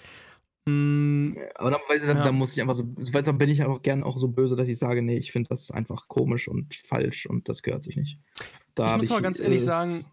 Mm, 0.67 1.35
Aber 1.55 1.71
dann, 1.71 1.81
weiß 1.89 2.03
ich, 2.03 2.09
dann, 2.09 2.19
Ja. 2.19 2.25
dann 2.25 2.35
muss 2.35 2.53
ich 2.53 2.61
einfach 2.61 2.75
so, 2.75 2.85
weil 3.13 3.23
dann 3.23 3.39
bin 3.39 3.49
ich 3.49 3.65
auch 3.65 3.83
gern 3.83 4.03
auch 4.03 4.19
so 4.19 4.29
böse, 4.29 4.57
dass 4.57 4.69
ich 4.69 4.79
sage, 4.79 5.03
nee, 5.03 5.17
ich 5.17 5.33
finde 5.33 5.49
das 5.49 5.71
einfach 5.71 6.09
komisch 6.09 6.49
und 6.49 6.75
falsch 6.75 7.27
und 7.27 7.49
das 7.49 7.63
gehört 7.63 7.85
sich 7.85 7.97
nicht. 7.97 8.19
Da 8.75 8.91
ich 8.91 8.97
muss 8.97 9.11
mal 9.11 9.23
ganz 9.23 9.41
ehrlich 9.41 9.63
sagen, 9.63 10.05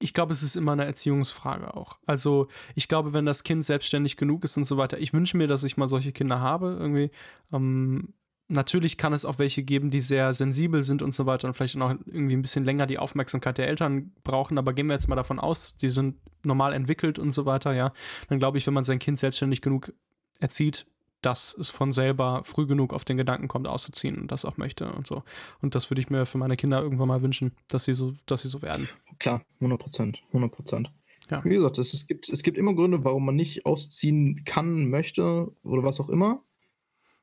ich 0.00 0.14
glaube, 0.14 0.32
es 0.32 0.42
ist 0.42 0.56
immer 0.56 0.72
eine 0.72 0.84
Erziehungsfrage 0.86 1.74
auch. 1.74 1.98
Also, 2.06 2.48
ich 2.74 2.88
glaube, 2.88 3.12
wenn 3.12 3.26
das 3.26 3.44
Kind 3.44 3.64
selbstständig 3.64 4.16
genug 4.16 4.44
ist 4.44 4.56
und 4.56 4.64
so 4.64 4.76
weiter, 4.76 4.98
ich 4.98 5.12
wünsche 5.12 5.36
mir, 5.36 5.46
dass 5.46 5.62
ich 5.62 5.76
mal 5.76 5.88
solche 5.88 6.12
Kinder 6.12 6.40
habe, 6.40 6.76
irgendwie. 6.78 7.10
Ähm, 7.52 8.14
natürlich 8.50 8.96
kann 8.96 9.12
es 9.12 9.24
auch 9.24 9.38
welche 9.38 9.62
geben, 9.62 9.90
die 9.90 10.00
sehr 10.00 10.34
sensibel 10.34 10.82
sind 10.82 11.02
und 11.02 11.14
so 11.14 11.26
weiter 11.26 11.48
und 11.48 11.54
vielleicht 11.54 11.76
noch 11.76 11.94
irgendwie 12.06 12.36
ein 12.36 12.42
bisschen 12.42 12.64
länger 12.64 12.86
die 12.86 12.98
Aufmerksamkeit 12.98 13.58
der 13.58 13.68
Eltern 13.68 14.12
brauchen, 14.24 14.58
aber 14.58 14.72
gehen 14.72 14.86
wir 14.88 14.94
jetzt 14.94 15.08
mal 15.08 15.16
davon 15.16 15.38
aus, 15.38 15.76
die 15.76 15.88
sind 15.88 16.16
normal 16.42 16.72
entwickelt 16.72 17.18
und 17.18 17.32
so 17.32 17.46
weiter, 17.46 17.74
ja. 17.74 17.92
Dann 18.28 18.38
glaube 18.38 18.58
ich, 18.58 18.66
wenn 18.66 18.74
man 18.74 18.84
sein 18.84 18.98
Kind 18.98 19.18
selbstständig 19.18 19.62
genug 19.62 19.92
erzieht, 20.40 20.86
dass 21.22 21.54
es 21.54 21.68
von 21.68 21.92
selber 21.92 22.42
früh 22.44 22.66
genug 22.66 22.92
auf 22.92 23.04
den 23.04 23.16
Gedanken 23.16 23.46
kommt, 23.46 23.68
auszuziehen 23.68 24.18
und 24.18 24.32
das 24.32 24.44
auch 24.44 24.56
möchte 24.56 24.90
und 24.92 25.06
so. 25.06 25.22
Und 25.60 25.74
das 25.74 25.90
würde 25.90 26.00
ich 26.00 26.10
mir 26.10 26.26
für 26.26 26.38
meine 26.38 26.56
Kinder 26.56 26.82
irgendwann 26.82 27.08
mal 27.08 27.22
wünschen, 27.22 27.52
dass 27.68 27.84
sie 27.84 27.94
so, 27.94 28.14
dass 28.26 28.42
sie 28.42 28.48
so 28.48 28.62
werden. 28.62 28.88
Klar, 29.18 29.42
100 29.56 29.78
Prozent, 29.78 30.22
100 30.28 30.50
Prozent. 30.50 30.90
Ja. 31.30 31.44
Wie 31.44 31.50
gesagt, 31.50 31.78
es, 31.78 31.94
es, 31.94 32.06
gibt, 32.06 32.28
es 32.28 32.42
gibt 32.42 32.58
immer 32.58 32.74
Gründe, 32.74 33.04
warum 33.04 33.26
man 33.26 33.36
nicht 33.36 33.64
ausziehen 33.66 34.42
kann, 34.44 34.88
möchte 34.88 35.52
oder 35.62 35.84
was 35.84 36.00
auch 36.00 36.08
immer. 36.08 36.42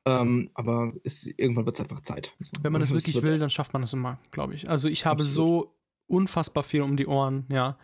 Ähm, 0.06 0.50
aber 0.54 0.92
es, 1.04 1.26
irgendwann 1.26 1.66
wird 1.66 1.76
es 1.76 1.82
einfach 1.82 2.00
Zeit. 2.00 2.34
So. 2.38 2.52
Wenn 2.62 2.72
man 2.72 2.82
es 2.82 2.90
Es 2.90 3.04
wirklich 3.04 3.22
will, 3.22 3.38
dann 3.38 3.50
schafft 3.50 3.72
man 3.72 3.82
es 3.82 3.92
immer, 3.92 4.18
glaube 4.30 4.54
ich. 4.54 4.68
Also 4.68 4.88
ich 4.88 5.04
habe 5.04 5.22
Absolut. 5.22 5.34
so 5.34 5.74
unfassbar 6.06 6.62
viel 6.62 6.82
um 6.82 6.96
die 6.96 7.06
Ohren, 7.06 7.46
ja. 7.50 7.78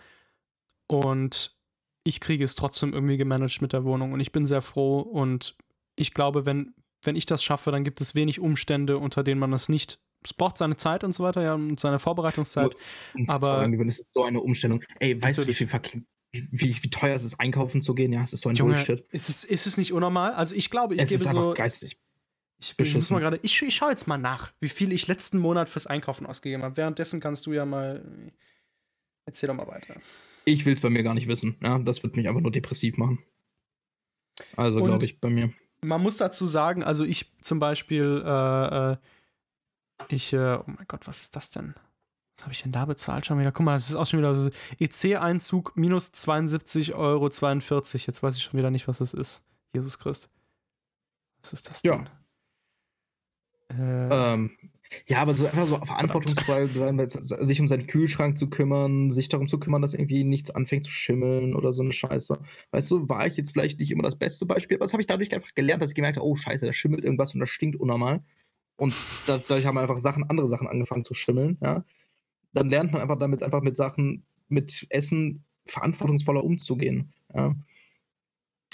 Und 0.86 1.56
ich 2.04 2.20
kriege 2.20 2.44
es 2.44 2.54
trotzdem 2.54 2.92
irgendwie 2.92 3.16
gemanagt 3.16 3.62
mit 3.62 3.72
der 3.72 3.84
Wohnung 3.84 4.12
und 4.12 4.20
ich 4.20 4.32
bin 4.32 4.46
sehr 4.46 4.62
froh 4.62 5.00
und 5.00 5.56
ich 5.96 6.12
glaube, 6.12 6.46
wenn, 6.46 6.74
wenn 7.02 7.16
ich 7.16 7.26
das 7.26 7.42
schaffe, 7.42 7.70
dann 7.70 7.84
gibt 7.84 8.00
es 8.00 8.14
wenig 8.14 8.40
Umstände, 8.40 8.98
unter 8.98 9.22
denen 9.22 9.40
man 9.40 9.50
das 9.50 9.68
nicht. 9.68 9.98
Es 10.22 10.32
braucht 10.32 10.56
seine 10.56 10.76
Zeit 10.76 11.04
und 11.04 11.14
so 11.14 11.22
weiter, 11.22 11.42
ja, 11.42 11.54
und 11.54 11.78
seine 11.78 11.98
Vorbereitungszeit. 11.98 12.72
muss 13.14 13.28
aber-. 13.28 13.66
Es 13.86 14.00
ist 14.00 14.10
so 14.14 14.24
eine 14.24 14.40
Umstellung. 14.40 14.82
Ey, 14.98 15.22
weißt 15.22 15.40
du, 15.40 15.46
wie 15.46 15.54
viel 15.54 15.66
fucking, 15.66 16.06
wie, 16.32 16.82
wie, 16.82 16.90
teuer 16.90 17.14
es 17.14 17.24
ist, 17.24 17.38
einkaufen 17.38 17.82
zu 17.82 17.94
gehen? 17.94 18.12
Ja, 18.12 18.22
es 18.22 18.32
ist 18.32 18.42
so 18.42 18.48
ein 18.48 18.54
Junge, 18.54 18.74
Bullshit. 18.74 19.06
ist 19.10 19.28
es, 19.28 19.44
ist 19.44 19.66
es 19.66 19.76
nicht 19.76 19.92
unnormal? 19.92 20.32
Also 20.32 20.56
ich 20.56 20.70
glaube, 20.70 20.94
ich 20.94 21.02
es 21.02 21.10
gebe 21.10 21.22
ist 21.22 21.30
so. 21.30 21.52
geistig. 21.52 22.00
Ich, 22.58 22.74
ich 22.78 22.94
muss 22.94 23.10
mal 23.10 23.20
gerade. 23.20 23.38
Ich, 23.42 23.60
ich 23.60 23.74
schaue 23.74 23.90
jetzt 23.90 24.06
mal 24.06 24.18
nach, 24.18 24.52
wie 24.60 24.68
viel 24.68 24.92
ich 24.92 25.06
letzten 25.06 25.38
Monat 25.38 25.68
fürs 25.68 25.86
Einkaufen 25.86 26.26
ausgegeben 26.26 26.62
habe. 26.62 26.76
Währenddessen 26.76 27.20
kannst 27.20 27.46
du 27.46 27.52
ja 27.52 27.66
mal. 27.66 28.02
Erzähl 29.26 29.48
doch 29.48 29.54
mal 29.54 29.66
weiter. 29.66 29.94
Ich 30.44 30.66
will 30.66 30.74
es 30.74 30.80
bei 30.80 30.90
mir 30.90 31.02
gar 31.02 31.14
nicht 31.14 31.28
wissen. 31.28 31.56
Ja, 31.62 31.78
das 31.78 32.02
wird 32.02 32.16
mich 32.16 32.28
einfach 32.28 32.40
nur 32.40 32.52
depressiv 32.52 32.96
machen. 32.96 33.18
Also 34.56 34.82
glaube 34.82 35.04
ich 35.04 35.20
bei 35.20 35.30
mir. 35.30 35.52
Man 35.82 36.02
muss 36.02 36.16
dazu 36.16 36.46
sagen, 36.46 36.82
also 36.82 37.04
ich 37.04 37.32
zum 37.42 37.58
Beispiel, 37.58 38.22
äh, 38.24 38.92
äh, 38.92 38.96
ich, 40.08 40.32
äh, 40.32 40.56
oh 40.56 40.64
mein 40.66 40.86
Gott, 40.88 41.06
was 41.06 41.20
ist 41.20 41.36
das 41.36 41.50
denn? 41.50 41.74
Was 42.36 42.44
habe 42.44 42.52
ich 42.52 42.62
denn 42.62 42.72
da 42.72 42.84
bezahlt 42.84 43.26
schon 43.26 43.38
wieder? 43.38 43.52
Guck 43.52 43.64
mal, 43.64 43.74
das 43.74 43.90
ist 43.90 43.94
auch 43.94 44.06
schon 44.06 44.18
wieder 44.18 44.34
so 44.34 44.50
EC-Einzug 44.78 45.76
minus 45.76 46.12
72,42 46.12 46.94
Euro. 46.94 47.28
Jetzt 47.28 48.22
weiß 48.22 48.36
ich 48.36 48.42
schon 48.42 48.58
wieder 48.58 48.70
nicht, 48.70 48.88
was 48.88 48.98
das 48.98 49.14
ist. 49.14 49.42
Jesus 49.72 49.98
Christ. 49.98 50.30
Was 51.42 51.52
ist 51.52 51.68
das 51.70 51.82
Ja. 51.84 52.04
Äh, 53.68 53.74
Ähm, 54.34 54.50
ja, 55.08 55.18
aber 55.20 55.32
so 55.34 55.46
einfach 55.46 55.66
so 55.66 55.76
verantwortungsvoll 55.76 56.68
sein, 56.70 57.08
sich 57.08 57.60
um 57.60 57.66
seinen 57.66 57.86
Kühlschrank 57.86 58.38
zu 58.38 58.48
kümmern, 58.48 59.10
sich 59.10 59.28
darum 59.28 59.48
zu 59.48 59.58
kümmern, 59.58 59.82
dass 59.82 59.94
irgendwie 59.94 60.22
nichts 60.24 60.50
anfängt 60.50 60.84
zu 60.84 60.90
schimmeln 60.92 61.54
oder 61.54 61.72
so 61.72 61.82
eine 61.82 61.92
Scheiße. 61.92 62.38
Weißt 62.70 62.90
du, 62.90 63.08
war 63.08 63.26
ich 63.26 63.36
jetzt 63.36 63.50
vielleicht 63.50 63.80
nicht 63.80 63.90
immer 63.90 64.02
das 64.04 64.16
beste 64.16 64.46
Beispiel, 64.46 64.76
aber 64.76 64.84
das 64.84 64.92
habe 64.92 65.02
ich 65.02 65.06
dadurch 65.06 65.34
einfach 65.34 65.54
gelernt, 65.54 65.82
dass 65.82 65.90
ich 65.90 65.96
gemerkt 65.96 66.16
habe, 66.18 66.26
oh 66.26 66.36
Scheiße, 66.36 66.66
da 66.66 66.72
schimmelt 66.72 67.02
irgendwas 67.02 67.34
und 67.34 67.40
das 67.40 67.50
stinkt 67.50 67.80
unnormal. 67.80 68.22
Und 68.76 68.94
da- 69.26 69.38
dadurch 69.38 69.66
haben 69.66 69.78
einfach 69.78 69.98
Sachen, 69.98 70.24
andere 70.24 70.46
Sachen 70.46 70.68
angefangen 70.68 71.04
zu 71.04 71.14
schimmeln, 71.14 71.58
ja. 71.60 71.84
Dann 72.52 72.68
lernt 72.70 72.92
man 72.92 73.02
einfach 73.02 73.18
damit, 73.18 73.42
einfach 73.42 73.62
mit 73.62 73.76
Sachen, 73.76 74.24
mit 74.48 74.86
Essen 74.90 75.44
verantwortungsvoller 75.66 76.44
umzugehen, 76.44 77.12
ja. 77.34 77.46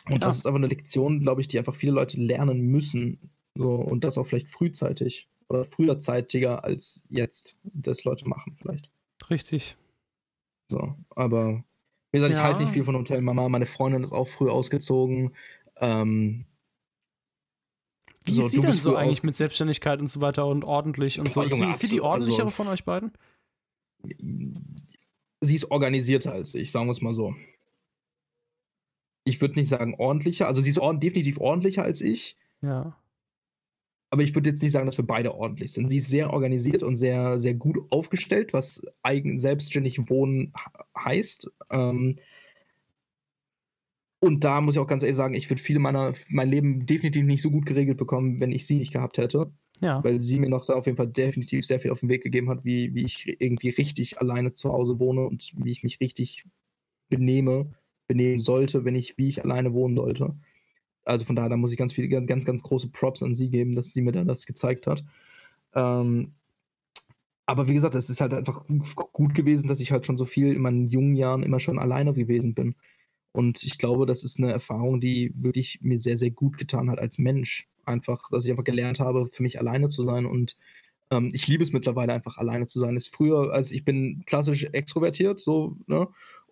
Und 0.07 0.13
Ja. 0.13 0.19
das 0.19 0.39
ist 0.39 0.47
aber 0.47 0.57
eine 0.57 0.67
Lektion, 0.67 1.21
glaube 1.21 1.41
ich, 1.41 1.49
die 1.49 1.59
einfach 1.59 1.75
viele 1.75 1.93
Leute 1.93 2.21
lernen 2.21 2.61
müssen. 2.61 3.31
So, 3.61 3.75
und 3.75 4.05
das 4.05 4.17
auch 4.17 4.25
vielleicht 4.25 4.49
frühzeitig 4.49 5.29
oder 5.49 5.65
früherzeitiger 5.65 6.65
als 6.65 7.05
jetzt 7.11 7.57
das 7.63 8.05
Leute 8.05 8.27
machen, 8.27 8.55
vielleicht. 8.57 8.91
richtig. 9.29 9.77
So, 10.69 10.95
aber 11.11 11.63
wie 12.11 12.19
gesagt, 12.19 12.33
ich 12.33 12.39
Ja. 12.39 12.45
halte 12.45 12.63
nicht 12.63 12.73
viel 12.73 12.85
von 12.85 12.97
Hotel 12.97 13.21
Mama. 13.21 13.51
Meine 13.51 13.67
Freundin 13.67 14.03
ist 14.03 14.13
auch 14.13 14.29
früh 14.29 14.49
ausgezogen. 14.49 15.35
Ähm, 15.77 16.47
Wie 18.25 18.33
So, 18.33 18.41
ist 18.41 18.51
sie 18.53 18.61
denn 18.61 18.73
so 18.73 18.97
eigentlich 18.97 19.23
mit 19.23 19.35
Selbstständigkeit 19.35 20.01
und 20.01 20.09
so 20.09 20.21
weiter 20.23 20.47
und 20.47 20.65
ordentlich 20.65 21.19
und 21.21 21.31
so? 21.33 21.43
Ist 21.43 21.53
sie, 21.53 21.59
Junge, 21.61 21.71
ist 21.71 21.81
sie 21.81 21.87
die 21.89 21.97
absolut, 22.01 22.11
ordentlichere 22.13 22.47
also- 22.47 22.57
von 22.57 22.69
euch 22.69 22.85
beiden? 22.85 23.13
sie 25.43 25.55
ist 25.55 25.71
organisierter 25.71 26.33
als 26.33 26.55
ich, 26.55 26.71
sagen 26.71 26.87
wir 26.87 26.93
es 26.93 27.03
mal 27.03 27.13
so. 27.15 27.35
Ich 29.25 29.41
würde 29.43 29.55
nicht 29.55 29.69
sagen 29.69 29.95
ordentlicher, 29.99 30.47
also 30.47 30.63
sie 30.63 30.71
ist 30.71 30.79
ord 30.79 31.03
definitiv 31.03 31.39
ordentlicher 31.39 31.83
als 31.83 32.01
ich, 32.01 32.37
Ja. 32.63 32.97
Aber 34.11 34.23
ich 34.23 34.35
würde 34.35 34.51
jetzt 34.51 34.63
nicht 34.63 34.73
sagen, 34.73 34.87
dass 34.87 34.99
wir 34.99 35.07
beide 35.07 35.35
ordentlich 35.35 35.73
sind. 35.73 35.89
Sie 35.89 35.99
ist 35.99 36.09
sehr 36.09 36.33
organisiert 36.33 36.83
und 36.83 36.97
sehr, 36.97 37.39
sehr 37.39 37.55
gut 37.55 37.79
aufgestellt, 37.91 38.53
was 38.53 38.83
eigen 39.03 39.39
selbstständig 39.39 40.11
wohnen 40.11 40.53
he- 40.57 41.01
heißt. 41.05 41.51
Ähm, 41.71 42.17
Und 44.23 44.45
da 44.45 44.61
muss 44.61 44.75
ich 44.75 44.79
auch 44.81 44.87
ganz 44.87 45.03
ehrlich 45.03 45.17
sagen, 45.17 45.35
ich 45.35 45.49
würde 45.49 45.63
viele 45.63 45.79
meiner, 45.79 46.13
mein 46.29 46.51
Leben 46.51 46.85
definitiv 46.85 47.25
nicht 47.25 47.41
so 47.41 47.51
gut 47.51 47.65
geregelt 47.65 47.97
bekommen, 47.97 48.39
wenn 48.39 48.53
ich 48.53 48.67
sie 48.67 48.77
nicht 48.77 48.93
gehabt 48.93 49.17
hätte. 49.17 49.51
Ja. 49.81 50.05
Weil 50.05 50.21
sie 50.21 50.39
mir 50.39 50.51
noch 50.51 50.67
da 50.67 50.75
auf 50.75 50.85
jeden 50.85 50.99
Fall 50.99 51.09
definitiv 51.09 51.65
sehr 51.65 51.81
viel 51.81 51.91
auf 51.91 52.01
den 52.01 52.11
Weg 52.11 52.23
gegeben 52.23 52.51
hat, 52.51 52.63
wie, 52.63 52.95
wie 52.95 53.05
ich 53.05 53.41
irgendwie 53.41 53.71
richtig 53.71 54.21
alleine 54.21 54.53
zu 54.53 54.71
Hause 54.71 54.99
wohne 54.99 55.23
und 55.27 55.53
wie 55.57 55.71
ich 55.71 55.83
mich 55.83 56.01
richtig 56.01 56.45
benehme, 57.09 57.73
benehmen 58.09 58.41
sollte, 58.41 58.85
wenn 58.85 58.95
ich, 58.95 59.17
wie 59.17 59.29
ich 59.29 59.43
alleine 59.43 59.73
wohnen 59.73 59.97
sollte. 59.97 60.37
Also 61.11 61.25
von 61.25 61.37
daher, 61.37 61.51
da 61.51 61.57
muss 61.57 61.73
ich 61.73 61.79
ganz 61.79 61.95
ganz, 61.95 62.27
ganz, 62.29 62.45
ganz 62.45 62.63
große 62.63 62.89
Props 62.89 63.23
an 63.23 63.35
sie 63.35 63.51
geben, 63.51 63.75
dass 63.75 63.93
sie 63.93 64.03
mir 64.03 64.13
da 64.13 64.25
das 64.25 64.47
gezeigt 64.47 64.87
hat. 64.87 65.05
Ähm, 65.75 66.33
aber 67.47 67.67
wie 67.67 67.75
gesagt, 67.75 67.97
es 67.97 68.09
ist 68.09 68.21
halt 68.21 68.33
einfach 68.33 68.65
gut 69.13 69.35
gewesen, 69.35 69.67
dass 69.67 69.81
ich 69.81 69.91
halt 69.91 70.07
schon 70.07 70.17
so 70.17 70.25
viel 70.25 70.55
in 70.55 70.63
meinen 70.63 70.87
jungen 70.87 71.17
Jahren 71.17 71.43
immer 71.43 71.59
schon 71.59 71.81
alleine 71.81 72.13
gewesen 72.13 72.55
bin. 72.55 72.77
Und 73.33 73.65
ich 73.65 73.79
glaube, 73.79 74.07
das 74.07 74.23
ist 74.23 74.39
eine 74.39 74.53
Erfahrung, 74.53 75.01
die 75.01 75.33
wirklich 75.35 75.81
mir 75.83 75.99
sehr, 75.99 76.17
sehr 76.17 76.31
gut 76.31 76.59
getan 76.59 76.91
hat 76.91 77.01
als 77.01 77.19
Mensch. 77.19 77.69
Einfach, 77.85 78.31
dass 78.31 78.45
ich 78.45 78.53
einfach 78.53 78.65
gelernt 78.65 79.01
habe, 79.01 79.27
für 79.27 79.43
mich 79.43 79.59
alleine 79.59 79.89
zu 79.89 80.05
sein. 80.05 80.27
Und 80.27 80.57
ähm, 81.11 81.31
ich 81.33 81.49
liebe 81.49 81.65
es 81.65 81.73
mittlerweile 81.73 82.13
einfach 82.13 82.39
alleine 82.39 82.67
zu 82.67 82.79
sein. 82.79 82.97
Ist 82.97 83.13
früher, 83.15 83.53
also 83.53 83.75
ich 83.75 83.85
bin 83.85 84.23
klassisch 84.27 84.69
extrovertiert, 84.73 85.41
so, 85.41 85.77
ne? 85.87 86.09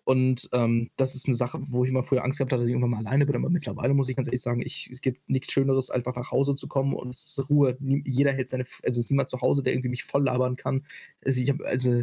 Und 0.09 0.49
ähm, 0.53 0.89
das 0.97 1.13
ist 1.13 1.27
eine 1.27 1.35
Sache, 1.35 1.59
wo 1.61 1.83
ich 1.83 1.91
immer 1.91 2.01
früher 2.01 2.23
Angst 2.23 2.39
gehabt 2.39 2.51
hatte, 2.51 2.61
dass 2.61 2.67
ich 2.67 2.73
irgendwann 2.73 2.89
mal 2.89 3.05
alleine 3.05 3.27
bin. 3.27 3.35
Aber 3.35 3.51
mittlerweile 3.51 3.93
muss 3.93 4.09
ich 4.09 4.15
ganz 4.15 4.27
ehrlich 4.27 4.41
sagen, 4.41 4.59
ich, 4.59 4.89
es 4.91 5.01
gibt 5.01 5.29
nichts 5.29 5.53
Schöneres, 5.53 5.91
einfach 5.91 6.15
nach 6.15 6.31
Hause 6.31 6.55
zu 6.55 6.67
kommen 6.67 6.95
und 6.95 7.11
es 7.11 7.37
ist 7.37 7.47
Ruhe. 7.47 7.77
Jeder 7.79 8.31
hält 8.31 8.49
seine, 8.49 8.63
also 8.63 8.99
es 8.99 9.05
ist 9.05 9.11
niemand 9.11 9.29
zu 9.29 9.39
Hause, 9.41 9.61
der 9.61 9.73
irgendwie 9.73 9.89
mich 9.89 10.03
voll 10.03 10.23
labern 10.23 10.55
kann. 10.55 10.83
Also 11.23 11.39
ich, 11.39 11.51
hab, 11.51 11.61
also 11.61 12.01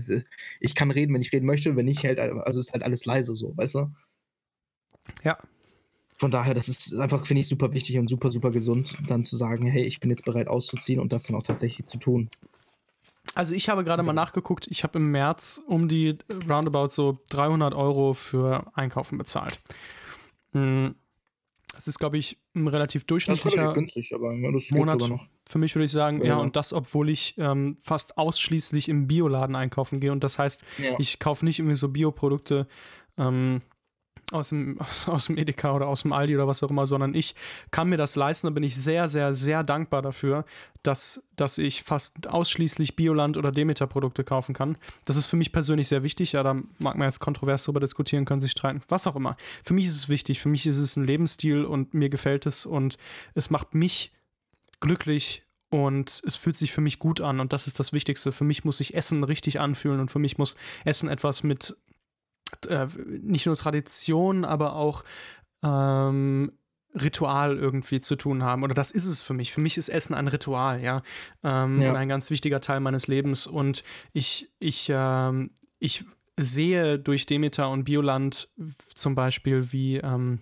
ich 0.61 0.77
kann 0.77 0.93
reden, 0.93 1.15
wenn 1.15 1.21
ich 1.21 1.33
reden 1.33 1.47
möchte, 1.47 1.75
wenn 1.75 1.87
nicht, 1.87 2.05
hält, 2.05 2.21
also 2.21 2.61
ist 2.61 2.73
halt 2.73 2.85
alles 2.85 3.07
leise 3.07 3.35
so, 3.35 3.57
weißt 3.57 3.75
du? 3.75 3.91
Ja. 5.25 5.37
Von 6.17 6.31
daher, 6.31 6.55
das 6.55 6.69
ist 6.69 6.95
einfach, 6.95 7.27
finde 7.27 7.41
ich, 7.41 7.49
super 7.49 7.73
wichtig 7.73 7.99
und 7.99 8.07
super, 8.07 8.31
super 8.31 8.53
gesund, 8.53 8.97
dann 9.09 9.25
zu 9.25 9.35
sagen, 9.35 9.67
hey, 9.67 9.83
ich 9.83 9.99
bin 9.99 10.11
jetzt 10.11 10.25
bereit 10.25 10.47
auszuziehen 10.47 11.01
und 11.01 11.13
das 11.13 11.25
dann 11.25 11.35
auch 11.35 11.43
tatsächlich 11.43 11.89
zu 11.89 11.99
tun. 11.99 12.31
Also 13.37 13.55
ich 13.55 13.69
habe 13.69 13.85
gerade 13.85 14.03
mal 14.03 14.13
nachgeguckt, 14.15 14.67
ich 14.69 14.83
habe 14.83 14.99
im 14.99 15.11
März 15.11 15.61
um 15.67 15.89
die 15.89 16.17
roundabout 16.49 16.89
so 16.89 17.19
300 17.29 17.75
Euro 17.75 18.15
für 18.15 18.67
Einkaufen 18.75 19.19
bezahlt. 19.19 19.61
Hm, 20.53 20.95
das 21.75 21.87
ist, 21.89 21.99
glaube 21.99 22.17
ich, 22.17 22.39
ein 22.55 22.67
relativ 22.69 23.05
durchschnittlicher 23.05 23.75
günstig, 23.75 24.11
Monat. 24.73 25.03
Für 25.47 25.59
mich 25.59 25.75
würde 25.75 25.85
ich 25.85 25.91
sagen, 25.93 26.21
ja, 26.21 26.29
Ja. 26.29 26.37
und 26.39 26.57
das, 26.57 26.73
obwohl 26.73 27.11
ich 27.11 27.35
ähm, 27.37 27.77
fast 27.83 28.17
ausschließlich 28.17 28.89
im 28.89 29.07
Bioladen 29.07 29.55
einkaufen 29.55 30.01
gehe. 30.01 30.11
Und 30.13 30.25
das 30.25 30.39
heißt, 30.39 30.65
Ja. 30.79 30.97
ich 30.99 31.19
kaufe 31.19 31.45
nicht 31.45 31.59
irgendwie 31.59 31.77
so 31.77 31.91
Bioprodukte 31.91 32.67
ähm, 33.19 33.61
aus, 34.33 34.51
dem, 34.51 34.81
aus, 34.81 35.09
aus 35.09 35.27
dem 35.27 35.39
Edeka 35.39 35.73
oder 35.73 35.87
aus 35.87 36.03
dem 36.03 36.13
Aldi 36.13 36.35
oder 36.35 36.49
was 36.49 36.63
auch 36.63 36.71
immer, 36.71 36.87
sondern 36.87 37.15
ich 37.15 37.35
kann 37.71 37.89
mir 37.89 37.97
das 37.97 38.17
leisten. 38.17 38.47
Da 38.47 38.51
bin 38.53 38.63
ich 38.63 38.77
sehr, 38.77 39.09
sehr, 39.09 39.35
sehr 39.35 39.63
dankbar 39.63 40.03
dafür, 40.03 40.45
dass, 40.83 41.27
dass 41.37 41.59
ich 41.59 41.83
fast 41.83 42.29
ausschließlich 42.29 42.97
Bioland 42.97 43.37
oder 43.37 43.53
Demeter-Produkte 43.53 44.25
kaufen 44.25 44.55
kann. 44.55 44.77
Das 45.05 45.17
ist 45.17 45.27
für 45.27 45.37
mich 45.37 45.53
persönlich 45.53 45.89
sehr 45.89 46.03
wichtig. 46.03 46.33
Ja, 46.33 46.43
da 46.43 46.55
mag 46.79 46.97
man 46.97 47.09
jetzt 47.09 47.21
kontrovers 47.21 47.65
darüber 47.65 47.81
diskutieren, 47.81 48.25
können 48.25 48.41
sich 48.41 48.53
streiten, 48.53 48.83
was 48.89 49.07
auch 49.07 49.17
immer. 49.17 49.37
Für 49.63 49.75
mich 49.75 49.87
ist 49.87 49.97
es 49.97 50.09
wichtig. 50.09 50.41
Für 50.41 50.49
mich 50.49 50.67
ist 50.67 50.79
es 50.79 50.97
ein 50.97 51.05
Lebensstil 51.05 51.65
und 51.65 51.95
mir 51.95 52.09
gefällt 52.09 52.47
es 52.47 52.67
und 52.67 52.99
es 53.35 53.51
macht 53.51 53.75
mich 53.75 54.13
glücklich 54.81 55.43
und 55.71 56.23
es 56.25 56.37
fühlt 56.37 56.57
sich 56.57 56.73
für 56.73 56.81
mich 56.81 56.99
gut 56.99 57.21
an 57.21 57.41
und 57.41 57.53
das 57.53 57.67
ist 57.67 57.81
das 57.81 57.93
Wichtigste. 57.93 58.31
Für 58.31 58.45
mich 58.45 58.65
muss 58.65 58.79
sich 58.79 58.95
Essen 58.95 59.25
richtig 59.25 59.59
anfühlen 59.59 60.01
und 60.01 60.11
für 60.11 60.19
mich 60.19 60.39
muss 60.39 60.57
Essen 60.85 61.09
etwas 61.09 61.43
mit 61.43 61.77
äh, 62.69 62.87
nicht 63.07 63.47
nur 63.47 63.57
Tradition, 63.57 64.45
aber 64.45 64.77
auch 64.77 65.05
ähm, 65.65 66.53
Ritual 66.95 67.57
irgendwie 67.59 68.01
zu 68.01 68.17
tun 68.17 68.43
haben. 68.43 68.63
Oder 68.63 68.75
das 68.75 68.91
ist 68.91 69.07
es 69.07 69.23
für 69.23 69.35
mich. 69.35 69.53
Für 69.53 69.61
mich 69.61 69.77
ist 69.77 69.89
Essen 69.89 70.15
ein 70.15 70.29
Ritual, 70.29 70.83
ja. 70.83 71.03
Ähm, 71.43 71.81
Ja. 71.81 71.91
Und 71.91 71.97
ein 71.97 72.09
ganz 72.09 72.31
wichtiger 72.31 72.61
Teil 72.61 72.81
meines 72.81 73.07
Lebens. 73.07 73.47
Und 73.47 73.83
ich, 74.13 74.51
ich, 74.59 74.91
ähm, 74.91 75.51
ich 75.79 76.05
sehe 76.39 76.99
durch 76.99 77.27
Demeter 77.27 77.71
und 77.71 77.85
Bioland 77.85 78.49
zum 78.95 79.15
Beispiel, 79.15 79.73
wie, 79.73 79.97
ähm, 79.97 80.41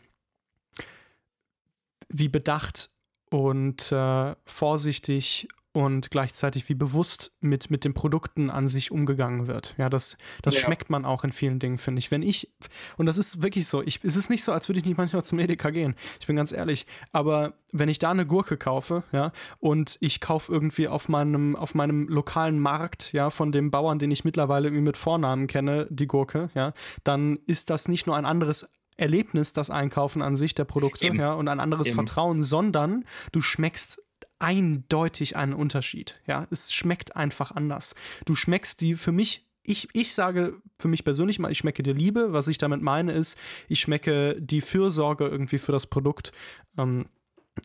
wie 2.09 2.29
bedacht 2.29 2.91
und 3.31 3.91
äh, 3.91 4.35
vorsichtig 4.45 5.49
und 5.75 6.13
gleichzeitig 6.13 6.69
wie 6.69 6.75
bewusst 6.75 7.33
mit, 7.41 7.69
mit 7.69 7.85
den 7.85 7.95
Produkten 7.95 8.49
an 8.49 8.69
sich 8.69 8.93
umgegangen 8.93 9.49
wird. 9.49 9.75
Ja, 9.77 9.91
das, 9.91 10.17
das 10.41 10.55
Ja. 10.55 10.61
schmeckt 10.61 10.89
man 10.89 11.05
auch 11.05 11.25
in 11.25 11.33
vielen 11.33 11.59
Dingen, 11.59 11.79
finde 11.79 11.99
ich. 11.99 12.13
Wenn 12.13 12.23
ich, 12.23 12.55
und 12.97 13.07
das 13.07 13.19
ist 13.19 13.43
wirklich 13.43 13.67
so, 13.67 13.83
ich, 13.83 13.99
es 14.05 14.15
ist 14.15 14.31
nicht 14.31 14.45
so, 14.45 14.53
als 14.53 14.69
würde 14.69 14.79
ich 14.79 14.87
nicht 14.87 14.97
manchmal 14.97 15.25
zum 15.25 15.41
Edeka 15.41 15.71
gehen. 15.71 15.97
Ich 16.21 16.29
bin 16.29 16.37
ganz 16.37 16.53
ehrlich. 16.53 16.87
Aber 17.11 17.55
wenn 17.73 17.89
ich 17.89 17.99
da 17.99 18.13
eine 18.13 18.25
Gurke 18.25 18.57
kaufe, 18.57 19.03
ja, 19.11 19.33
und 19.59 19.99
ich 20.01 20.21
kaufe 20.21 20.53
irgendwie 20.53 20.87
auf 20.87 21.09
meinem, 21.09 21.57
auf 21.57 21.75
meinem 21.75 22.07
lokalen 22.07 22.61
Markt, 22.61 23.13
ja, 23.13 23.29
von 23.31 23.51
dem 23.51 23.73
Bauern, 23.73 23.99
den 23.99 24.13
ich 24.13 24.25
mittlerweile 24.25 24.69
irgendwie 24.69 24.85
mit 24.85 24.97
Vornamen 24.97 25.49
kenne, 25.49 25.89
die 25.91 26.07
Gurke, 26.07 26.51
ja, 26.55 26.73
dann 27.03 27.41
ist 27.47 27.69
das 27.71 27.89
nicht 27.89 28.07
nur 28.07 28.17
ein 28.17 28.27
anderes 28.27 28.71
Erlebnis, 28.97 29.53
das 29.53 29.71
Einkaufen 29.71 30.23
an 30.23 30.37
sich 30.37 30.55
der 30.55 30.67
Produkte, 30.67 31.07
Eben. 31.07 31.19
ja, 31.19 31.33
und 31.33 31.49
ein 31.49 31.59
anderes 31.59 31.89
Eben. 31.89 31.97
Vertrauen, 31.97 32.45
sondern 32.45 33.03
du 33.33 33.43
schmeckst 33.43 34.04
eindeutig 34.39 35.37
einen 35.37 35.53
Unterschied. 35.55 36.21
Ja, 36.27 36.47
es 36.51 36.73
schmeckt 36.73 37.17
einfach 37.17 37.53
anders. 37.53 37.95
Du 38.25 38.35
schmeckst 38.35 38.81
die 38.81 38.95
für 38.97 39.13
mich. 39.13 39.47
Ich, 39.67 39.89
ich 39.95 40.13
sage 40.13 40.61
für 40.79 40.89
mich 40.89 41.05
persönlich 41.05 41.39
mal, 41.39 41.51
ich 41.51 41.59
schmecke 41.59 41.83
die 41.83 41.93
Liebe. 41.95 42.33
Was 42.35 42.49
ich 42.49 42.59
damit 42.59 42.83
meine, 42.83 43.13
ist, 43.13 43.39
ich 43.69 43.81
schmecke 43.81 44.37
die 44.41 44.61
Fürsorge 44.61 45.27
irgendwie 45.27 45.59
für 45.59 45.73
das 45.73 45.87
Produkt. 45.87 46.33
Ähm, 46.77 47.07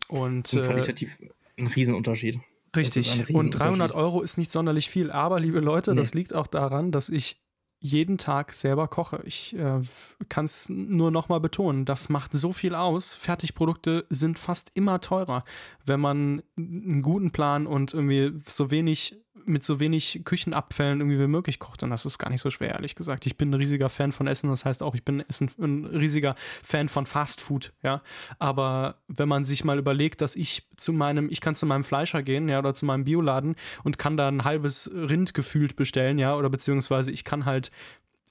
und 0.08 0.46
Das 0.46 0.54
ist 0.54 0.60
äh, 0.60 0.62
qualitativ 0.66 1.18
ein 1.58 1.68
Riesenunterschied. 1.68 2.40
Das 2.72 2.82
Richtig. 2.82 3.12
ein 3.30 3.36
Und 3.36 3.52
300 3.52 3.60
Riesenunterschied. 3.90 3.96
Euro 3.96 4.22
ist 4.22 4.38
nicht 4.38 4.52
sonderlich 4.52 4.90
viel. 4.90 5.12
Aber, 5.12 5.40
liebe 5.40 5.60
Leute, 5.60 5.94
das 5.96 6.14
Nee. 6.14 6.20
liegt 6.22 6.34
auch 6.34 6.48
daran, 6.48 6.92
dass 6.92 7.10
ich 7.10 7.42
jeden 7.80 8.18
Tag 8.18 8.54
selber 8.54 8.88
koche. 8.88 9.22
Ich 9.26 9.56
äh, 9.58 9.82
kann 10.28 10.46
es 10.46 10.70
nur 10.70 11.12
noch 11.12 11.30
mal 11.30 11.40
betonen. 11.40 11.86
Das 11.86 12.10
macht 12.10 12.34
so 12.34 12.52
viel 12.52 12.76
aus. 12.76 13.14
Fertigprodukte 13.14 14.06
sind 14.10 14.38
fast 14.38 14.72
immer 14.74 15.00
teurer, 15.00 15.44
wenn 15.86 16.00
man 16.00 16.44
einen 16.58 17.02
guten 17.02 17.32
Plan 17.32 17.68
und 17.68 17.94
irgendwie 17.94 18.34
so 18.46 18.70
wenig 18.72 19.18
mit 19.46 19.64
so 19.64 19.80
wenig 19.80 20.22
Küchenabfällen 20.24 21.00
irgendwie 21.00 21.20
wie 21.20 21.28
möglich 21.28 21.60
kocht. 21.60 21.84
Und 21.84 21.90
das 21.90 22.06
ist 22.06 22.18
gar 22.18 22.30
nicht 22.30 22.42
so 22.42 22.50
schwer, 22.50 22.74
ehrlich 22.76 22.96
gesagt. 22.96 23.26
Ich 23.26 23.38
bin 23.38 23.52
ein 23.52 23.56
riesiger 23.56 23.90
Fan 23.90 24.12
von 24.12 24.28
Essen. 24.28 24.50
Das 24.50 24.66
heißt 24.66 24.84
auch, 24.84 24.96
ich 24.96 25.04
bin 25.04 25.22
Essen, 25.22 25.50
ein 25.60 25.86
riesiger 25.86 26.36
Fan 26.38 26.90
von 26.90 27.06
Fast 27.06 27.42
Food. 27.42 27.74
Ja, 27.84 28.02
aber 28.38 29.02
wenn 29.08 29.30
man 29.30 29.44
sich 29.46 29.64
mal 29.64 29.78
überlegt, 29.78 30.22
dass 30.22 30.36
ich 30.36 30.68
zu 30.78 30.94
meinem, 30.94 31.30
ich 31.30 31.42
kann 31.42 31.56
zu 31.56 31.66
meinem 31.66 31.84
Fleischer 31.84 32.24
gehen, 32.24 32.50
ja, 32.50 32.60
oder 32.60 32.74
zu 32.74 32.86
meinem 32.86 33.04
Bioladen 33.04 33.56
und 33.84 33.98
kann 33.98 34.18
da 34.18 34.28
ein 34.28 34.44
halbes 34.44 34.92
Rind 34.94 35.34
gefühlt 35.34 35.76
bestellen, 35.76 36.18
ja, 36.18 36.36
oder 36.36 36.50
beziehungsweise 36.50 37.12
ich 37.12 37.24
kann 37.24 37.46
halt 37.46 37.72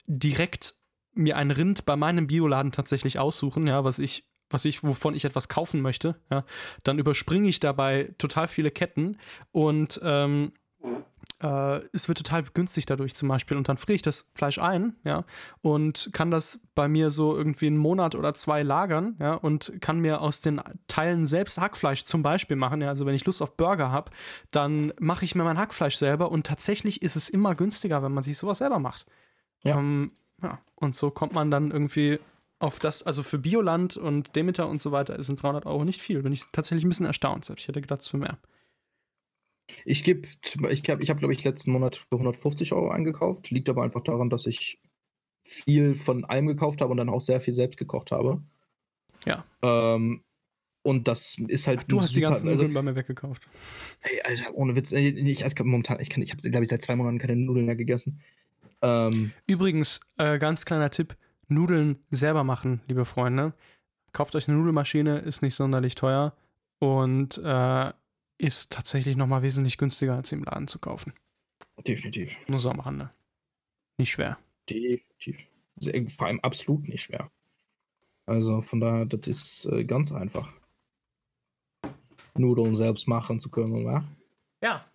direkt 0.06 0.74
mir 1.14 1.36
ein 1.36 1.50
Rind 1.50 1.84
bei 1.84 1.96
meinem 1.96 2.26
Bioladen 2.26 2.72
tatsächlich 2.72 3.18
aussuchen, 3.18 3.66
ja, 3.66 3.84
was 3.84 3.98
ich 3.98 4.24
was 4.50 4.64
ich, 4.64 4.82
wovon 4.82 5.14
ich 5.14 5.24
etwas 5.24 5.48
kaufen 5.48 5.82
möchte, 5.82 6.16
ja, 6.30 6.44
dann 6.84 6.98
überspringe 6.98 7.48
ich 7.48 7.60
dabei 7.60 8.14
total 8.18 8.48
viele 8.48 8.70
Ketten 8.70 9.18
und 9.52 10.00
ähm, 10.02 10.52
äh, 11.42 11.80
es 11.92 12.08
wird 12.08 12.18
total 12.18 12.42
günstig 12.42 12.86
dadurch 12.86 13.14
zum 13.14 13.28
Beispiel 13.28 13.56
und 13.56 13.68
dann 13.68 13.76
friere 13.76 13.94
ich 13.94 14.02
das 14.02 14.32
Fleisch 14.34 14.58
ein, 14.58 14.96
ja, 15.04 15.24
und 15.62 16.10
kann 16.12 16.30
das 16.30 16.66
bei 16.74 16.88
mir 16.88 17.10
so 17.10 17.36
irgendwie 17.36 17.68
einen 17.68 17.76
Monat 17.76 18.14
oder 18.14 18.34
zwei 18.34 18.62
lagern, 18.62 19.16
ja, 19.20 19.34
und 19.34 19.72
kann 19.80 20.00
mir 20.00 20.20
aus 20.20 20.40
den 20.40 20.60
Teilen 20.88 21.26
selbst 21.26 21.60
Hackfleisch 21.60 22.04
zum 22.04 22.22
Beispiel 22.22 22.56
machen, 22.56 22.80
ja, 22.80 22.88
also 22.88 23.06
wenn 23.06 23.14
ich 23.14 23.24
Lust 23.24 23.40
auf 23.40 23.56
Burger 23.56 23.92
habe, 23.92 24.10
dann 24.50 24.92
mache 24.98 25.24
ich 25.24 25.34
mir 25.34 25.44
mein 25.44 25.58
Hackfleisch 25.58 25.96
selber 25.96 26.32
und 26.32 26.46
tatsächlich 26.46 27.02
ist 27.02 27.16
es 27.16 27.28
immer 27.28 27.54
günstiger, 27.54 28.02
wenn 28.02 28.12
man 28.12 28.24
sich 28.24 28.36
sowas 28.36 28.58
selber 28.58 28.80
macht. 28.80 29.06
Ja. 29.62 29.78
Ähm, 29.78 30.12
ja, 30.42 30.58
und 30.76 30.94
so 30.94 31.10
kommt 31.10 31.34
man 31.34 31.50
dann 31.50 31.70
irgendwie 31.70 32.18
auf 32.60 32.80
das, 32.80 33.04
also 33.04 33.22
für 33.22 33.38
Bioland 33.38 33.96
und 33.96 34.34
Demeter 34.34 34.68
und 34.68 34.80
so 34.82 34.90
weiter 34.90 35.20
sind 35.22 35.40
300 35.42 35.66
Euro 35.66 35.84
nicht 35.84 36.02
viel. 36.02 36.22
Bin 36.22 36.32
ich 36.32 36.50
tatsächlich 36.50 36.84
ein 36.84 36.88
bisschen 36.88 37.06
erstaunt. 37.06 37.50
Ich 37.56 37.68
hätte 37.68 37.80
gedacht, 37.80 38.00
es 38.00 38.08
für 38.08 38.16
mehr. 38.16 38.38
Ich 39.84 40.04
gebe, 40.04 40.26
ich 40.70 40.88
habe, 40.90 41.02
ich 41.02 41.10
hab, 41.10 41.18
glaube 41.18 41.34
ich, 41.34 41.44
letzten 41.44 41.72
Monat 41.72 41.96
für 41.96 42.16
150 42.16 42.72
Euro 42.72 42.90
eingekauft. 42.90 43.50
Liegt 43.50 43.68
aber 43.68 43.82
einfach 43.82 44.02
daran, 44.02 44.28
dass 44.28 44.46
ich 44.46 44.80
viel 45.42 45.94
von 45.94 46.24
allem 46.24 46.46
gekauft 46.46 46.80
habe 46.80 46.90
und 46.90 46.96
dann 46.98 47.08
auch 47.08 47.20
sehr 47.20 47.40
viel 47.40 47.54
selbst 47.54 47.76
gekocht 47.78 48.10
habe. 48.10 48.42
Ja. 49.24 49.44
Ähm, 49.62 50.22
und 50.82 51.08
das 51.08 51.36
ist 51.48 51.66
halt. 51.66 51.84
Du 51.88 52.00
hast 52.00 52.10
die 52.10 52.16
super- 52.16 52.30
ganzen 52.30 52.48
also, 52.48 52.62
Nudeln 52.62 52.74
bei 52.74 52.82
mir 52.82 52.96
weggekauft. 52.96 53.46
Ey, 54.00 54.20
Alter, 54.24 54.54
ohne 54.54 54.74
Witz. 54.76 54.92
Ich, 54.92 55.44
ich, 55.44 55.58
momentan, 55.64 56.00
ich, 56.00 56.08
kann- 56.08 56.22
ich 56.22 56.30
habe, 56.30 56.50
glaube 56.50 56.64
ich, 56.64 56.70
seit 56.70 56.82
zwei 56.82 56.96
Monaten 56.96 57.18
keine 57.18 57.36
Nudeln 57.36 57.66
mehr 57.66 57.76
gegessen. 57.76 58.20
Ähm, 58.80 59.32
Übrigens, 59.46 60.00
äh, 60.16 60.38
ganz 60.38 60.64
kleiner 60.64 60.90
Tipp: 60.90 61.16
Nudeln 61.48 61.98
selber 62.10 62.44
machen, 62.44 62.80
liebe 62.86 63.04
Freunde. 63.04 63.52
Kauft 64.12 64.34
euch 64.34 64.48
eine 64.48 64.56
Nudelmaschine, 64.56 65.18
ist 65.18 65.42
nicht 65.42 65.54
sonderlich 65.54 65.94
teuer 65.94 66.34
und 66.78 67.38
äh, 67.44 67.92
ist 68.38 68.72
tatsächlich 68.72 69.16
nochmal 69.16 69.42
wesentlich 69.42 69.76
günstiger, 69.78 70.14
als 70.16 70.28
sie 70.30 70.36
im 70.36 70.44
Laden 70.44 70.68
zu 70.68 70.78
kaufen. 70.78 71.12
definitiv. 71.86 72.36
Nur 72.48 72.58
so 72.58 72.70
am 72.70 72.80
Rande. 72.80 73.10
Nicht 73.98 74.12
schwer. 74.12 74.38
Definitiv. 74.70 75.46
Sehr- 75.76 76.08
Vor 76.08 76.26
allem 76.28 76.40
absolut 76.40 76.88
nicht 76.88 77.02
schwer. 77.02 77.30
Also 78.26 78.62
von 78.62 78.80
daher, 78.80 79.06
das 79.06 79.26
ist 79.26 79.64
äh, 79.66 79.84
ganz 79.84 80.12
einfach. 80.12 80.52
Nudeln 82.36 82.76
selbst 82.76 83.08
machen 83.08 83.40
zu 83.40 83.50
können, 83.50 83.74
oder? 83.74 84.04
Ja. 84.62 84.86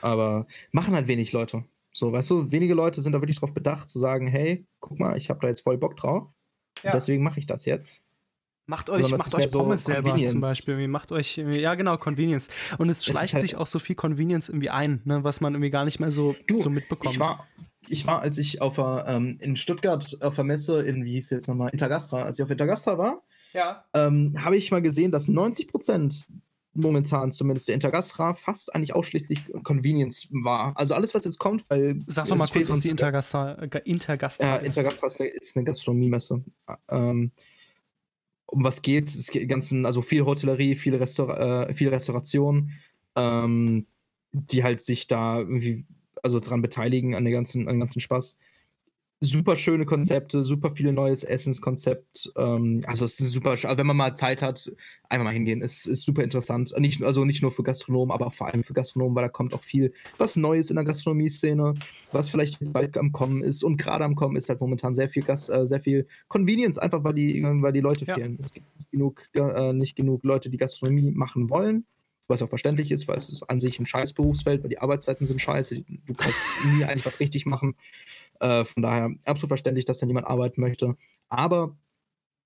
Aber 0.00 0.46
machen 0.72 0.94
halt 0.94 1.06
wenig 1.08 1.32
Leute. 1.32 1.64
So, 1.92 2.12
weißt 2.12 2.30
du, 2.30 2.50
wenige 2.52 2.74
Leute 2.74 3.02
sind 3.02 3.12
da 3.12 3.20
wirklich 3.20 3.38
drauf 3.38 3.54
bedacht, 3.54 3.88
zu 3.88 3.98
sagen, 3.98 4.26
hey, 4.26 4.66
guck 4.80 4.98
mal, 4.98 5.16
ich 5.16 5.30
habe 5.30 5.40
da 5.40 5.48
jetzt 5.48 5.62
voll 5.62 5.78
Bock 5.78 5.96
drauf. 5.96 6.28
Ja. 6.82 6.92
Deswegen 6.92 7.22
mache 7.22 7.40
ich 7.40 7.46
das 7.46 7.64
jetzt. 7.64 8.06
Macht 8.68 8.90
euch, 8.90 9.10
macht 9.10 9.34
euch 9.34 9.38
mehr 9.38 9.48
so 9.48 9.58
Pommes 9.60 9.84
selber 9.84 10.14
zum 10.26 10.40
Beispiel. 10.40 10.88
Macht 10.88 11.10
euch, 11.10 11.38
ja 11.38 11.74
genau, 11.74 11.96
Convenience. 11.96 12.48
Und 12.76 12.90
es 12.90 13.02
schleicht 13.02 13.32
halt- 13.32 13.40
sich 13.40 13.56
auch 13.56 13.66
so 13.66 13.78
viel 13.78 13.96
Convenience 13.96 14.50
irgendwie 14.50 14.68
ein, 14.68 15.00
ne, 15.06 15.24
was 15.24 15.40
man 15.40 15.54
irgendwie 15.54 15.70
gar 15.70 15.86
nicht 15.86 16.00
mehr 16.00 16.10
so, 16.10 16.36
Du, 16.46 16.60
so 16.60 16.68
mitbekommt. 16.68 17.10
Ich 17.14 17.18
war, 17.18 17.46
ich 17.88 18.06
war, 18.06 18.20
als 18.20 18.36
ich 18.36 18.60
auf 18.60 18.74
der, 18.76 19.06
ähm, 19.08 19.38
in 19.40 19.56
Stuttgart 19.56 20.18
auf 20.20 20.34
der 20.34 20.44
Messe 20.44 20.82
in, 20.82 21.06
wie 21.06 21.12
hieß 21.12 21.24
es 21.24 21.30
jetzt 21.30 21.48
nochmal, 21.48 21.70
Intergastra, 21.70 22.22
als 22.24 22.38
ich 22.38 22.44
auf 22.44 22.50
Intergastra 22.50 22.98
war, 22.98 23.22
ja. 23.54 23.86
ähm, 23.94 24.36
habe 24.44 24.58
ich 24.58 24.70
mal 24.70 24.82
gesehen, 24.82 25.12
dass 25.12 25.28
90% 25.30 26.26
momentan 26.74 27.32
zumindest 27.32 27.68
der 27.68 27.74
Intergastra 27.74 28.34
fast 28.34 28.74
eigentlich 28.74 28.94
ausschließlich 28.94 29.44
Convenience 29.62 30.28
war. 30.44 30.74
Also 30.76 30.94
alles, 30.94 31.14
was 31.14 31.24
jetzt 31.24 31.38
kommt, 31.38 31.68
weil. 31.70 32.02
Sag 32.06 32.28
doch 32.28 32.36
mal 32.36 32.46
kurz, 32.46 32.68
was 32.68 32.80
die 32.80 32.90
Intergastra, 32.90 33.54
äh, 33.54 33.80
Intergastra 33.84 34.58
Äh, 34.58 34.66
Intergastra 34.66 35.06
ist 35.06 35.20
eine, 35.22 35.30
ist 35.30 35.56
eine 35.56 35.64
Gastronomiemesse. 35.64 36.44
Ähm, 36.90 37.32
um 38.50 38.64
was 38.64 38.82
geht's? 38.82 39.14
Es 39.14 39.30
geht 39.30 39.48
ganzen, 39.48 39.86
also 39.86 40.02
viel 40.02 40.24
Hotellerie, 40.24 40.74
viel, 40.74 40.94
Restaur 40.96 41.38
äh, 41.38 41.74
viel 41.74 41.88
Restauration, 41.88 42.72
ähm, 43.16 43.86
die 44.32 44.64
halt 44.64 44.80
sich 44.80 45.06
da 45.06 45.38
irgendwie 45.38 45.86
also 46.22 46.40
dran 46.40 46.62
beteiligen 46.62 47.14
an 47.14 47.24
den 47.24 47.32
ganzen, 47.32 47.68
an 47.68 47.74
den 47.74 47.80
ganzen 47.80 48.00
Spaß. 48.00 48.38
Super 49.20 49.56
schöne 49.56 49.84
Konzepte, 49.84 50.44
super 50.44 50.76
viele 50.76 50.92
neues 50.92 51.24
Essenskonzept. 51.24 52.32
Ähm, 52.36 52.82
also 52.86 53.04
es 53.04 53.18
ist 53.18 53.32
super, 53.32 53.50
also 53.50 53.66
wenn 53.76 53.86
man 53.86 53.96
mal 53.96 54.14
Zeit 54.14 54.42
hat, 54.42 54.70
einfach 55.08 55.24
mal 55.24 55.32
hingehen. 55.32 55.60
Es 55.60 55.86
ist 55.86 56.04
super 56.04 56.22
interessant. 56.22 56.72
Nicht, 56.78 57.02
also 57.02 57.24
nicht 57.24 57.42
nur 57.42 57.50
für 57.50 57.64
Gastronomen, 57.64 58.12
aber 58.12 58.28
auch 58.28 58.34
vor 58.34 58.46
allem 58.46 58.62
für 58.62 58.74
Gastronomen, 58.74 59.16
weil 59.16 59.24
da 59.24 59.28
kommt 59.28 59.54
auch 59.54 59.64
viel 59.64 59.92
was 60.18 60.36
Neues 60.36 60.70
in 60.70 60.76
der 60.76 60.84
Gastronomie-Szene, 60.84 61.74
was 62.12 62.28
vielleicht 62.28 62.60
bald 62.72 62.96
am 62.96 63.10
Kommen 63.10 63.42
ist. 63.42 63.64
Und 63.64 63.76
gerade 63.76 64.04
am 64.04 64.14
Kommen 64.14 64.36
ist 64.36 64.48
halt 64.48 64.60
momentan 64.60 64.94
sehr 64.94 65.08
viel 65.08 65.24
Gast, 65.24 65.50
äh, 65.50 65.66
sehr 65.66 65.80
viel 65.80 66.06
Convenience, 66.28 66.78
einfach 66.78 67.02
weil 67.02 67.14
die, 67.14 67.42
weil 67.42 67.72
die 67.72 67.80
Leute 67.80 68.04
Ja. 68.04 68.14
fehlen. 68.14 68.38
Es 68.40 68.52
gibt 68.52 68.66
nicht 68.78 68.92
genug, 68.92 69.28
äh, 69.34 69.72
nicht 69.72 69.96
genug 69.96 70.22
Leute, 70.22 70.48
die 70.48 70.58
Gastronomie 70.58 71.10
machen 71.10 71.50
wollen. 71.50 71.86
Was 72.30 72.42
auch 72.42 72.48
verständlich 72.50 72.90
ist, 72.90 73.08
weil 73.08 73.16
es 73.16 73.30
ist 73.30 73.42
an 73.44 73.58
sich 73.58 73.80
ein 73.80 73.86
scheiß 73.86 74.12
Berufsfeld, 74.12 74.62
weil 74.62 74.68
die 74.68 74.78
Arbeitszeiten 74.78 75.26
sind 75.26 75.40
scheiße. 75.40 75.82
Du 76.04 76.12
kannst 76.14 76.38
nie 76.66 76.84
eigentlich 76.84 77.06
was 77.06 77.20
richtig 77.20 77.46
machen. 77.46 77.74
Äh, 78.40 78.64
von 78.64 78.82
daher 78.82 79.10
absolut 79.24 79.48
verständlich, 79.48 79.84
dass 79.84 79.98
dann 79.98 80.08
jemand 80.08 80.26
arbeiten 80.26 80.60
möchte. 80.60 80.96
Aber 81.28 81.76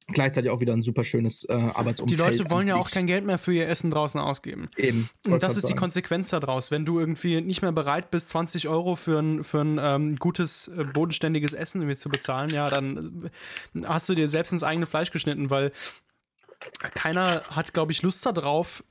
gleichzeitig 0.09 0.51
auch 0.51 0.61
wieder 0.61 0.73
ein 0.73 0.83
super 0.83 1.05
schönes 1.05 1.45
äh, 1.45 1.57
Die 1.57 1.63
Arbeitsumfeld. 1.63 2.19
Leute 2.19 2.51
wollen 2.51 2.67
ja 2.67 2.77
auch 2.77 2.91
kein 2.91 3.07
Geld 3.07 3.25
mehr 3.25 3.39
für 3.39 3.53
ihr 3.53 3.69
Essen 3.69 3.91
draußen 3.91 4.21
ausgeben. 4.21 4.69
Eben. 4.77 5.09
Und 5.27 5.43
das 5.43 5.57
ist 5.57 5.65
die 5.65 5.69
sagen. 5.69 5.79
Konsequenz 5.79 6.31
daraus. 6.31 6.71
Wenn 6.71 6.85
du 6.85 6.99
irgendwie 6.99 7.41
nicht 7.41 7.63
mehr 7.63 7.73
bereit 7.73 8.11
bist, 8.11 8.31
20 8.31 8.69
Euro 8.69 8.97
für 8.97 9.21
ein, 9.21 9.45
für 9.45 9.61
ein 9.61 9.79
ähm, 9.81 10.17
gutes, 10.17 10.69
äh, 10.69 10.85
bodenständiges 10.85 11.53
Essen 11.53 11.83
irgendwie 11.83 11.97
zu 11.97 12.09
bezahlen, 12.09 12.51
ja, 12.51 12.69
dann 12.69 13.31
äh, 13.75 13.83
hast 13.85 14.09
du 14.09 14.15
dir 14.15 14.29
selbst 14.29 14.53
ins 14.53 14.65
eigene 14.65 14.87
Fleisch 14.87 15.11
geschnitten, 15.11 15.51
weil 15.51 15.73
keiner 16.95 17.43
hat, 17.51 17.73
glaube 17.73 17.93
ich, 17.93 18.03
Lust 18.03 18.25
darauf, 18.25 18.85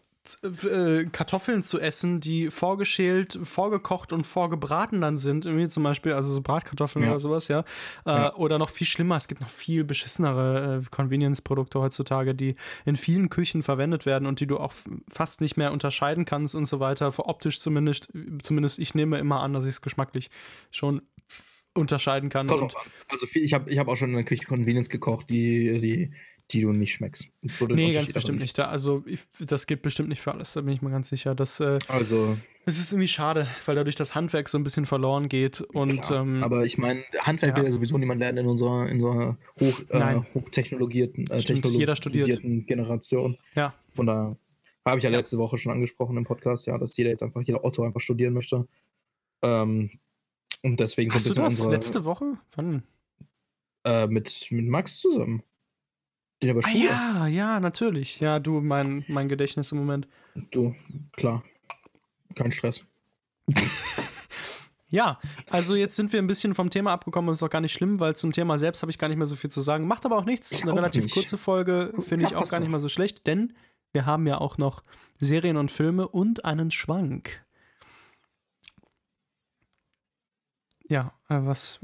Kartoffeln 1.12 1.64
zu 1.64 1.80
essen, 1.80 2.20
die 2.20 2.52
vorgeschält, 2.52 3.40
vorgekocht 3.44 4.14
und 4.14 4.28
vorgebraten 4.28 5.02
dann 5.02 5.18
sind, 5.18 5.46
irgendwie 5.46 5.68
zum 5.68 5.84
Beispiel, 5.84 6.14
also 6.14 6.32
so 6.32 6.42
Bratkartoffeln 6.42 7.04
Ja. 7.04 7.12
oder 7.12 7.20
sowas, 7.20 7.48
ja. 7.48 7.62
Äh, 8.06 8.12
Ja. 8.12 8.36
Oder 8.36 8.60
noch 8.60 8.70
viel 8.70 8.88
schlimmer, 8.88 9.16
es 9.16 9.28
gibt 9.28 9.42
noch 9.42 9.50
viel 9.50 9.84
beschissenere 9.84 10.82
äh, 10.84 10.90
Convenience-Produkte 10.90 11.80
heutzutage, 11.80 12.36
die 12.36 12.56
in 12.86 12.96
vielen 12.96 13.30
Küchen 13.30 13.64
verwendet 13.64 14.06
werden 14.06 14.28
und 14.28 14.40
die 14.40 14.48
du 14.48 14.58
auch 14.60 14.74
fast 15.10 15.42
nicht 15.42 15.58
mehr 15.58 15.72
unterscheiden 15.72 16.26
kannst 16.26 16.54
und 16.56 16.68
so 16.68 16.80
weiter. 16.80 17.12
Optisch 17.18 17.60
zumindest, 17.60 18.10
zumindest 18.44 18.80
ich 18.80 18.94
nehme 18.96 19.18
immer 19.18 19.42
an, 19.42 19.54
dass 19.54 19.66
ich 19.66 19.72
es 19.72 19.82
geschmacklich 19.82 20.30
schon 20.72 21.02
unterscheiden 21.74 22.30
kann. 22.30 22.48
Kommt 22.48 22.62
Und. 22.64 22.76
Also 23.08 23.26
viel, 23.26 23.44
ich 23.44 23.54
habe 23.54 23.70
ich 23.72 23.80
hab 23.80 23.88
auch 23.88 23.96
schon 23.96 24.10
in 24.10 24.16
der 24.16 24.26
Küche 24.26 24.46
Convenience 24.46 24.90
gekocht, 24.90 25.30
die, 25.30 25.80
die, 25.80 26.12
die 26.54 26.62
du 26.62 26.72
nicht 26.72 26.94
schmeckst. 26.94 27.28
Du 27.60 27.68
nee, 27.68 27.92
ganz 27.92 28.14
bestimmt 28.14 28.40
nicht. 28.40 28.58
Da, 28.58 28.66
also 28.70 29.04
ich, 29.06 29.22
das 29.40 29.68
geht 29.68 29.82
bestimmt 29.82 30.10
nicht 30.10 30.22
für 30.22 30.32
alles, 30.34 30.54
da 30.54 30.62
bin 30.62 30.74
ich 30.74 30.82
mir 30.82 30.92
ganz 30.92 31.10
sicher. 31.10 31.36
Das, 31.36 31.60
äh, 31.60 31.80
Also, 31.88 32.38
es 32.66 32.78
ist 32.78 32.92
irgendwie 32.92 33.08
schade, 33.08 33.48
weil 33.66 33.76
dadurch 33.76 33.96
das 33.96 34.16
Handwerk 34.16 34.50
so 34.50 34.58
ein 34.58 34.64
bisschen 34.64 34.86
verloren 34.86 35.30
geht. 35.30 35.62
Und 35.62 36.02
klar. 36.02 36.22
ähm, 36.22 36.44
aber 36.44 36.66
ich 36.66 36.78
meine, 36.78 37.04
Handwerk 37.22 37.56
ja. 37.56 37.64
will 37.64 37.70
ja 37.70 37.76
sowieso 37.76 37.98
niemand 37.98 38.20
lernen 38.20 38.40
in 38.40 38.48
unserer, 38.48 38.88
in 38.90 39.02
unserer 39.02 39.38
hoch, 39.60 39.82
äh, 39.90 40.22
hochtechnologierten, 40.34 41.30
äh, 41.30 41.42
Stimmt, 41.42 41.64
technologisierten 41.64 42.66
Generation. 42.66 43.38
ja, 43.56 43.74
Von 43.94 44.06
daher 44.08 44.38
habe 44.86 44.98
ich 44.98 45.04
ja, 45.04 45.10
Ja. 45.10 45.18
letzte 45.18 45.38
Woche 45.38 45.58
schon 45.58 45.72
angesprochen 45.72 46.18
im 46.18 46.26
Podcast, 46.26 46.68
ja, 46.68 46.78
dass 46.78 46.96
jeder 46.98 47.10
jetzt 47.10 47.24
einfach, 47.24 47.42
jeder 47.42 47.64
Otto 47.64 47.84
einfach 47.84 48.02
studieren 48.02 48.34
möchte. 48.34 48.68
Ähm, 49.42 49.92
und 50.64 50.80
deswegen 50.80 51.10
so 51.12 51.16
hast 51.16 51.26
du 51.26 51.30
ein 51.30 51.34
bisschen 51.34 51.44
das 51.46 51.54
unsere, 51.60 51.72
letzte 51.72 52.06
Woche? 52.06 52.38
Wann? 52.56 52.84
äh, 53.84 54.08
mit, 54.08 54.48
mit 54.52 54.68
Max 54.68 55.00
zusammen. 55.00 55.42
Den 56.42 56.52
über 56.52 56.62
Ah 56.66 56.72
ja, 56.72 57.28
ja, 57.28 57.60
natürlich. 57.60 58.20
Ja, 58.20 58.40
du, 58.40 58.62
mein, 58.62 59.06
mein 59.08 59.30
Gedächtnis 59.30 59.72
im 59.72 59.80
Moment. 59.80 60.08
Du, 60.52 60.76
klar. 61.14 61.44
Kein 62.36 62.52
Stress. 62.52 62.84
Ja, 64.94 65.20
also 65.50 65.74
jetzt 65.76 65.96
sind 65.96 66.12
wir 66.12 66.22
ein 66.22 66.28
bisschen 66.28 66.54
vom 66.54 66.70
Thema 66.70 66.92
abgekommen, 66.92 67.32
ist 67.32 67.42
auch 67.42 67.50
gar 67.50 67.62
nicht 67.62 67.72
schlimm, 67.72 68.02
weil 68.02 68.18
zum 68.18 68.34
Thema 68.34 68.58
selbst 68.58 68.82
habe 68.82 68.92
ich 68.92 68.98
gar 68.98 69.08
nicht 69.08 69.18
mehr 69.18 69.26
so 69.26 69.38
viel 69.38 69.50
zu 69.50 69.62
sagen. 69.62 69.88
Macht 69.88 70.06
aber 70.06 70.18
auch 70.18 70.26
nichts. 70.26 70.52
Ich 70.52 70.64
Eine 70.64 70.74
auch 70.74 70.76
relativ 70.76 71.06
nicht. 71.06 71.14
kurze 71.14 71.38
Folge 71.38 71.94
finde 72.00 72.26
ich 72.26 72.36
auch 72.36 72.50
gar 72.50 72.60
nicht 72.60 72.70
mal 72.70 72.82
so 72.82 72.90
schlecht, 72.90 73.26
denn 73.26 73.54
wir 73.94 74.06
haben 74.06 74.28
ja 74.28 74.38
auch 74.40 74.58
noch 74.58 74.84
Serien 75.18 75.56
und 75.56 75.72
Filme 75.72 76.10
und 76.10 76.44
einen 76.44 76.72
Schwank. 76.72 77.42
Ja, 80.90 81.14
äh, 81.30 81.40
was, 81.42 81.80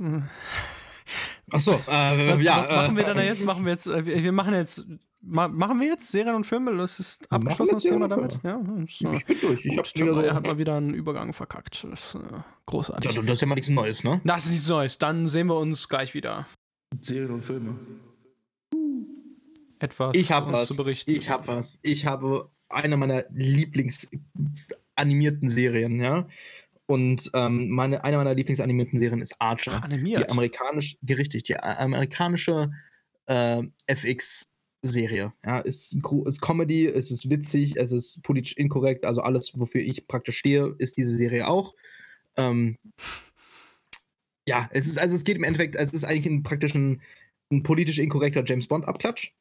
äh, 1.51 1.55
Achso, 1.55 1.73
äh, 1.87 2.31
was, 2.31 2.41
ja. 2.41 2.57
was 2.57 2.69
machen 2.69 2.97
wir 2.97 3.03
denn 3.05 3.17
da 3.17 3.23
äh, 3.23 3.27
jetzt? 3.27 3.45
Machen 3.45 3.65
wir 3.65 3.71
jetzt, 3.71 3.87
äh, 3.87 4.05
wir 4.05 4.31
machen 4.31 4.53
jetzt, 4.53 4.85
ma 5.21 5.47
machen 5.47 5.79
wir 5.79 5.87
jetzt 5.87 6.11
Serien 6.11 6.35
und 6.35 6.45
Filme? 6.45 6.75
Das 6.75 6.99
ist 6.99 7.31
abgeschlossenes 7.31 7.83
Thema 7.83 8.07
damit? 8.07 8.39
Ja, 8.43 8.61
ist, 8.83 9.01
äh, 9.01 9.15
Ich 9.15 9.25
bin 9.25 9.37
durch. 9.41 9.65
Ich 9.65 9.71
gut, 9.71 9.79
hab's 9.79 9.95
wieder 9.95 10.11
aber 10.11 10.21
so. 10.21 10.27
er 10.27 10.35
hat 10.35 10.45
mal 10.45 10.57
wieder 10.57 10.75
einen 10.75 10.93
Übergang 10.93 11.33
verkackt. 11.33 11.85
Das 11.89 12.15
ist 12.15 12.15
äh, 12.15 12.19
großartig. 12.65 13.13
Ja, 13.13 13.21
das 13.21 13.33
ist 13.33 13.41
ja 13.41 13.47
mal 13.47 13.55
nichts 13.55 13.69
Neues, 13.69 14.03
ne? 14.03 14.21
Das 14.23 14.45
ist 14.45 14.51
nichts 14.51 14.69
Neues. 14.69 14.97
Dann 14.97 15.27
sehen 15.27 15.47
wir 15.47 15.57
uns 15.57 15.89
gleich 15.89 16.13
wieder. 16.13 16.47
Serien 17.01 17.31
und 17.31 17.43
Filme. 17.43 17.75
Etwas 19.79 20.15
Ich 20.15 20.31
uns 20.31 20.51
was. 20.51 20.67
zu 20.67 20.75
berichten. 20.75 21.11
Ich 21.11 21.29
habe 21.29 21.47
was. 21.47 21.79
Ich 21.83 22.05
habe 22.05 22.49
eine 22.69 22.97
meiner 22.97 23.23
Lieblingsanimierten 23.33 25.47
Serien, 25.47 26.01
ja. 26.01 26.27
Und 26.87 27.29
ähm, 27.33 27.69
meine, 27.69 28.03
eine 28.03 28.17
meiner 28.17 28.33
Lieblingsanimierten 28.33 28.97
Serien 28.97 29.21
ist 29.21 29.35
Archer. 29.39 29.73
Ach, 29.75 29.83
animiert. 29.83 30.21
Die 30.21 30.29
amerikanisch, 30.31 30.97
richtig, 31.07 31.43
die 31.43 31.57
a- 31.57 31.77
amerikanische 31.79 32.71
äh, 33.25 33.61
FX-Serie. 33.87 35.33
Ja, 35.45 35.59
ist, 35.59 35.97
ist 36.25 36.41
Comedy, 36.41 36.87
es 36.87 37.11
ist 37.11 37.29
witzig, 37.29 37.75
es 37.75 37.91
ist 37.91 38.23
politisch 38.23 38.53
inkorrekt, 38.55 39.05
also 39.05 39.21
alles, 39.21 39.51
wofür 39.59 39.81
ich 39.81 40.07
praktisch 40.07 40.37
stehe, 40.37 40.75
ist 40.79 40.97
diese 40.97 41.13
Serie 41.13 41.47
auch. 41.47 41.75
Ähm, 42.37 42.77
ja, 44.47 44.69
es 44.71 44.87
ist, 44.87 44.97
also 44.97 45.13
es 45.15 45.25
geht 45.25 45.35
im 45.35 45.43
Endeffekt, 45.43 45.75
es 45.75 45.91
ist 45.91 46.05
eigentlich 46.05 46.25
ein 46.25 46.43
praktisch 46.43 46.73
ein, 46.73 47.01
ein 47.51 47.63
politisch 47.63 47.99
inkorrekter 47.99 48.43
James 48.45 48.67
Bond-Abklatsch. 48.67 49.33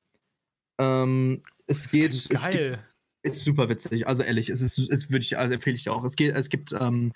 Ähm, 0.79 1.43
es 1.69 1.89
geht. 1.91 2.13
Es 2.13 2.29
gibt, 2.29 2.43
Geil. 2.55 2.85
Ist 3.27 3.45
super 3.45 3.69
witzig, 3.69 4.07
also 4.07 4.23
ehrlich, 4.23 4.49
es 4.49 4.63
ist, 4.63 4.79
es 4.79 5.11
würde 5.11 5.23
ich, 5.23 5.37
also 5.39 5.55
empfehle 5.55 5.77
ich 5.77 5.85
dir 5.85 5.93
auch. 5.93 6.05
Es, 6.05 6.17
geht, 6.17 6.35
es 6.35 6.49
gibt 6.49 6.73
ähm, 6.73 7.13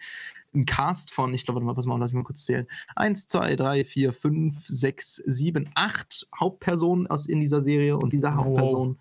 einen 0.52 0.66
Cast 0.66 1.12
von, 1.12 1.32
ich 1.32 1.44
glaube, 1.44 1.56
warte 1.60 1.66
mal, 1.66 1.74
pass 1.74 1.86
mal, 1.86 1.98
lass 1.98 2.10
mich 2.10 2.16
mal 2.16 2.24
kurz 2.24 2.44
zählen. 2.44 2.66
Eins, 2.96 3.26
zwei, 3.26 3.56
drei, 3.56 3.84
vier, 3.84 4.12
fünf, 4.12 4.66
sechs, 4.66 5.16
sieben, 5.24 5.70
acht 5.74 6.28
Hauptpersonen 6.38 7.06
aus 7.06 7.26
in 7.26 7.40
dieser 7.40 7.60
Serie 7.60 7.96
und 7.96 8.12
diese 8.12 8.34
Hauptpersonen, 8.34 9.00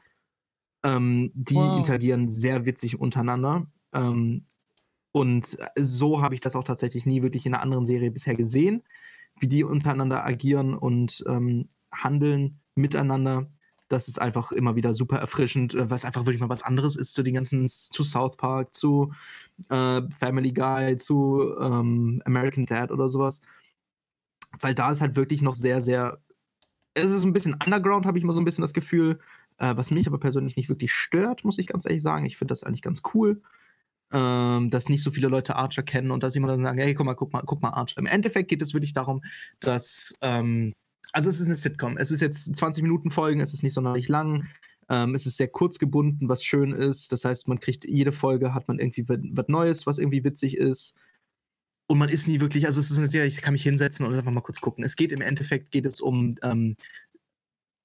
ähm, 0.83 1.31
die 1.33 1.55
Wow. 1.55 1.77
interagieren 1.77 2.29
sehr 2.29 2.65
witzig 2.65 2.99
untereinander. 2.99 3.67
Ähm, 3.93 4.45
und 5.11 5.57
so 5.75 6.21
habe 6.21 6.35
ich 6.35 6.41
das 6.41 6.55
auch 6.55 6.63
tatsächlich 6.63 7.05
nie 7.05 7.23
wirklich 7.23 7.45
in 7.45 7.53
einer 7.53 7.63
anderen 7.63 7.85
Serie 7.85 8.11
bisher 8.11 8.35
gesehen, 8.35 8.83
wie 9.39 9.47
die 9.47 9.63
untereinander 9.63 10.25
agieren 10.25 10.75
und 10.75 11.23
ähm, 11.27 11.67
handeln 11.91 12.59
miteinander. 12.75 13.47
Das 13.89 14.07
ist 14.07 14.21
einfach 14.21 14.51
immer 14.51 14.75
wieder 14.75 14.93
super 14.93 15.17
erfrischend, 15.17 15.75
äh, 15.75 15.89
weil 15.89 15.97
es 15.97 16.05
einfach 16.05 16.25
wirklich 16.25 16.39
mal 16.39 16.49
was 16.49 16.63
anderes 16.63 16.95
ist 16.95 17.13
zu 17.13 17.23
den 17.23 17.33
ganzen, 17.33 17.67
zu 17.67 18.03
South 18.03 18.37
Park, 18.37 18.73
zu 18.73 19.13
äh, 19.69 20.01
Family 20.17 20.53
Guy, 20.53 20.95
zu 20.97 21.53
ähm, 21.59 22.21
American 22.25 22.65
Dad 22.65 22.91
oder 22.91 23.09
sowas. 23.09 23.41
Weil 24.59 24.73
da 24.75 24.91
ist 24.91 25.01
halt 25.01 25.15
wirklich 25.15 25.41
noch 25.41 25.55
sehr, 25.55 25.81
sehr. 25.81 26.19
Es 26.93 27.11
ist 27.11 27.23
ein 27.23 27.33
bisschen 27.33 27.55
Underground, 27.63 28.05
habe 28.05 28.17
ich 28.17 28.23
mal 28.23 28.33
so 28.33 28.41
ein 28.41 28.45
bisschen 28.45 28.63
das 28.63 28.73
Gefühl. 28.73 29.19
Äh, 29.57 29.75
was 29.77 29.91
mich 29.91 30.07
aber 30.07 30.19
persönlich 30.19 30.55
nicht 30.55 30.69
wirklich 30.69 30.93
stört, 30.93 31.43
muss 31.45 31.59
ich 31.59 31.67
ganz 31.67 31.85
ehrlich 31.85 32.01
sagen. 32.01 32.25
Ich 32.25 32.37
finde 32.37 32.53
das 32.53 32.63
eigentlich 32.63 32.81
ganz 32.81 33.01
cool 33.13 33.41
ähm, 34.11 34.69
dass 34.69 34.89
nicht 34.89 35.03
so 35.03 35.11
viele 35.11 35.27
Leute 35.27 35.55
Archer 35.55 35.83
kennen 35.83 36.11
und 36.11 36.23
dass 36.23 36.33
jemand 36.33 36.53
dann 36.53 36.63
sagen, 36.63 36.79
hey, 36.79 36.93
guck 36.93 37.05
mal, 37.05 37.13
guck 37.13 37.31
mal, 37.33 37.43
guck 37.45 37.61
mal 37.61 37.69
Archer. 37.69 37.97
Im 37.99 38.05
Endeffekt 38.05 38.49
geht 38.49 38.61
es 38.61 38.73
wirklich 38.73 38.93
darum, 38.93 39.21
dass 39.59 40.17
ähm, 40.21 40.73
also 41.13 41.29
es 41.29 41.39
ist 41.39 41.47
eine 41.47 41.55
Sitcom. 41.55 41.97
Es 41.97 42.11
ist 42.11 42.21
jetzt 42.21 42.55
20 42.55 42.83
Minuten 42.83 43.09
Folgen, 43.09 43.41
es 43.41 43.53
ist 43.53 43.63
nicht 43.63 43.73
sonderlich 43.73 44.07
lang. 44.07 44.47
Ähm, 44.89 45.15
es 45.15 45.25
ist 45.25 45.37
sehr 45.37 45.47
kurz 45.47 45.79
gebunden, 45.79 46.29
was 46.29 46.43
schön 46.43 46.71
ist. 46.71 47.11
Das 47.11 47.25
heißt, 47.25 47.47
man 47.47 47.59
kriegt 47.59 47.85
jede 47.85 48.11
Folge, 48.11 48.53
hat 48.53 48.67
man 48.67 48.79
irgendwie 48.79 49.07
was 49.07 49.47
Neues, 49.47 49.87
was 49.87 49.99
irgendwie 49.99 50.23
witzig 50.23 50.57
ist. 50.57 50.97
Und 51.87 51.97
man 51.97 52.09
ist 52.09 52.27
nie 52.27 52.39
wirklich, 52.39 52.67
also 52.67 52.79
es 52.79 52.91
ist 52.91 52.97
eine 52.97 53.07
Serie, 53.07 53.27
ich 53.27 53.41
kann 53.41 53.53
mich 53.53 53.63
hinsetzen 53.63 54.05
und 54.05 54.13
einfach 54.13 54.31
mal 54.31 54.41
kurz 54.41 54.61
gucken. 54.61 54.83
Es 54.83 54.95
geht 54.95 55.11
im 55.11 55.21
Endeffekt, 55.21 55.71
geht 55.71 55.85
es 55.85 56.01
um, 56.01 56.35
ähm, 56.43 56.75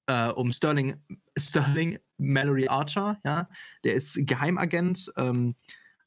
äh, 0.06 0.28
um 0.28 0.52
Sterling, 0.52 0.96
Sterling 1.38 1.98
Mallory 2.18 2.68
Archer, 2.68 3.18
ja. 3.24 3.48
Der 3.82 3.94
ist 3.94 4.18
Geheimagent, 4.26 5.10
ähm, 5.16 5.54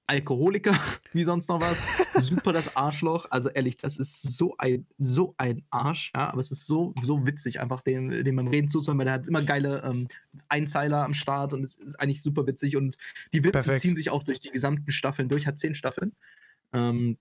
Alkoholiker, 0.08 0.74
wie 1.14 1.24
sonst 1.24 1.50
noch 1.50 1.60
was. 1.60 1.86
Super 2.16 2.54
das 2.54 2.76
Arschloch. 2.76 3.28
Also 3.30 3.50
ehrlich, 3.50 3.78
das 3.78 3.98
ist 3.98 4.38
so 4.38 4.56
ein, 4.58 4.86
so 4.98 5.36
ein 5.38 5.64
Arsch, 5.70 6.12
ja, 6.16 6.32
aber 6.32 6.40
es 6.40 6.52
ist 6.52 6.66
so, 6.66 6.94
so 7.02 7.26
witzig, 7.28 7.60
einfach 7.60 7.82
dem, 7.82 8.10
dem 8.10 8.36
beim 8.38 8.48
Reden 8.48 8.70
zuzuhören, 8.70 8.98
weil 8.98 9.06
der 9.06 9.16
hat 9.16 9.28
immer 9.28 9.44
geile 9.44 9.84
ähm, 9.84 10.08
Einzeiler 10.48 11.04
am 11.04 11.14
Start 11.14 11.54
und 11.54 11.64
es 11.64 11.76
ist 11.76 12.00
eigentlich 12.00 12.22
super 12.22 12.48
witzig 12.48 12.78
und 12.78 12.98
die 13.34 13.44
Witze 13.44 13.52
Perfekt. 13.52 13.82
ziehen 13.82 13.96
sich 13.96 14.10
auch 14.10 14.24
durch 14.24 14.40
die 14.40 14.50
gesamten 14.50 14.92
Staffeln 14.92 15.30
durch, 15.30 15.46
hat 15.46 15.60
zehn 15.60 15.76
Staffeln. 15.76 16.16
Ähm, 16.72 17.18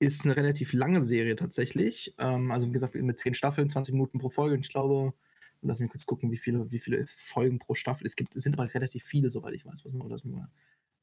ist 0.00 0.24
eine 0.24 0.36
relativ 0.36 0.72
lange 0.72 1.02
Serie 1.02 1.36
tatsächlich. 1.36 2.14
Ähm, 2.18 2.50
also 2.50 2.66
wie 2.66 2.72
gesagt, 2.72 2.94
mit 2.96 3.18
zehn 3.18 3.34
Staffeln, 3.34 3.68
20 3.68 3.92
Minuten 3.92 4.18
pro 4.18 4.28
Folge 4.28 4.54
und 4.56 4.60
ich 4.60 4.70
glaube, 4.72 5.12
lass 5.62 5.78
mich 5.78 5.90
kurz 5.90 6.06
gucken, 6.06 6.30
wie 6.32 6.38
viele, 6.38 6.72
wie 6.72 6.78
viele 6.78 7.04
Folgen 7.06 7.58
pro 7.58 7.74
Staffel 7.74 8.06
es 8.06 8.16
gibt. 8.16 8.34
Es 8.34 8.42
sind 8.42 8.58
aber 8.58 8.72
relativ 8.74 9.04
viele, 9.04 9.30
soweit 9.30 9.54
ich 9.54 9.64
weiß. 9.64 9.84
Mal, 9.84 10.08
lass 10.08 10.24
mich 10.24 10.34
mal, 10.34 10.48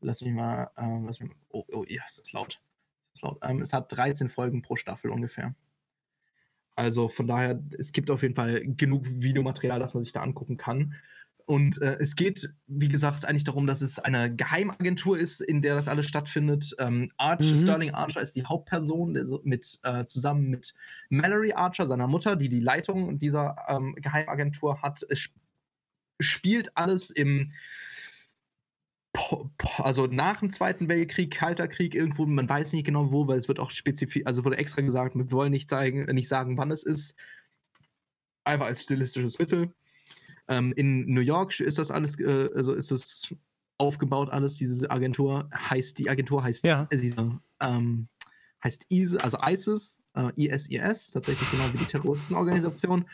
lass 0.02 0.22
mich 0.22 0.34
mal, 0.34 0.70
ähm, 0.78 1.06
lass 1.06 1.20
mich 1.20 1.30
mal 1.30 1.38
oh, 1.50 1.66
oh, 1.72 1.86
ja, 1.88 2.04
ist 2.06 2.20
das 2.20 2.32
laut. 2.32 2.56
Ist 3.14 3.22
das 3.22 3.22
laut. 3.24 3.40
Ähm, 3.44 3.62
es 3.62 3.74
hat 3.74 3.92
13 3.96 4.30
Folgen 4.30 4.62
pro 4.62 4.76
Staffel 4.76 5.12
ungefähr. 5.12 5.56
Also 6.76 7.08
von 7.08 7.28
daher, 7.28 7.60
es 7.78 7.92
gibt 7.92 8.12
auf 8.12 8.22
jeden 8.22 8.36
Fall 8.36 8.62
genug 8.66 9.06
Videomaterial, 9.06 9.80
das 9.80 9.96
man 9.96 10.04
sich 10.04 10.14
da 10.14 10.22
angucken 10.22 10.58
kann. 10.58 10.94
Und 11.48 11.82
äh, 11.82 11.96
es 12.00 12.18
geht, 12.18 12.54
wie 12.68 12.90
gesagt, 12.90 13.26
eigentlich 13.26 13.46
darum, 13.46 13.68
dass 13.68 13.82
es 13.82 14.00
eine 14.00 14.36
Geheimagentur 14.36 15.18
ist, 15.18 15.40
in 15.40 15.62
der 15.62 15.76
das 15.76 15.88
alles 15.88 16.06
stattfindet. 16.06 16.76
Ähm, 16.78 17.10
Arch, 17.16 17.50
Mhm. 17.50 17.56
Sterling 17.56 17.94
Archer 17.94 18.20
ist 18.20 18.36
die 18.36 18.44
Hauptperson, 18.44 19.14
der 19.14 19.26
so 19.26 19.40
mit, 19.46 19.80
äh, 19.84 20.04
zusammen 20.04 20.50
mit 20.50 20.76
Mallory 21.10 21.54
Archer, 21.54 21.86
seiner 21.88 22.08
Mutter, 22.08 22.36
die 22.36 22.50
die 22.50 22.60
Leitung 22.60 23.18
dieser 23.18 23.56
ähm, 23.70 23.96
Geheimagentur 23.96 24.82
hat. 24.82 25.04
Es 25.10 25.20
sp 25.32 25.40
spielt 26.20 26.76
alles 26.76 27.12
im, 27.12 27.52
also 29.78 30.08
nach 30.08 30.40
dem 30.40 30.50
Zweiten 30.50 30.88
Weltkrieg, 30.90 31.32
Kalter 31.32 31.68
Krieg 31.68 31.96
irgendwo, 31.96 32.26
man 32.26 32.48
weiß 32.48 32.74
nicht 32.74 32.86
genau 32.86 33.12
wo, 33.12 33.28
weil 33.28 33.38
es 33.38 33.48
wird 33.48 33.60
auch 33.60 33.72
spezifisch, 33.72 34.24
also 34.26 34.46
wurde 34.46 34.58
extra 34.58 34.82
gesagt, 34.82 35.16
wir 35.16 35.32
wollen 35.32 35.52
nicht, 35.52 35.70
zeigen, 35.70 36.06
nicht 36.14 36.28
sagen, 36.28 36.58
wann 36.58 36.72
es 36.72 36.84
ist. 36.84 37.16
Einfach 38.44 38.68
als 38.68 38.84
stilistisches 38.84 39.40
Mittel. 39.40 39.74
Ähm, 40.48 40.74
in 40.76 41.06
New 41.12 41.22
York 41.22 41.60
ist 41.60 41.78
das 41.78 41.92
alles, 41.92 42.20
äh, 42.20 42.50
also 42.56 42.74
ist 42.74 42.92
das 42.92 43.34
aufgebaut 43.78 44.30
alles, 44.30 44.58
diese 44.58 44.90
Agentur 44.90 45.50
heißt, 45.54 46.00
die 46.00 46.10
Agentur 46.10 46.44
heißt, 46.44 46.66
Ja. 46.66 46.88
äh, 46.90 46.98
diese, 46.98 47.40
ähm, 47.60 48.08
heißt 48.64 48.86
ISIS, 48.90 49.18
also 49.18 49.38
ISIS, 49.46 50.04
äh, 50.16 50.32
ISIS, 50.36 51.12
tatsächlich 51.12 51.50
genau 51.52 51.74
wie 51.74 51.78
die 51.78 51.86
Terroristenorganisation. 51.86 53.06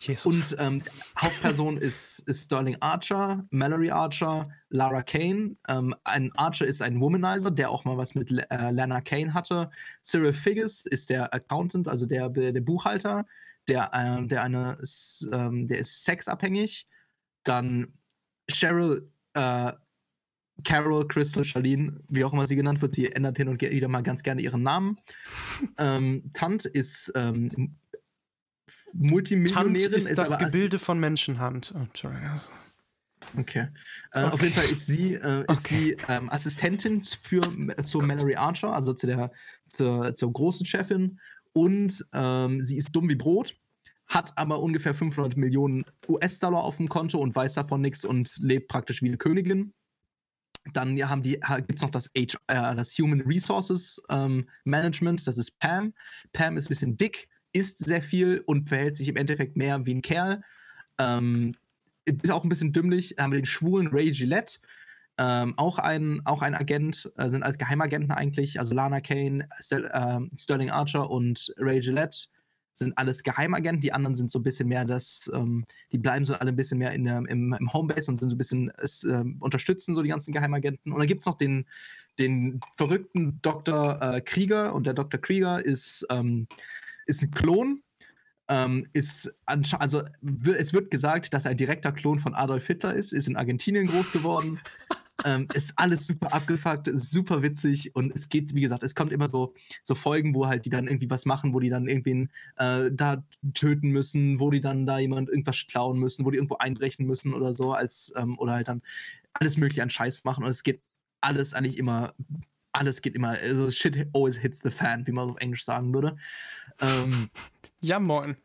Jesus. 0.00 0.54
Und 0.54 0.60
ähm, 0.60 0.82
Hauptperson 1.18 1.76
ist, 1.76 2.20
ist 2.20 2.46
Sterling 2.46 2.76
Archer, 2.80 3.46
Mallory 3.50 3.90
Archer, 3.90 4.50
Lara 4.70 5.02
Kane. 5.02 5.56
Ähm, 5.68 5.94
ein 6.04 6.32
Archer 6.36 6.66
ist 6.66 6.80
ein 6.80 7.00
Womanizer, 7.00 7.50
der 7.50 7.70
auch 7.70 7.84
mal 7.84 7.98
was 7.98 8.14
mit 8.14 8.30
äh, 8.30 8.70
Lana 8.70 9.02
Kane 9.02 9.34
hatte. 9.34 9.70
Cyril 10.02 10.32
Figgis 10.32 10.82
ist 10.82 11.10
der 11.10 11.34
Accountant, 11.34 11.86
also 11.86 12.06
der, 12.06 12.30
der 12.30 12.60
Buchhalter, 12.60 13.26
der, 13.68 13.90
ähm, 13.92 14.28
der 14.28 14.42
eine 14.42 14.78
ist, 14.80 15.28
ähm, 15.32 15.68
der 15.68 15.78
ist 15.78 16.04
sexabhängig. 16.04 16.88
Dann 17.44 17.92
Cheryl, 18.50 19.10
äh, 19.34 19.72
Carol, 20.64 21.06
Crystal, 21.08 21.44
Charlene, 21.44 22.00
wie 22.08 22.24
auch 22.24 22.32
immer 22.32 22.46
sie 22.46 22.56
genannt 22.56 22.82
wird, 22.82 22.96
die 22.96 23.12
ändert 23.12 23.36
hin 23.36 23.48
und 23.48 23.60
wieder 23.60 23.88
mal 23.88 24.02
ganz 24.02 24.22
gerne 24.22 24.40
ihren 24.40 24.62
Namen. 24.62 24.98
ähm, 25.78 26.30
Tant 26.32 26.64
ist 26.64 27.12
ähm, 27.14 27.76
Tant 28.70 29.10
Multimillionärin, 29.10 29.94
ist 29.94 30.16
das 30.18 30.38
Gebilde 30.38 30.78
von 30.78 30.98
Menschenhand. 30.98 31.72
Oh, 31.74 31.80
Entschuldigung. 31.80 32.40
Okay. 33.36 33.68
Äh, 34.12 34.24
Okay. 34.24 34.32
Auf 34.32 34.42
jeden 34.42 34.54
Fall 34.54 34.64
ist 34.64 34.86
sie, 34.86 35.14
äh, 35.14 35.40
ist 35.42 35.66
Okay. 35.66 35.68
sie 35.68 35.96
ähm, 36.08 36.30
Assistentin 36.30 37.02
für, 37.02 37.42
zur 37.82 38.02
Mallory 38.02 38.36
Archer, 38.36 38.72
also 38.72 38.92
zu 38.92 39.06
der, 39.06 39.30
zur, 39.66 40.14
zur 40.14 40.32
großen 40.32 40.66
Chefin. 40.66 41.20
Und 41.52 42.06
ähm, 42.12 42.62
sie 42.62 42.76
ist 42.76 42.92
dumm 42.92 43.08
wie 43.08 43.16
Brot, 43.16 43.56
hat 44.06 44.36
aber 44.36 44.60
ungefähr 44.60 44.94
500 44.94 45.36
Millionen 45.36 45.84
US-Dollar 46.08 46.62
auf 46.62 46.76
dem 46.76 46.88
Konto 46.88 47.18
und 47.18 47.34
weiß 47.34 47.54
davon 47.54 47.80
nichts 47.80 48.04
und 48.04 48.36
lebt 48.38 48.68
praktisch 48.68 49.02
wie 49.02 49.08
eine 49.08 49.18
Königin. 49.18 49.72
Dann 50.72 50.96
ja, 50.96 51.08
haben 51.08 51.22
die, 51.22 51.40
gibt 51.66 51.76
es 51.76 51.82
noch 51.82 51.90
das, 51.90 52.10
H, 52.16 52.38
äh, 52.48 52.76
das 52.76 52.96
Human 52.98 53.22
Resources 53.22 54.00
ähm, 54.10 54.48
Management, 54.64 55.26
das 55.26 55.38
ist 55.38 55.58
Pam. 55.58 55.94
Pam 56.32 56.56
ist 56.56 56.66
ein 56.66 56.68
bisschen 56.68 56.96
dick, 56.96 57.28
isst 57.52 57.84
sehr 57.84 58.02
viel 58.02 58.42
und 58.46 58.68
verhält 58.68 58.96
sich 58.96 59.08
im 59.08 59.16
Endeffekt 59.16 59.56
mehr 59.56 59.86
wie 59.86 59.94
ein 59.94 60.02
Kerl. 60.02 60.42
Ähm, 60.98 61.54
ist 62.04 62.30
auch 62.30 62.44
ein 62.44 62.48
bisschen 62.48 62.72
dümmlich. 62.72 63.16
Haben 63.18 63.32
wir 63.32 63.40
den 63.40 63.46
schwulen 63.46 63.88
Ray 63.88 64.10
Gillette. 64.10 64.58
Ähm, 65.18 65.54
auch, 65.58 65.78
ein, 65.78 66.22
auch 66.24 66.42
ein 66.42 66.54
Agent, 66.54 67.10
äh, 67.16 67.28
sind 67.28 67.42
als 67.42 67.58
Geheimagenten 67.58 68.10
eigentlich. 68.10 68.58
Also 68.58 68.74
Lana 68.74 69.00
Kane, 69.00 69.48
Stel, 69.60 69.90
ähm, 69.92 70.30
Sterling 70.36 70.70
Archer 70.70 71.10
und 71.10 71.52
Ray 71.58 71.80
Gillette 71.80 72.28
sind 72.72 72.96
alles 72.96 73.22
Geheimagenten. 73.22 73.82
Die 73.82 73.92
anderen 73.92 74.14
sind 74.14 74.30
so 74.30 74.38
ein 74.38 74.42
bisschen 74.42 74.68
mehr 74.68 74.84
das, 74.84 75.30
ähm, 75.34 75.66
die 75.92 75.98
bleiben 75.98 76.24
so 76.24 76.34
alle 76.34 76.50
ein 76.50 76.56
bisschen 76.56 76.78
mehr 76.78 76.92
in 76.92 77.04
der, 77.04 77.18
im, 77.18 77.52
im 77.52 77.72
Homebase 77.72 78.10
und 78.10 78.16
sind 78.16 78.30
so 78.30 78.34
ein 78.34 78.38
bisschen, 78.38 78.72
es, 78.78 79.04
ähm, 79.04 79.36
unterstützen 79.40 79.94
so 79.94 80.02
die 80.02 80.08
ganzen 80.08 80.32
Geheimagenten. 80.32 80.92
Und 80.92 80.98
dann 80.98 81.08
gibt 81.08 81.20
es 81.20 81.26
noch 81.26 81.34
den, 81.34 81.66
den 82.18 82.60
verrückten 82.76 83.40
Dr. 83.42 84.00
Äh, 84.00 84.20
Krieger 84.22 84.74
und 84.74 84.86
der 84.86 84.94
Dr. 84.94 85.20
Krieger 85.20 85.64
ist, 85.64 86.06
ähm, 86.10 86.46
ist 87.06 87.22
ein 87.22 87.30
Klon 87.30 87.82
ähm, 88.50 88.86
ist 88.92 89.38
also 89.46 90.02
es 90.58 90.74
wird 90.74 90.90
gesagt, 90.90 91.32
dass 91.32 91.44
er 91.44 91.52
ein 91.52 91.56
direkter 91.56 91.92
Klon 91.92 92.18
von 92.18 92.34
Adolf 92.34 92.66
Hitler 92.66 92.92
ist, 92.92 93.12
ist 93.12 93.28
in 93.28 93.36
Argentinien 93.36 93.86
groß 93.86 94.10
geworden. 94.10 94.60
ähm, 95.24 95.46
ist 95.54 95.74
alles 95.76 96.06
super 96.06 96.32
abgefuckt, 96.32 96.88
ist 96.88 97.12
super 97.12 97.42
witzig 97.42 97.94
und 97.94 98.12
es 98.14 98.28
geht, 98.28 98.54
wie 98.54 98.60
gesagt, 98.60 98.82
es 98.82 98.94
kommt 98.94 99.12
immer 99.12 99.28
so, 99.28 99.54
so 99.84 99.94
Folgen, 99.94 100.34
wo 100.34 100.46
halt 100.46 100.64
die 100.64 100.70
dann 100.70 100.88
irgendwie 100.88 101.10
was 101.10 101.26
machen, 101.26 101.54
wo 101.54 101.60
die 101.60 101.68
dann 101.68 101.86
irgendwen 101.86 102.30
äh, 102.56 102.90
da 102.92 103.22
töten 103.54 103.90
müssen, 103.90 104.40
wo 104.40 104.50
die 104.50 104.60
dann 104.60 104.86
da 104.86 104.98
jemand 104.98 105.28
irgendwas 105.28 105.66
klauen 105.68 105.98
müssen, 105.98 106.24
wo 106.24 106.30
die 106.30 106.38
irgendwo 106.38 106.56
einbrechen 106.56 107.06
müssen 107.06 107.34
oder 107.34 107.52
so, 107.52 107.72
als 107.72 108.12
ähm, 108.16 108.38
oder 108.38 108.54
halt 108.54 108.68
dann 108.68 108.82
alles 109.34 109.56
mögliche 109.58 109.82
an 109.82 109.90
Scheiß 109.90 110.24
machen 110.24 110.42
und 110.42 110.50
es 110.50 110.62
geht 110.62 110.82
alles 111.20 111.54
eigentlich 111.54 111.78
immer, 111.78 112.14
alles 112.72 113.02
geht 113.02 113.14
immer, 113.14 113.30
also 113.30 113.70
shit 113.70 114.08
always 114.14 114.38
hits 114.38 114.60
the 114.60 114.70
fan, 114.70 115.06
wie 115.06 115.12
man 115.12 115.28
so 115.28 115.34
auf 115.34 115.40
Englisch 115.40 115.64
sagen 115.64 115.92
würde. 115.92 116.16
Ähm, 116.80 117.28
Ja, 117.80 117.98
moin. 117.98 118.36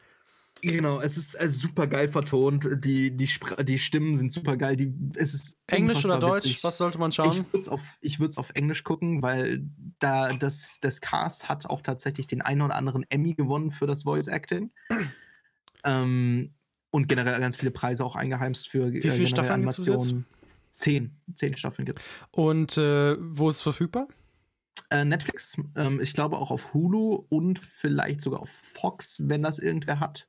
Genau, 0.61 0.99
es 0.99 1.15
ist 1.15 1.39
äh, 1.39 1.47
super 1.47 1.86
geil 1.86 2.09
vertont. 2.09 2.67
Die, 2.83 3.15
die, 3.15 3.27
Spr 3.27 3.63
die 3.63 3.77
Stimmen 3.77 4.15
sind 4.15 4.31
super 4.31 4.57
geil. 4.57 4.75
Die, 4.75 4.93
es 5.15 5.33
ist 5.33 5.57
Englisch 5.67 6.03
oder 6.05 6.17
Deutsch? 6.17 6.45
witzig. 6.45 6.63
Was 6.63 6.77
sollte 6.77 6.97
man 6.97 7.09
Ich 7.09 7.15
schauen? 7.15 7.38
würde 7.38 7.59
es 7.59 7.69
auf, 7.69 7.97
ich 8.01 8.19
auf 8.19 8.49
Englisch 8.55 8.83
gucken, 8.83 9.21
weil 9.21 9.63
da 9.99 10.29
das, 10.29 10.79
das 10.81 11.01
Cast 11.01 11.49
hat 11.49 11.67
auch 11.67 11.81
tatsächlich 11.81 12.25
den 12.25 12.41
einen 12.41 12.63
oder 12.63 12.75
anderen 12.75 13.05
Emmy 13.09 13.36
gewonnen 13.36 13.69
für 13.69 13.86
das 13.86 14.03
Voice 14.03 14.27
Acting. 14.27 14.71
ähm, 15.83 16.53
und 16.89 17.09
generell 17.09 17.39
ganz 17.39 17.57
viele 17.57 17.71
Preise 17.71 18.03
auch 18.03 18.15
eingeheimst 18.15 18.67
für 18.67 18.91
Wie 18.91 19.01
viele 19.01 19.27
Staffeln 19.27 19.61
gibt's 19.61 19.77
bis 19.77 19.88
jetzt? 19.88 20.15
Zehn. 20.71 21.15
Zehn 21.36 21.55
Staffeln 21.57 21.86
gibt's. 21.86 22.09
Und 22.31 22.77
äh, 22.77 23.17
wo 23.19 23.49
ist 23.49 23.57
es 23.57 23.61
verfügbar? 23.61 24.07
Äh, 24.89 25.05
Netflix, 25.05 25.57
ähm, 25.75 25.99
ich 26.01 26.13
glaube 26.13 26.38
auch 26.38 26.51
auf 26.51 26.73
Hulu 26.73 27.25
und 27.29 27.59
vielleicht 27.59 28.21
sogar 28.21 28.41
auf 28.41 28.49
Fox, 28.49 29.21
wenn 29.27 29.41
das 29.41 29.59
irgendwer 29.59 29.99
hat. 29.99 30.27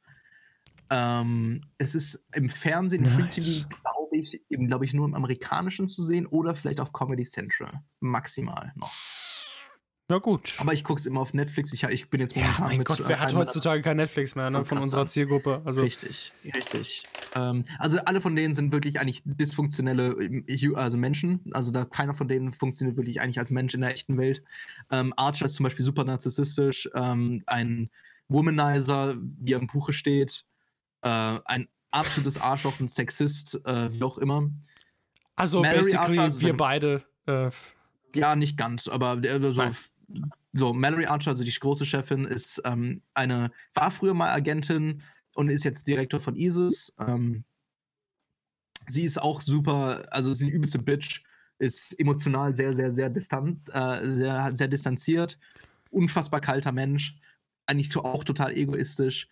Ähm, 0.90 1.60
es 1.78 1.94
ist 1.94 2.24
im 2.32 2.48
Fernsehen, 2.48 3.02
Nice. 3.02 3.14
Free 3.14 3.28
TV, 3.28 3.68
glaube 3.68 4.16
ich, 4.16 4.40
eben, 4.50 4.68
glaube 4.68 4.84
ich, 4.84 4.94
nur 4.94 5.06
im 5.06 5.14
amerikanischen 5.14 5.88
zu 5.88 6.02
sehen 6.02 6.26
oder 6.26 6.54
vielleicht 6.54 6.80
auf 6.80 6.92
Comedy 6.92 7.24
Central. 7.24 7.82
Maximal 8.00 8.72
noch. 8.76 8.92
Ja, 10.08 10.18
gut. 10.18 10.54
Aber 10.58 10.72
ich 10.72 10.84
gucke 10.84 11.00
es 11.00 11.06
immer 11.06 11.20
auf 11.20 11.34
Netflix. 11.34 11.72
Ich, 11.72 11.82
ich 11.82 12.10
bin 12.10 12.20
jetzt 12.20 12.36
Ja, 12.36 12.42
momentan 12.42 12.66
mein 12.66 12.78
mit. 12.78 12.86
Gott, 12.86 13.00
äh, 13.00 13.08
wer 13.08 13.20
hat 13.20 13.34
heutzutage 13.34 13.82
kein 13.82 13.96
Netflix 13.96 14.36
mehr 14.36 14.50
ne, 14.50 14.64
von 14.64 14.78
unserer. 14.78 15.06
Zielgruppe? 15.06 15.62
Also, 15.64 15.82
Richtig, 15.82 16.32
richtig. 16.44 17.02
Ähm, 17.34 17.64
also 17.80 17.98
alle 18.04 18.20
von 18.20 18.36
denen 18.36 18.54
sind 18.54 18.70
wirklich 18.70 19.00
eigentlich 19.00 19.22
dysfunktionelle 19.24 20.12
ähm, 20.22 20.76
also 20.76 20.96
Menschen. 20.96 21.40
Also 21.52 21.72
da 21.72 21.84
keiner 21.84 22.14
von 22.14 22.28
denen 22.28 22.52
funktioniert 22.52 22.96
wirklich 22.96 23.20
eigentlich 23.20 23.40
als 23.40 23.50
Mensch 23.50 23.74
in 23.74 23.80
der 23.80 23.90
echten 23.90 24.16
Welt. 24.16 24.44
Ähm, 24.92 25.12
Archer 25.16 25.46
ist 25.46 25.54
zum 25.54 25.64
Beispiel 25.64 25.84
super 25.84 26.04
narzisstisch, 26.04 26.88
ähm, 26.94 27.42
ein 27.46 27.90
Womanizer, 28.28 29.16
wie 29.20 29.54
er 29.54 29.58
im 29.60 29.66
Buche 29.66 29.92
steht, 29.92 30.44
äh, 31.02 31.08
ein 31.44 31.68
absolutes 31.90 32.40
Arschloch, 32.40 32.78
ein 32.78 32.88
Sexist, 32.88 33.60
äh, 33.66 33.92
wie 33.92 34.04
auch 34.04 34.18
immer. 34.18 34.50
also 35.34 35.62
Mallory 35.62 35.78
basically, 35.78 36.18
Archer, 36.18 36.40
wir 36.40 36.56
beide. 36.56 37.04
Äh, 37.26 37.50
Ja, 38.14 38.34
nicht 38.36 38.56
ganz, 38.56 38.88
aber 38.88 39.16
der, 39.16 39.34
also, 39.34 39.62
Nein. 39.62 39.76
So, 40.52 40.72
Mallory 40.72 41.06
Archer, 41.06 41.30
also 41.30 41.44
die 41.44 41.52
große 41.52 41.84
Chefin, 41.84 42.24
ist 42.24 42.62
ähm, 42.64 43.02
eine, 43.14 43.50
war 43.74 43.90
früher 43.90 44.14
mal 44.14 44.32
Agentin 44.32 45.02
und 45.34 45.48
ist 45.48 45.64
jetzt 45.64 45.86
Direktor 45.86 46.20
von 46.20 46.36
ISIS. 46.36 46.94
Ähm, 46.98 47.44
sie 48.86 49.02
ist 49.02 49.20
auch 49.20 49.40
super, 49.40 50.06
also 50.10 50.32
sie 50.32 50.44
ist 50.44 50.48
eine 50.48 50.56
übelste 50.56 50.78
Bitch, 50.78 51.22
ist 51.58 51.98
emotional 51.98 52.54
sehr, 52.54 52.74
sehr, 52.74 52.92
sehr 52.92 53.10
distant, 53.10 53.68
äh, 53.72 54.08
sehr, 54.08 54.54
sehr 54.54 54.68
distanziert, 54.68 55.38
unfassbar 55.90 56.40
kalter 56.40 56.72
Mensch, 56.72 57.18
eigentlich 57.66 57.94
auch 57.96 58.24
total 58.24 58.56
egoistisch. 58.56 59.28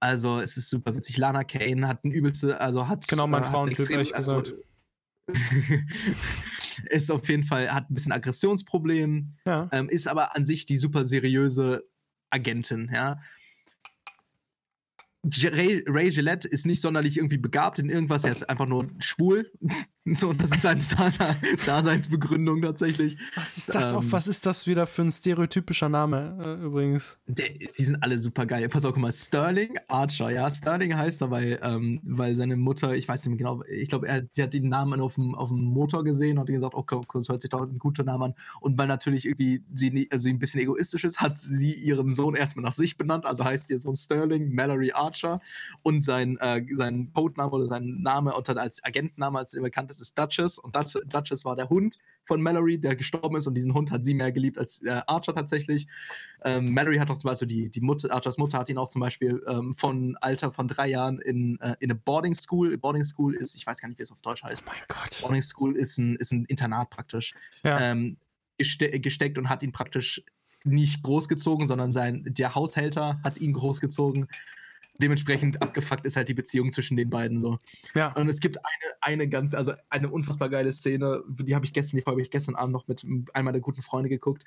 Also 0.00 0.40
es 0.40 0.56
ist 0.56 0.68
super 0.68 0.94
witzig. 0.94 1.16
Lana 1.16 1.44
Kane 1.44 1.88
hat 1.88 2.04
ein 2.04 2.10
übelste, 2.10 2.60
also 2.60 2.88
hat 2.88 3.08
Genau, 3.08 3.26
mein 3.26 3.42
äh, 3.42 3.46
Frauentyp, 3.46 3.78
extrem- 3.78 3.92
ehrlich 3.94 4.12
gesagt. 4.12 4.54
ist 6.90 7.10
auf 7.10 7.28
jeden 7.28 7.44
Fall, 7.44 7.72
hat 7.72 7.90
ein 7.90 7.94
bisschen 7.94 8.12
Aggressionsproblem, 8.12 9.28
Ja. 9.46 9.68
ähm, 9.72 9.88
ist 9.88 10.08
aber 10.08 10.36
an 10.36 10.44
sich 10.44 10.66
die 10.66 10.76
super 10.78 11.04
seriöse 11.04 11.84
Agentin, 12.30 12.90
ja. 12.92 13.18
Ray, 15.24 15.82
Ray 15.86 16.10
Gillette 16.10 16.46
ist 16.46 16.66
nicht 16.66 16.82
sonderlich 16.82 17.16
irgendwie 17.16 17.38
begabt 17.38 17.78
in 17.78 17.88
irgendwas, 17.88 18.24
er 18.24 18.32
ist 18.32 18.48
einfach 18.48 18.66
nur 18.66 18.90
schwul. 18.98 19.50
So, 20.12 20.32
das 20.34 20.52
ist 20.52 20.60
seine 20.62 20.80
Dase- 20.98 21.36
Daseinsbegründung 21.66 22.60
tatsächlich. 22.60 23.16
Was 23.36 23.56
ist 23.56 23.74
das 23.74 23.92
Ähm, 23.92 23.98
auch? 23.98 24.04
Was 24.08 24.28
ist 24.28 24.44
das 24.44 24.66
wieder 24.66 24.86
für 24.86 25.02
ein 25.02 25.10
stereotypischer 25.10 25.88
Name 25.88 26.38
äh, 26.44 26.64
übrigens? 26.64 27.18
Der, 27.26 27.46
sie 27.72 27.84
sind 27.84 28.02
alle 28.02 28.18
super 28.18 28.44
geil. 28.44 28.68
Pass 28.68 28.84
auf, 28.84 28.92
guck 28.92 29.00
mal, 29.02 29.12
Sterling 29.12 29.78
Archer, 29.88 30.30
ja. 30.30 30.50
Sterling 30.50 30.94
heißt 30.94 31.22
er, 31.22 31.30
weil, 31.30 31.58
ähm, 31.62 32.00
weil 32.04 32.36
seine 32.36 32.56
Mutter, 32.56 32.94
ich 32.94 33.08
weiß 33.08 33.22
nicht 33.24 33.30
mehr 33.30 33.38
genau, 33.38 33.62
ich 33.64 33.88
glaube, 33.88 34.06
sie 34.30 34.42
hat 34.42 34.52
den 34.52 34.68
Namen 34.68 35.00
auf 35.00 35.14
dem, 35.14 35.34
auf 35.34 35.48
dem 35.48 35.62
Motor 35.62 36.04
gesehen 36.04 36.32
und 36.36 36.40
hat 36.42 36.48
gesagt, 36.48 36.74
okay, 36.74 37.00
das 37.14 37.28
hört 37.30 37.40
sich 37.40 37.48
doch 37.50 37.62
ein 37.62 37.78
guter 37.78 38.04
Name 38.04 38.26
an. 38.26 38.34
Und 38.60 38.76
weil 38.76 38.88
natürlich 38.88 39.24
irgendwie 39.24 39.64
sie, 39.72 40.08
also 40.12 40.28
ein 40.28 40.38
bisschen 40.38 40.60
egoistisch 40.60 41.04
ist, 41.04 41.20
hat 41.20 41.38
sie 41.38 41.72
ihren 41.72 42.10
Sohn 42.10 42.34
erstmal 42.34 42.64
nach 42.64 42.72
sich 42.74 42.98
benannt. 42.98 43.24
Also 43.24 43.44
heißt 43.44 43.70
ihr 43.70 43.78
Sohn 43.78 43.94
Sterling 43.96 44.54
Mallory 44.54 44.92
Archer 44.92 45.40
und 45.82 46.04
sein, 46.04 46.36
äh, 46.40 46.62
sein 46.70 47.10
Codename 47.14 47.50
oder 47.52 47.66
sein 47.68 48.02
Name 48.02 48.34
und 48.34 48.46
dann 48.48 48.58
als 48.58 48.84
Agentenname, 48.84 49.38
als 49.38 49.54
er 49.54 49.62
bekannt 49.62 49.93
ist, 49.96 50.00
ist 50.00 50.18
Duchess. 50.18 50.58
Und 50.58 50.74
Duchess, 50.74 51.02
Duchess 51.06 51.44
war 51.44 51.56
der 51.56 51.68
Hund 51.68 51.98
von 52.24 52.40
Mallory, 52.40 52.78
der 52.78 52.96
gestorben 52.96 53.36
ist 53.36 53.46
und 53.46 53.54
diesen 53.54 53.74
Hund 53.74 53.90
hat 53.90 54.04
sie 54.04 54.14
mehr 54.14 54.32
geliebt 54.32 54.58
als 54.58 54.82
äh, 54.82 55.02
Archer 55.06 55.34
tatsächlich. 55.34 55.86
Ähm, 56.44 56.72
Mallory 56.72 56.96
hat 56.96 57.10
auch 57.10 57.18
zum 57.18 57.28
Beispiel, 57.28 57.48
die, 57.48 57.70
die 57.70 57.80
Mutter, 57.80 58.12
Archers 58.12 58.38
Mutter 58.38 58.58
hat 58.58 58.68
ihn 58.68 58.78
auch 58.78 58.88
zum 58.88 59.00
Beispiel 59.00 59.42
ähm, 59.46 59.74
von 59.74 60.16
Alter 60.20 60.52
von 60.52 60.68
drei 60.68 60.88
Jahren 60.88 61.18
in, 61.20 61.60
äh, 61.60 61.76
in 61.80 61.90
eine 61.90 61.94
Boarding 61.94 62.34
School. 62.34 62.76
Boarding 62.78 63.04
School 63.04 63.34
ist, 63.34 63.54
ich 63.54 63.66
weiß 63.66 63.80
gar 63.80 63.88
nicht, 63.88 63.98
wie 63.98 64.02
es 64.02 64.12
auf 64.12 64.22
Deutsch 64.22 64.42
heißt. 64.42 64.66
Mein 64.66 64.76
Gott. 64.88 65.20
Boarding 65.20 65.42
School 65.42 65.76
ist 65.76 65.98
ein, 65.98 66.16
ist 66.16 66.32
ein 66.32 66.44
Internat 66.46 66.90
praktisch. 66.90 67.34
Ja. 67.62 67.78
Ähm, 67.80 68.16
geste 68.58 69.00
gesteckt 69.00 69.38
und 69.38 69.48
hat 69.48 69.62
ihn 69.62 69.72
praktisch 69.72 70.22
nicht 70.64 71.02
großgezogen, 71.02 71.66
sondern 71.66 71.92
sein, 71.92 72.24
der 72.26 72.54
Haushälter 72.54 73.20
hat 73.22 73.38
ihn 73.38 73.52
großgezogen. 73.52 74.28
Dementsprechend 74.98 75.60
abgefuckt 75.60 76.06
ist 76.06 76.16
halt 76.16 76.28
die 76.28 76.34
Beziehung 76.34 76.70
zwischen 76.70 76.96
den 76.96 77.10
beiden 77.10 77.40
so. 77.40 77.58
ja. 77.94 78.12
Und 78.12 78.28
es 78.28 78.40
gibt 78.40 78.58
eine, 78.58 78.94
eine 79.00 79.28
ganz, 79.28 79.54
also 79.54 79.72
eine 79.90 80.08
unfassbar 80.08 80.48
geile 80.48 80.72
Szene, 80.72 81.22
die 81.28 81.54
habe 81.54 81.64
ich 81.64 81.72
gestern, 81.72 81.98
die 81.98 82.04
habe 82.04 82.22
ich 82.22 82.30
gestern 82.30 82.54
Abend 82.54 82.72
noch 82.72 82.86
mit 82.86 83.04
einem 83.04 83.44
meiner 83.44 83.60
guten 83.60 83.82
Freunde 83.82 84.08
geguckt, 84.08 84.44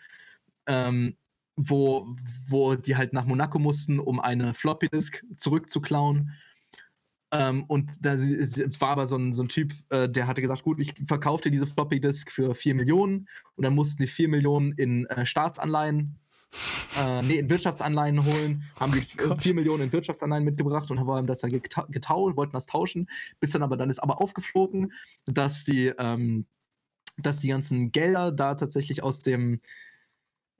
ähm, 0.65 1.17
wo, 1.57 2.07
wo 2.47 2.75
die 2.75 2.95
halt 2.95 3.13
nach 3.13 3.25
Monaco 3.25 3.59
mussten, 3.59 3.99
um 3.99 4.19
eine 4.19 4.53
Floppy 4.53 4.87
Disk 4.89 5.23
zurückzuklauen. 5.35 6.33
Ähm, 7.31 7.65
und 7.67 8.05
da 8.05 8.13
war 8.13 8.89
aber 8.89 9.07
so 9.07 9.17
ein, 9.17 9.33
so 9.33 9.43
ein 9.43 9.49
Typ, 9.49 9.73
äh, 9.89 10.07
der 10.07 10.27
hatte 10.27 10.41
gesagt, 10.41 10.63
gut, 10.63 10.79
ich 10.79 10.93
verkaufe 11.05 11.43
dir 11.43 11.51
diese 11.51 11.67
Floppy 11.67 11.99
Disk 11.99 12.31
für 12.31 12.55
4 12.55 12.73
Millionen 12.75 13.27
und 13.55 13.65
dann 13.65 13.75
mussten 13.75 14.03
die 14.03 14.07
4 14.07 14.29
Millionen 14.29 14.71
in 14.73 15.05
äh, 15.07 15.25
Staatsanleihen, 15.25 16.15
äh, 16.99 17.21
nee, 17.21 17.37
in 17.37 17.49
Wirtschaftsanleihen 17.49 18.23
holen, 18.25 18.63
haben 18.79 18.91
die 18.91 19.05
Oh 19.23 19.29
Gott. 19.29 19.43
4 19.43 19.53
Millionen 19.53 19.83
in 19.83 19.91
Wirtschaftsanleihen 19.91 20.43
mitgebracht 20.43 20.89
und 20.91 20.99
haben 20.99 21.27
das 21.27 21.39
dann 21.41 21.51
geta- 21.51 21.89
getauscht, 21.91 22.37
wollten 22.37 22.53
das 22.53 22.65
tauschen, 22.65 23.09
bis 23.39 23.51
dann 23.51 23.63
aber 23.63 23.77
dann 23.77 23.89
ist 23.89 23.99
aber 23.99 24.21
aufgeflogen, 24.21 24.93
dass 25.25 25.63
die, 25.65 25.87
ähm, 25.97 26.45
dass 27.17 27.39
die 27.39 27.49
ganzen 27.49 27.91
Gelder 27.91 28.31
da 28.31 28.55
tatsächlich 28.55 29.03
aus 29.03 29.21
dem 29.21 29.59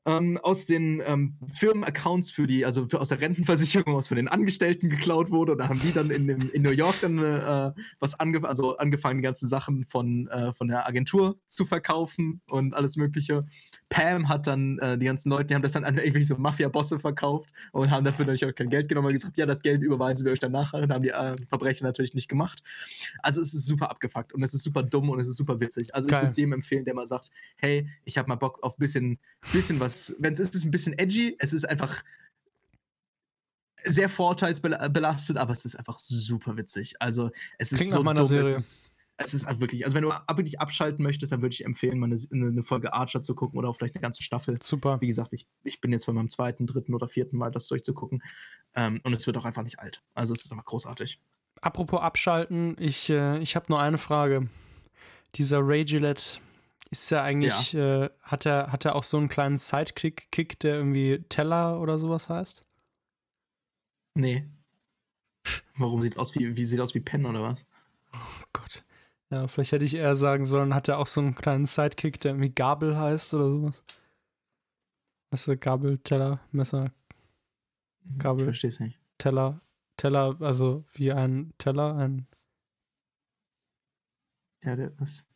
ähm, 0.08 0.39
aus 0.41 0.66
den 0.66 1.03
ähm, 1.05 1.36
Firmenaccounts 1.53 2.32
für 2.32 2.47
die, 2.47 2.66
also 2.66 2.88
für, 2.88 3.01
aus 3.01 3.10
der 3.10 3.20
Rentenversicherung, 3.20 3.93
aus 3.93 4.08
von 4.08 4.16
den 4.16 4.30
Angestellten 4.30 4.89
geklaut 4.89 5.32
wurde. 5.32 5.51
Und 5.51 5.58
da 5.58 5.68
haben 5.68 5.82
die 5.82 5.91
dann 5.91 6.10
in, 6.10 6.28
dem, 6.28 6.49
in 6.51 6.62
New 6.64 6.72
York 6.72 6.95
dann 7.01 7.22
äh, 7.22 7.72
was 7.99 8.18
ange 8.18 8.47
also 8.47 8.78
angefangen, 8.78 9.18
die 9.20 9.24
ganzen 9.24 9.49
Sachen 9.49 9.84
von, 9.84 10.28
äh, 10.28 10.53
von 10.53 10.70
der 10.70 10.88
Agentur 10.88 11.38
zu 11.45 11.66
verkaufen 11.66 12.41
und 12.49 12.74
alles 12.74 12.95
Mögliche. 12.95 13.45
Pam 13.89 14.30
hat 14.30 14.47
dann 14.47 14.80
äh, 14.80 14.97
die 14.97 15.05
ganzen 15.05 15.30
Leute, 15.30 15.47
die 15.47 15.55
haben 15.55 15.62
das 15.62 15.74
dann 15.74 15.84
an 15.84 15.97
irgendwelche 15.97 16.28
so 16.28 16.38
Mafia-Bosse 16.38 16.99
verkauft 16.99 17.51
und 17.74 17.91
haben 17.91 18.05
dafür 18.05 18.26
natürlich 18.26 18.45
auch 18.45 18.55
kein 18.55 18.70
Geld 18.70 18.88
genommen 18.88 19.08
und 19.08 19.14
gesagt, 19.14 19.38
ja, 19.38 19.45
das 19.45 19.62
Geld 19.62 19.82
überweisen 19.82 20.26
wir 20.26 20.32
euch 20.32 20.39
dann 20.39 20.51
nachher. 20.53 20.82
Und 20.82 20.91
haben 20.91 21.03
die 21.03 21.10
äh, 21.10 21.36
Verbrecher 21.49 21.86
natürlich 21.86 22.14
nicht 22.14 22.30
gemacht. 22.30 22.64
Also 23.24 23.41
es 23.41 23.53
ist 23.53 23.66
super 23.66 23.89
abgefuckt 23.89 24.34
und 24.34 24.41
es 24.41 24.53
ist 24.53 24.64
super 24.64 24.84
dumm 24.84 25.10
und 25.10 25.20
es 25.20 25.28
ist 25.28 25.38
super 25.38 25.60
witzig. 25.60 25.93
Also 25.93 26.08
ich 26.08 26.12
Geil. 26.12 26.22
würde 26.22 26.30
es 26.30 26.38
jedem 26.38 26.53
empfehlen, 26.53 26.86
der 26.86 26.93
mal 26.93 27.05
sagt, 27.05 27.32
hey, 27.58 27.89
ich 28.05 28.18
habe 28.18 28.30
mal 28.30 28.36
Bock 28.36 28.64
auf 28.64 28.78
ein 28.78 28.80
bisschen, 28.80 29.20
bisschen 29.51 29.80
was, 29.80 29.97
wenn 30.20 30.34
es 30.34 30.39
ist, 30.39 30.50
ist 30.50 30.56
es 30.56 30.66
ein 30.66 30.72
bisschen 30.72 30.98
edgy, 30.98 31.36
es 31.39 31.54
ist 31.54 31.68
einfach 31.68 32.04
sehr 33.84 34.10
vorteilsbelastet, 34.10 35.38
aber 35.38 35.54
es 35.54 35.66
ist 35.66 35.76
einfach 35.76 36.00
super 36.00 36.58
witzig. 36.58 36.95
Also 37.00 37.32
es 37.58 37.72
ist 37.72 37.78
Klingt 37.78 37.91
so 37.91 38.00
nach 38.00 38.06
meiner 38.06 38.20
dumm, 38.22 38.28
Serie. 38.28 38.54
Es 38.54 38.58
ist, 38.58 38.95
es 39.18 39.34
ist 39.34 39.45
also 39.45 39.62
wirklich, 39.62 39.86
also 39.86 39.95
wenn 39.95 40.04
du 40.04 40.10
wirklich 40.10 40.60
abschalten 40.60 41.04
möchtest, 41.04 41.32
dann 41.32 41.41
würde 41.41 41.54
ich 41.54 41.66
empfehlen, 41.66 42.00
mal 42.00 42.06
eine, 42.06 42.18
eine 42.32 42.64
Folge 42.64 42.93
Archer 42.93 43.22
zu 43.22 43.34
gucken 43.34 43.58
oder 43.58 43.70
auch 43.70 43.76
vielleicht 43.76 43.95
eine 43.95 44.02
ganze 44.02 44.22
Staffel. 44.22 44.58
Super. 44.62 45.02
Wie 45.02 45.08
gesagt, 45.08 45.34
ich, 45.34 45.48
ich 45.64 45.82
bin 45.82 45.91
jetzt 45.91 46.06
bei 46.06 46.14
meinem 46.14 46.30
zweiten, 46.30 46.68
dritten 46.68 46.93
oder 46.93 47.08
vierten 47.08 47.38
Mal 47.38 47.50
das 47.50 47.68
durchzugucken. 47.68 48.22
Ähm, 48.76 49.00
und 49.04 49.14
es 49.14 49.26
wird 49.26 49.38
auch 49.38 49.45
einfach 49.45 49.64
nicht 49.64 49.80
alt. 49.80 50.04
Also 50.14 50.34
es 50.34 50.45
ist 50.45 50.52
einfach 50.52 50.66
großartig. 50.66 51.20
Apropos 51.62 52.02
abschalten, 52.02 52.76
ich, 52.80 53.10
äh, 53.10 53.39
ich 53.39 53.56
habe 53.56 53.66
nur 53.70 53.80
eine 53.80 53.98
Frage. 53.98 54.48
Dieser 55.36 55.60
Ray 55.62 55.84
Gillette 55.84 56.39
ist 56.92 57.10
ja 57.12 57.24
eigentlich, 57.24 57.74
Äh, 57.74 58.10
hat, 58.22 58.46
er, 58.46 58.72
hat 58.72 58.86
er 58.86 58.96
auch 58.96 59.04
so 59.04 59.18
einen 59.18 59.30
kleinen 59.30 59.58
Sidekick, 59.58 60.32
Kick, 60.32 60.60
der 60.60 60.76
irgendwie 60.76 61.24
Teller 61.30 61.80
oder 61.80 62.00
sowas 62.00 62.30
heißt? 62.30 62.62
Nee. 64.16 64.48
Warum 65.78 66.02
sieht 66.02 66.18
aus 66.18 66.36
wie, 66.36 66.56
wie 66.58 66.66
sieht 66.66 66.80
aus 66.80 66.94
wie 66.96 67.00
Pen 67.00 67.26
oder 67.26 67.42
was? 67.44 67.66
Oh 68.14 68.44
Gott. 68.54 68.82
Ja, 69.30 69.48
vielleicht 69.48 69.72
hätte 69.74 69.86
ich 69.86 69.96
eher 69.96 70.16
sagen 70.16 70.46
sollen, 70.46 70.74
hat 70.74 70.88
er 70.88 71.00
auch 71.00 71.08
so 71.08 71.22
einen 71.22 71.36
kleinen 71.36 71.66
Sidekick, 71.66 72.20
der 72.22 72.32
irgendwie 72.32 72.50
Gabel 72.50 72.98
heißt 72.98 73.34
oder 73.34 73.50
sowas? 73.52 73.84
Weißt 75.32 75.48
du, 75.48 75.58
Gabel, 75.58 75.98
Teller, 76.00 76.40
Messer, 76.52 76.92
Ich 78.06 78.18
Gabel, 78.20 78.46
versteh's 78.46 78.80
nicht. 78.80 78.98
Teller, 79.18 79.62
Teller, 79.98 80.38
also 80.42 80.86
wie 80.94 81.12
ein 81.12 81.54
Teller, 81.58 81.96
ein, 81.98 82.28
Ja, 84.64 84.76
der 84.76 84.92
was? 85.00 85.28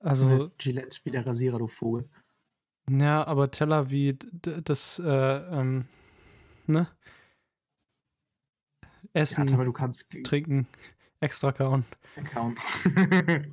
Also, 0.00 0.28
Du 0.28 0.34
heißt 0.34 0.58
Gillette 0.58 0.98
wie 1.04 1.10
der 1.10 1.26
Rasierer, 1.26 1.58
du 1.58 1.66
Vogel. 1.66 2.08
ja, 2.90 3.26
aber 3.26 3.50
Teller 3.50 3.90
wie 3.90 4.16
das, 4.42 4.98
äh, 4.98 5.04
ähm, 5.06 5.86
ne? 6.66 6.88
Ja, 8.82 8.88
Essen, 9.12 9.52
aber 9.54 9.64
du 9.64 9.72
kannst 9.72 10.08
trinken, 10.24 10.66
extra 11.20 11.52
kauen. 11.52 11.84
Account. 12.16 12.58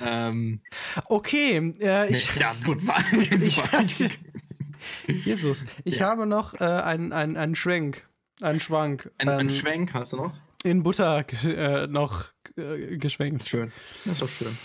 ähm, 0.00 0.60
Okay, 1.06 1.74
äh, 1.80 2.10
ich, 2.10 2.34
ja, 2.36 2.54
gut, 2.64 2.86
war 2.86 2.98
ich, 3.12 3.54
super. 3.54 3.82
Jesus, 5.24 5.66
ich 5.84 5.98
Ja. 5.98 6.06
habe 6.10 6.26
noch 6.26 6.54
äh, 6.54 6.64
einen, 6.64 7.12
einen, 7.12 7.36
einen 7.36 7.54
Schwenk, 7.54 8.08
einen 8.40 8.60
Schwank. 8.60 9.10
Ein, 9.18 9.28
ein 9.28 9.40
ähm, 9.40 9.50
Schwenk 9.50 9.94
hast 9.94 10.12
du 10.12 10.16
noch? 10.18 10.34
in 10.64 10.82
Butter 10.82 11.24
äh, 11.44 11.86
noch 11.86 12.26
äh, 12.56 12.96
geschwenkt. 12.98 13.46
Schön. 13.46 13.72
Das 14.04 14.14
ist 14.14 14.22
doch 14.22 14.28
schön. 14.28 14.56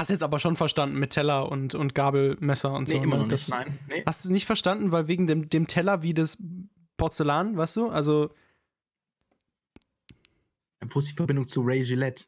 Hast 0.00 0.08
jetzt 0.10 0.22
aber 0.22 0.40
schon 0.40 0.56
verstanden 0.56 0.98
mit 0.98 1.10
Teller 1.10 1.50
und, 1.52 1.74
und 1.74 1.94
Gabel, 1.94 2.36
Messer 2.40 2.72
und 2.72 2.88
Nee, 2.88 2.96
so. 2.96 3.02
immer 3.02 3.16
ne? 3.16 3.22
noch 3.24 3.28
Das, 3.28 3.48
nicht. 3.48 3.50
Nein. 3.50 3.78
Nee. 3.86 4.02
Hast 4.06 4.24
du 4.24 4.28
es 4.28 4.32
nicht 4.32 4.46
verstanden, 4.46 4.92
weil 4.92 5.08
wegen 5.08 5.26
dem, 5.26 5.50
dem 5.50 5.66
Teller 5.66 6.02
wie 6.02 6.14
das 6.14 6.42
Porzellan, 6.96 7.56
weißt 7.58 7.76
du? 7.76 7.90
Also, 7.90 8.34
Wo 10.80 10.98
ist 11.00 11.08
die 11.10 11.14
Verbindung 11.14 11.46
zu 11.46 11.60
Ray 11.60 11.82
Gillette? 11.84 12.24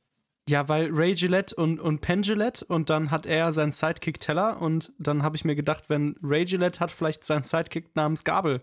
ja, 0.51 0.69
weil 0.69 0.91
Ray 0.93 1.15
Gillette 1.15 1.55
und, 1.57 1.81
und 1.81 2.01
Penn 2.03 2.21
Gillette 2.23 2.63
und 2.67 2.91
dann 2.91 3.11
hat 3.11 3.25
er 3.27 3.53
seinen 3.53 3.73
Sidekick 3.73 4.21
Teller 4.21 4.61
und 4.61 4.93
dann 4.99 5.23
habe 5.23 5.37
ich 5.37 5.45
mir 5.47 5.55
gedacht, 5.55 5.89
wenn 5.89 6.17
Ray 6.23 6.45
Gillette 6.45 6.79
hat 6.81 6.91
vielleicht 6.91 7.25
seinen 7.25 7.45
Sidekick 7.45 7.95
namens 7.97 8.23
Gabel. 8.25 8.63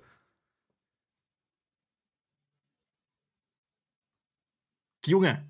Junge. 5.05 5.47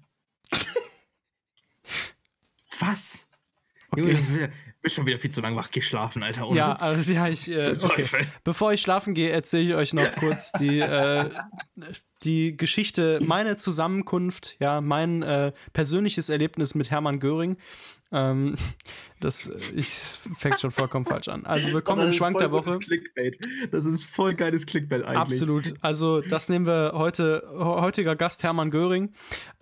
Was? 2.79 3.28
Okay. 3.91 4.13
Junge, 4.13 4.51
bist 4.81 4.95
schon 4.95 5.05
wieder 5.05 5.19
viel 5.19 5.31
zu 5.31 5.41
lang 5.41 5.55
wach 5.55 5.71
geschlafen, 5.71 6.23
Alter. 6.23 6.47
Ohne 6.47 6.57
ja, 6.57 6.73
also 6.73 7.11
ja, 7.11 7.27
ich, 7.27 7.49
äh, 7.49 7.75
okay. 7.83 8.05
Bevor 8.43 8.71
ich 8.71 8.81
schlafen 8.81 9.13
gehe, 9.13 9.29
erzähle 9.31 9.63
ich 9.63 9.73
euch 9.75 9.93
noch 9.93 10.15
kurz 10.15 10.51
die, 10.53 10.79
äh, 10.79 11.29
die 12.23 12.55
Geschichte, 12.55 13.19
meine 13.25 13.57
Zusammenkunft, 13.57 14.57
ja, 14.59 14.79
mein 14.81 15.21
äh, 15.23 15.51
persönliches 15.73 16.29
Erlebnis 16.29 16.75
mit 16.75 16.91
Hermann 16.91 17.19
Göring. 17.19 17.57
Ähm, 18.11 18.55
das 19.19 19.51
ich, 19.75 19.87
fängt 20.37 20.59
schon 20.59 20.71
vollkommen 20.71 21.05
falsch 21.05 21.27
an. 21.27 21.45
Also 21.45 21.73
willkommen 21.73 22.07
im 22.07 22.13
Schwank 22.13 22.39
der 22.39 22.51
Woche. 22.51 22.79
Clickbait. 22.79 23.37
Das 23.71 23.85
ist 23.85 24.03
voll 24.05 24.33
geiles 24.33 24.65
Clickbait 24.65 25.03
eigentlich. 25.03 25.17
Absolut. 25.17 25.73
Also 25.81 26.21
das 26.21 26.49
nehmen 26.49 26.65
wir 26.65 26.93
heute. 26.95 27.43
he- 27.51 27.57
Heutiger 27.59 28.15
Gast 28.15 28.41
Hermann 28.43 28.71
Göring. 28.71 29.11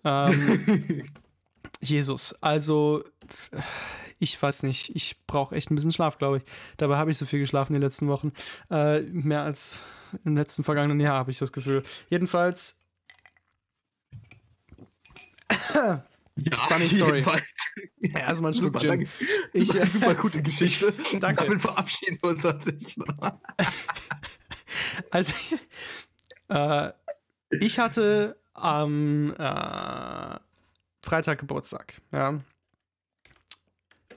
Ähm, 0.05 1.03
Jesus. 1.81 2.33
Also 2.41 3.03
ich 4.19 4.41
weiß 4.41 4.63
nicht. 4.63 4.95
Ich 4.95 5.25
brauche 5.27 5.55
echt 5.55 5.69
ein 5.71 5.75
bisschen 5.75 5.91
Schlaf, 5.91 6.17
glaube 6.17 6.37
ich. 6.37 6.43
Dabei 6.77 6.97
habe 6.97 7.11
ich 7.11 7.17
so 7.17 7.25
viel 7.25 7.39
geschlafen 7.39 7.73
die 7.73 7.79
letzten 7.79 8.07
Wochen. 8.07 8.31
Äh, 8.69 9.01
mehr 9.01 9.43
als 9.43 9.85
im 10.25 10.35
letzten 10.35 10.63
vergangenen 10.63 10.99
Jahr 10.99 11.15
habe 11.15 11.31
ich 11.31 11.37
das 11.37 11.51
Gefühl. 11.51 11.83
Jedenfalls 12.09 12.79
Ja, 15.73 16.03
Funny 16.67 16.89
Story. 16.89 17.23
ja, 17.99 18.19
erstmal 18.19 18.51
ein 18.51 18.55
Schluck 18.55 18.73
Super, 18.73 18.79
Gin. 18.79 18.89
danke. 18.89 19.09
Ich, 19.53 19.67
Super, 19.67 19.83
äh, 19.83 19.87
super 19.87 20.15
gute 20.15 20.41
Geschichte. 20.41 20.93
danke. 21.19 21.43
Damit 21.43 21.61
verabschieden 21.61 22.17
wir 22.21 22.29
uns 22.29 22.43
natürlich 22.43 22.97
noch. 22.97 23.07
Also, 25.11 25.33
äh, 26.49 26.91
ich 27.51 27.79
hatte 27.79 28.39
am 28.53 29.31
äh, 29.33 30.39
Freitag 31.03 31.39
Geburtstag, 31.39 32.01
ja. 32.11 32.39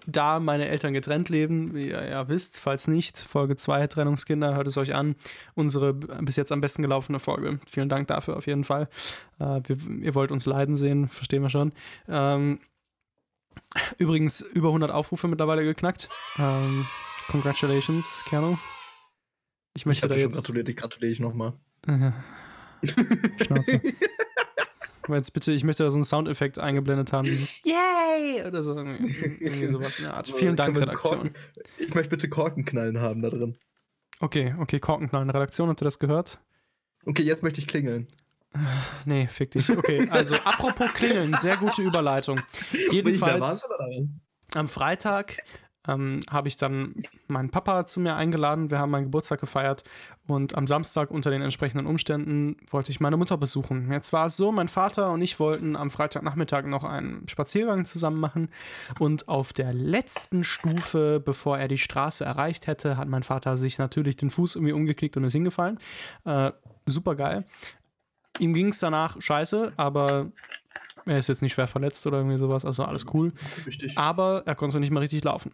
Da 0.07 0.41
meine 0.41 0.69
Eltern 0.69 0.93
getrennt 0.93 1.29
leben, 1.29 1.75
wie 1.75 1.89
ihr 1.89 2.05
ja 2.09 2.29
wisst, 2.29 2.59
falls 2.59 2.89
nicht, 2.89 3.19
Folge 3.19 3.57
2 3.57 3.87
Trennungskinder, 3.87 4.55
hört 4.55 4.67
es 4.67 4.77
euch 4.77 4.95
an. 4.95 5.15
Unsere 5.55 5.95
bis 5.95 6.37
jetzt 6.37 6.53
am 6.53 6.61
besten 6.61 6.83
gelaufene 6.83 7.21
Folge. 7.21 7.61
Vielen 7.69 7.89
Dank 7.89 8.09
dafür 8.09 8.37
auf 8.37 8.47
jeden 8.47 8.65
Fall. 8.65 8.89
Äh, 9.39 9.61
wir, 9.67 9.77
ihr 10.03 10.15
wollt 10.15 10.33
uns 10.33 10.47
leiden 10.47 10.77
sehen, 10.77 11.09
verstehen 11.09 11.43
wir 11.43 11.51
schon. 11.51 11.73
Ähm, 12.09 12.61
übrigens 13.99 14.41
über 14.41 14.69
100 14.69 14.91
Aufrufe 14.91 15.29
mittlerweile 15.29 15.65
geknackt. 15.65 16.09
Ähm, 16.39 16.87
congratulations, 17.29 18.25
Kerno. 18.29 18.59
Ich 19.75 19.83
Ich 19.83 19.87
möchte 19.87 20.03
habe 20.05 20.15
da 20.15 20.21
jetzt. 20.21 20.35
gratuliert, 20.35 20.69
ich 20.69 20.77
gratuliere 20.77 21.13
ich 21.13 21.21
nochmal. 21.21 21.53
Schnauze. 22.83 23.81
Aber 25.11 25.17
jetzt 25.17 25.33
bitte, 25.33 25.51
ich 25.53 25.65
möchte 25.65 25.83
da 25.83 25.91
so 25.91 25.97
einen 25.97 26.05
Soundeffekt 26.05 26.61
eingeblendet 26.61 27.13
haben, 27.13 27.25
dieses 27.25 27.61
Yay! 27.65 28.45
Oder 28.47 28.63
so. 28.63 28.79
Irgendwie 28.79 29.67
sowas 29.67 29.99
in 29.99 30.05
der 30.05 30.15
Art. 30.15 30.25
So, 30.25 30.37
Vielen 30.37 30.55
Dank, 30.55 30.77
Redaktion. 30.77 31.19
Korken- 31.19 31.35
Ich 31.79 31.93
möchte 31.95 32.11
bitte 32.11 32.29
Korkenknallen 32.29 33.01
haben 33.01 33.21
da 33.23 33.31
drin. 33.31 33.57
Okay, 34.21 34.55
okay, 34.61 34.79
Korkenknallen. 34.79 35.29
Redaktion, 35.31 35.69
habt 35.69 35.83
ihr 35.83 35.85
das 35.85 35.99
gehört? 35.99 36.39
Okay, 37.07 37.23
jetzt 37.23 37.43
möchte 37.43 37.61
ich 37.61 37.67
klingeln. 37.67 38.07
Nee, 39.05 39.27
fick 39.27 39.51
dich. 39.51 39.69
Okay, 39.71 40.09
also 40.11 40.37
apropos 40.37 40.93
Klingeln, 40.95 41.35
sehr 41.35 41.57
gute 41.57 41.83
Überleitung. 41.83 42.41
Jedenfalls 42.93 43.67
am 44.55 44.69
Freitag 44.69 45.39
ähm, 45.89 46.21
habe 46.31 46.49
ich 46.49 46.57
dann 46.57 46.95
meinen 47.27 47.51
Papa 47.51 47.87
zu 47.87 48.01
mir 48.01 48.17
eingeladen. 48.17 48.71
Wir 48.71 48.79
haben 48.79 48.91
meinen 48.91 49.05
Geburtstag 49.05 49.41
gefeiert 49.41 49.85
und 50.27 50.55
am 50.55 50.67
Samstag 50.67 51.11
unter 51.11 51.31
den 51.31 51.43
entsprechenden 51.43 51.87
Umständen 51.87 52.57
wollte 52.69 52.93
ich 52.93 53.01
meine 53.01 53.17
Mutter 53.17 53.37
besuchen. 53.37 53.91
Jetzt 53.91 54.13
war 54.13 54.27
es 54.27 54.37
so, 54.37 54.53
mein 54.53 54.69
Vater 54.69 55.11
und 55.11 55.23
ich 55.23 55.41
wollten 55.41 55.77
am 55.77 55.91
Freitagnachmittag 55.91 56.65
noch 56.65 56.85
einen 56.85 57.27
Spaziergang 57.29 57.85
zusammen 57.85 58.21
machen 58.21 58.49
und 58.99 59.29
auf 59.29 59.53
der 59.53 59.73
letzten 59.73 60.45
Stufe, 60.45 61.23
bevor 61.25 61.59
er 61.59 61.69
die 61.69 61.79
Straße 61.79 62.25
erreicht 62.25 62.67
hätte, 62.67 62.97
hat 62.97 63.09
mein 63.09 63.23
Vater 63.23 63.57
sich 63.57 63.79
natürlich 63.79 64.17
den 64.17 64.31
Fuß 64.31 64.57
irgendwie 64.57 64.73
umgeknickt 64.73 65.17
und 65.17 65.25
ist 65.25 65.33
hingefallen. 65.33 65.79
Äh, 66.25 66.53
Super 66.87 67.15
geil. 67.15 67.45
Ihm 68.39 68.53
ging 68.53 68.69
es 68.69 68.79
danach 68.79 69.21
scheiße, 69.21 69.73
aber 69.77 70.31
er 71.07 71.19
ist 71.19 71.29
jetzt 71.29 71.43
nicht 71.43 71.53
schwer 71.53 71.67
verletzt 71.67 72.07
oder 72.07 72.19
irgendwie 72.19 72.39
sowas, 72.39 72.65
also 72.65 72.85
alles 72.85 73.07
cool. 73.13 73.33
Richtig. 73.67 73.97
Aber 73.99 74.43
er 74.47 74.55
konnte 74.55 74.81
nicht 74.81 74.91
mehr 74.91 75.03
richtig 75.03 75.25
laufen. 75.25 75.53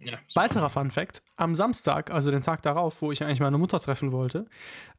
Ja. 0.00 0.18
Weiterer 0.34 0.70
Fun 0.70 0.90
Fact: 0.90 1.22
Am 1.36 1.54
Samstag, 1.54 2.10
also 2.10 2.30
den 2.30 2.42
Tag 2.42 2.62
darauf, 2.62 3.02
wo 3.02 3.12
ich 3.12 3.22
eigentlich 3.22 3.40
meine 3.40 3.58
Mutter 3.58 3.80
treffen 3.80 4.12
wollte, 4.12 4.46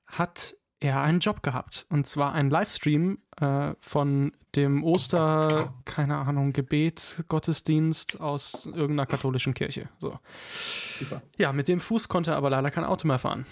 hat 0.06 0.56
er 0.82 1.02
einen 1.02 1.20
Job 1.20 1.44
gehabt. 1.44 1.86
Und 1.90 2.08
zwar 2.08 2.34
einen 2.34 2.50
Livestream 2.50 3.20
äh, 3.40 3.74
von 3.80 4.32
dem 4.56 4.84
Oster, 4.84 5.74
keine 5.86 6.18
Ahnung, 6.18 6.52
Gebet, 6.52 7.24
Gottesdienst 7.30 8.20
aus 8.20 8.66
irgendeiner 8.66 9.06
katholischen 9.06 9.54
Kirche. 9.54 9.88
So. 10.00 10.20
Super. 11.00 11.22
Ja, 11.38 11.54
mit 11.54 11.68
dem 11.68 11.80
Fuß 11.80 12.10
konnte 12.10 12.32
er 12.32 12.38
aber 12.38 12.50
leider 12.50 12.72
kein 12.72 12.84
Auto 12.84 13.08
mehr 13.08 13.20
fahren. 13.20 13.46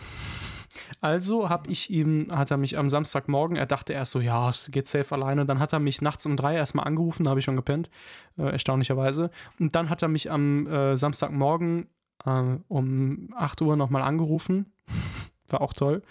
Also 1.01 1.49
habe 1.49 1.69
ich 1.69 1.89
ihm, 1.89 2.27
hat 2.31 2.51
er 2.51 2.57
mich 2.57 2.77
am 2.77 2.89
Samstagmorgen, 2.89 3.57
er 3.57 3.65
dachte 3.65 3.93
erst 3.93 4.11
so, 4.11 4.19
ja, 4.19 4.49
es 4.49 4.69
geht 4.71 4.87
safe 4.87 5.13
alleine. 5.15 5.45
Dann 5.45 5.59
hat 5.59 5.73
er 5.73 5.79
mich 5.79 6.01
nachts 6.01 6.25
um 6.25 6.35
drei 6.35 6.55
erstmal 6.55 6.85
angerufen, 6.85 7.23
da 7.23 7.31
habe 7.31 7.39
ich 7.39 7.45
schon 7.45 7.55
gepennt, 7.55 7.89
äh, 8.37 8.51
erstaunlicherweise. 8.51 9.29
Und 9.59 9.75
dann 9.75 9.89
hat 9.89 10.01
er 10.01 10.07
mich 10.07 10.31
am 10.31 10.67
äh, 10.67 10.97
Samstagmorgen 10.97 11.87
äh, 12.25 12.57
um 12.67 13.29
8 13.35 13.61
Uhr 13.61 13.75
nochmal 13.75 14.01
angerufen. 14.01 14.73
War 15.47 15.61
auch 15.61 15.73
toll. 15.73 16.03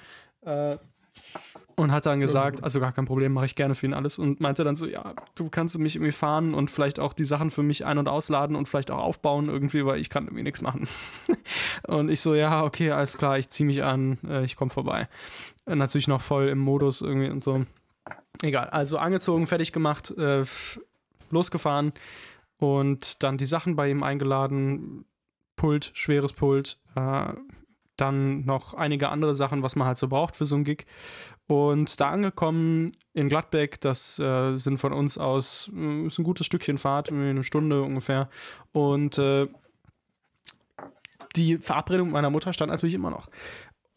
Äh, 0.42 0.78
und 1.78 1.92
hat 1.92 2.06
dann 2.06 2.18
gesagt, 2.18 2.64
also 2.64 2.80
gar 2.80 2.92
kein 2.92 3.04
Problem, 3.04 3.32
mache 3.32 3.44
ich 3.44 3.54
gerne 3.54 3.76
für 3.76 3.86
ihn 3.86 3.94
alles. 3.94 4.18
Und 4.18 4.40
meinte 4.40 4.64
dann 4.64 4.74
so, 4.74 4.86
ja, 4.86 5.14
du 5.36 5.48
kannst 5.48 5.78
mich 5.78 5.94
irgendwie 5.94 6.12
fahren 6.12 6.52
und 6.52 6.72
vielleicht 6.72 6.98
auch 6.98 7.12
die 7.12 7.24
Sachen 7.24 7.52
für 7.52 7.62
mich 7.62 7.84
ein- 7.84 7.98
und 7.98 8.08
ausladen 8.08 8.56
und 8.56 8.66
vielleicht 8.66 8.90
auch 8.90 8.98
aufbauen 8.98 9.48
irgendwie, 9.48 9.86
weil 9.86 10.00
ich 10.00 10.10
kann 10.10 10.24
irgendwie 10.24 10.42
nichts 10.42 10.60
machen. 10.60 10.88
und 11.86 12.08
ich 12.08 12.20
so, 12.20 12.34
ja, 12.34 12.64
okay, 12.64 12.90
alles 12.90 13.16
klar, 13.16 13.38
ich 13.38 13.48
ziehe 13.48 13.66
mich 13.66 13.84
an, 13.84 14.18
äh, 14.28 14.44
ich 14.44 14.56
komme 14.56 14.72
vorbei. 14.72 15.08
Äh, 15.66 15.76
natürlich 15.76 16.08
noch 16.08 16.20
voll 16.20 16.48
im 16.48 16.58
Modus 16.58 17.00
irgendwie 17.00 17.30
und 17.30 17.44
so. 17.44 17.64
Egal, 18.42 18.70
also 18.70 18.98
angezogen, 18.98 19.46
fertig 19.46 19.72
gemacht, 19.72 20.10
äh, 20.18 20.44
losgefahren 21.30 21.92
und 22.56 23.22
dann 23.22 23.38
die 23.38 23.46
Sachen 23.46 23.76
bei 23.76 23.88
ihm 23.88 24.02
eingeladen, 24.02 25.04
Pult, 25.54 25.92
schweres 25.94 26.32
Pult, 26.32 26.78
äh, 26.96 27.32
dann 28.00 28.44
noch 28.44 28.74
einige 28.74 29.08
andere 29.10 29.34
Sachen, 29.34 29.62
was 29.62 29.76
man 29.76 29.86
halt 29.86 29.98
so 29.98 30.08
braucht 30.08 30.36
für 30.36 30.44
so 30.44 30.54
einen 30.54 30.64
Gig. 30.64 30.86
Und 31.46 32.00
da 32.00 32.10
angekommen 32.10 32.92
in 33.14 33.28
Gladbeck, 33.28 33.80
das 33.80 34.18
äh, 34.18 34.56
sind 34.56 34.78
von 34.78 34.92
uns 34.92 35.18
aus, 35.18 35.70
äh, 35.74 36.06
ist 36.06 36.18
ein 36.18 36.24
gutes 36.24 36.46
Stückchen 36.46 36.78
Fahrt, 36.78 37.10
eine 37.10 37.44
Stunde 37.44 37.82
ungefähr. 37.82 38.28
Und 38.72 39.18
äh, 39.18 39.48
die 41.36 41.58
Verabredung 41.58 42.10
meiner 42.10 42.30
Mutter 42.30 42.52
stand 42.52 42.70
natürlich 42.70 42.94
immer 42.94 43.10
noch. 43.10 43.28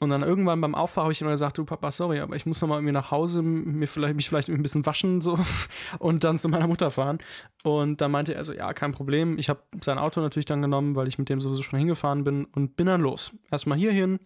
Und 0.02 0.10
dann 0.10 0.24
irgendwann 0.24 0.60
beim 0.62 0.74
Auffahren 0.74 1.04
habe 1.04 1.14
ich 1.14 1.22
immer 1.22 1.30
gesagt, 1.30 1.60
du 1.60 1.64
Papa, 1.64 1.92
sorry, 1.92 2.22
aber 2.22 2.36
ich 2.36 2.48
muss 2.48 2.60
noch 2.60 2.68
mal 2.68 2.78
irgendwie 2.78 2.92
nach 2.92 3.12
Hause, 3.12 3.44
mir 3.44 3.88
vielleicht, 3.88 4.16
mich 4.16 4.28
vielleicht 4.28 4.50
ein 4.50 4.64
bisschen 4.64 4.84
waschen 4.88 5.22
so 5.22 5.38
und 6.00 6.24
dann 6.24 6.40
zu 6.40 6.50
meiner 6.50 6.66
Mutter 6.66 6.90
fahren. 6.90 7.20
Und 7.64 8.02
dann 8.02 8.10
meinte 8.10 8.34
er 8.34 8.44
so, 8.44 8.52
ja, 8.52 8.74
kein 8.74 8.94
Problem. 8.94 9.38
Ich 9.38 9.48
habe 9.48 9.62
sein 9.80 10.00
Auto 10.00 10.20
natürlich 10.20 10.48
dann 10.48 10.64
genommen, 10.64 10.96
weil 10.96 11.08
ich 11.08 11.20
mit 11.20 11.30
dem 11.30 11.40
sowieso 11.40 11.62
schon 11.62 11.78
hingefahren 11.78 12.24
bin 12.24 12.46
und 12.46 12.76
bin 12.76 12.88
dann 12.88 13.02
los. 13.02 13.38
Erstmal 13.52 13.78
hierhin, 13.78 14.20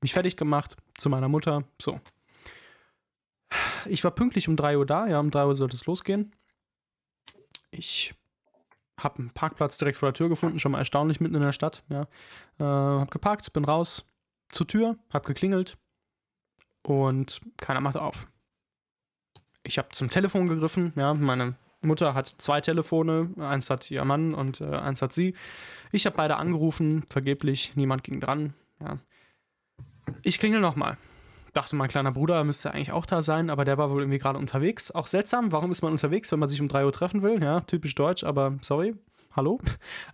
mich 0.00 0.14
fertig 0.14 0.38
gemacht, 0.38 0.78
zu 0.96 1.10
meiner 1.10 1.28
Mutter, 1.28 1.64
so. 1.78 2.00
Ich 3.84 4.02
war 4.04 4.12
pünktlich 4.12 4.48
um 4.48 4.56
3 4.56 4.78
Uhr 4.78 4.86
da, 4.86 5.06
ja, 5.06 5.20
um 5.20 5.30
3 5.30 5.44
Uhr 5.44 5.54
sollte 5.54 5.76
es 5.76 5.84
losgehen. 5.84 6.34
Ich 7.70 8.14
habe 8.98 9.18
einen 9.18 9.30
Parkplatz 9.32 9.76
direkt 9.76 9.98
vor 9.98 10.08
der 10.08 10.14
Tür 10.14 10.30
gefunden, 10.30 10.58
schon 10.58 10.72
mal 10.72 10.78
erstaunlich 10.78 11.20
mitten 11.20 11.34
in 11.34 11.42
der 11.42 11.52
Stadt, 11.52 11.82
ja. 11.90 12.08
Äh, 12.58 12.64
hab 13.00 13.10
geparkt, 13.10 13.52
bin 13.52 13.66
raus 13.66 14.06
zur 14.50 14.66
Tür, 14.66 14.96
hab 15.10 15.26
geklingelt 15.26 15.76
und 16.82 17.40
keiner 17.58 17.80
macht 17.80 17.96
auf. 17.96 18.26
Ich 19.62 19.78
habe 19.78 19.88
zum 19.90 20.10
Telefon 20.10 20.48
gegriffen, 20.48 20.92
ja, 20.96 21.14
meine 21.14 21.56
Mutter 21.80 22.14
hat 22.14 22.34
zwei 22.38 22.60
Telefone, 22.60 23.30
eins 23.38 23.70
hat 23.70 23.90
ihr 23.90 24.04
Mann 24.04 24.34
und 24.34 24.60
äh, 24.60 24.66
eins 24.66 25.02
hat 25.02 25.12
sie. 25.12 25.34
Ich 25.92 26.06
habe 26.06 26.16
beide 26.16 26.36
angerufen, 26.36 27.04
vergeblich, 27.08 27.72
niemand 27.76 28.04
ging 28.04 28.20
dran, 28.20 28.54
ja. 28.80 28.98
Ich 30.22 30.38
klingel 30.38 30.60
nochmal. 30.60 30.96
Dachte, 31.52 31.76
mein 31.76 31.88
kleiner 31.88 32.12
Bruder 32.12 32.44
müsste 32.44 32.72
eigentlich 32.72 32.92
auch 32.92 33.06
da 33.06 33.22
sein, 33.22 33.50
aber 33.50 33.64
der 33.64 33.78
war 33.78 33.90
wohl 33.90 34.02
irgendwie 34.02 34.18
gerade 34.18 34.38
unterwegs. 34.38 34.90
Auch 34.90 35.06
seltsam, 35.06 35.52
warum 35.52 35.70
ist 35.70 35.82
man 35.82 35.92
unterwegs, 35.92 36.30
wenn 36.32 36.38
man 36.38 36.48
sich 36.48 36.60
um 36.60 36.68
3 36.68 36.84
Uhr 36.84 36.92
treffen 36.92 37.22
will? 37.22 37.42
Ja, 37.42 37.60
typisch 37.60 37.94
deutsch, 37.94 38.24
aber 38.24 38.58
sorry. 38.60 38.94
Hallo. 39.34 39.60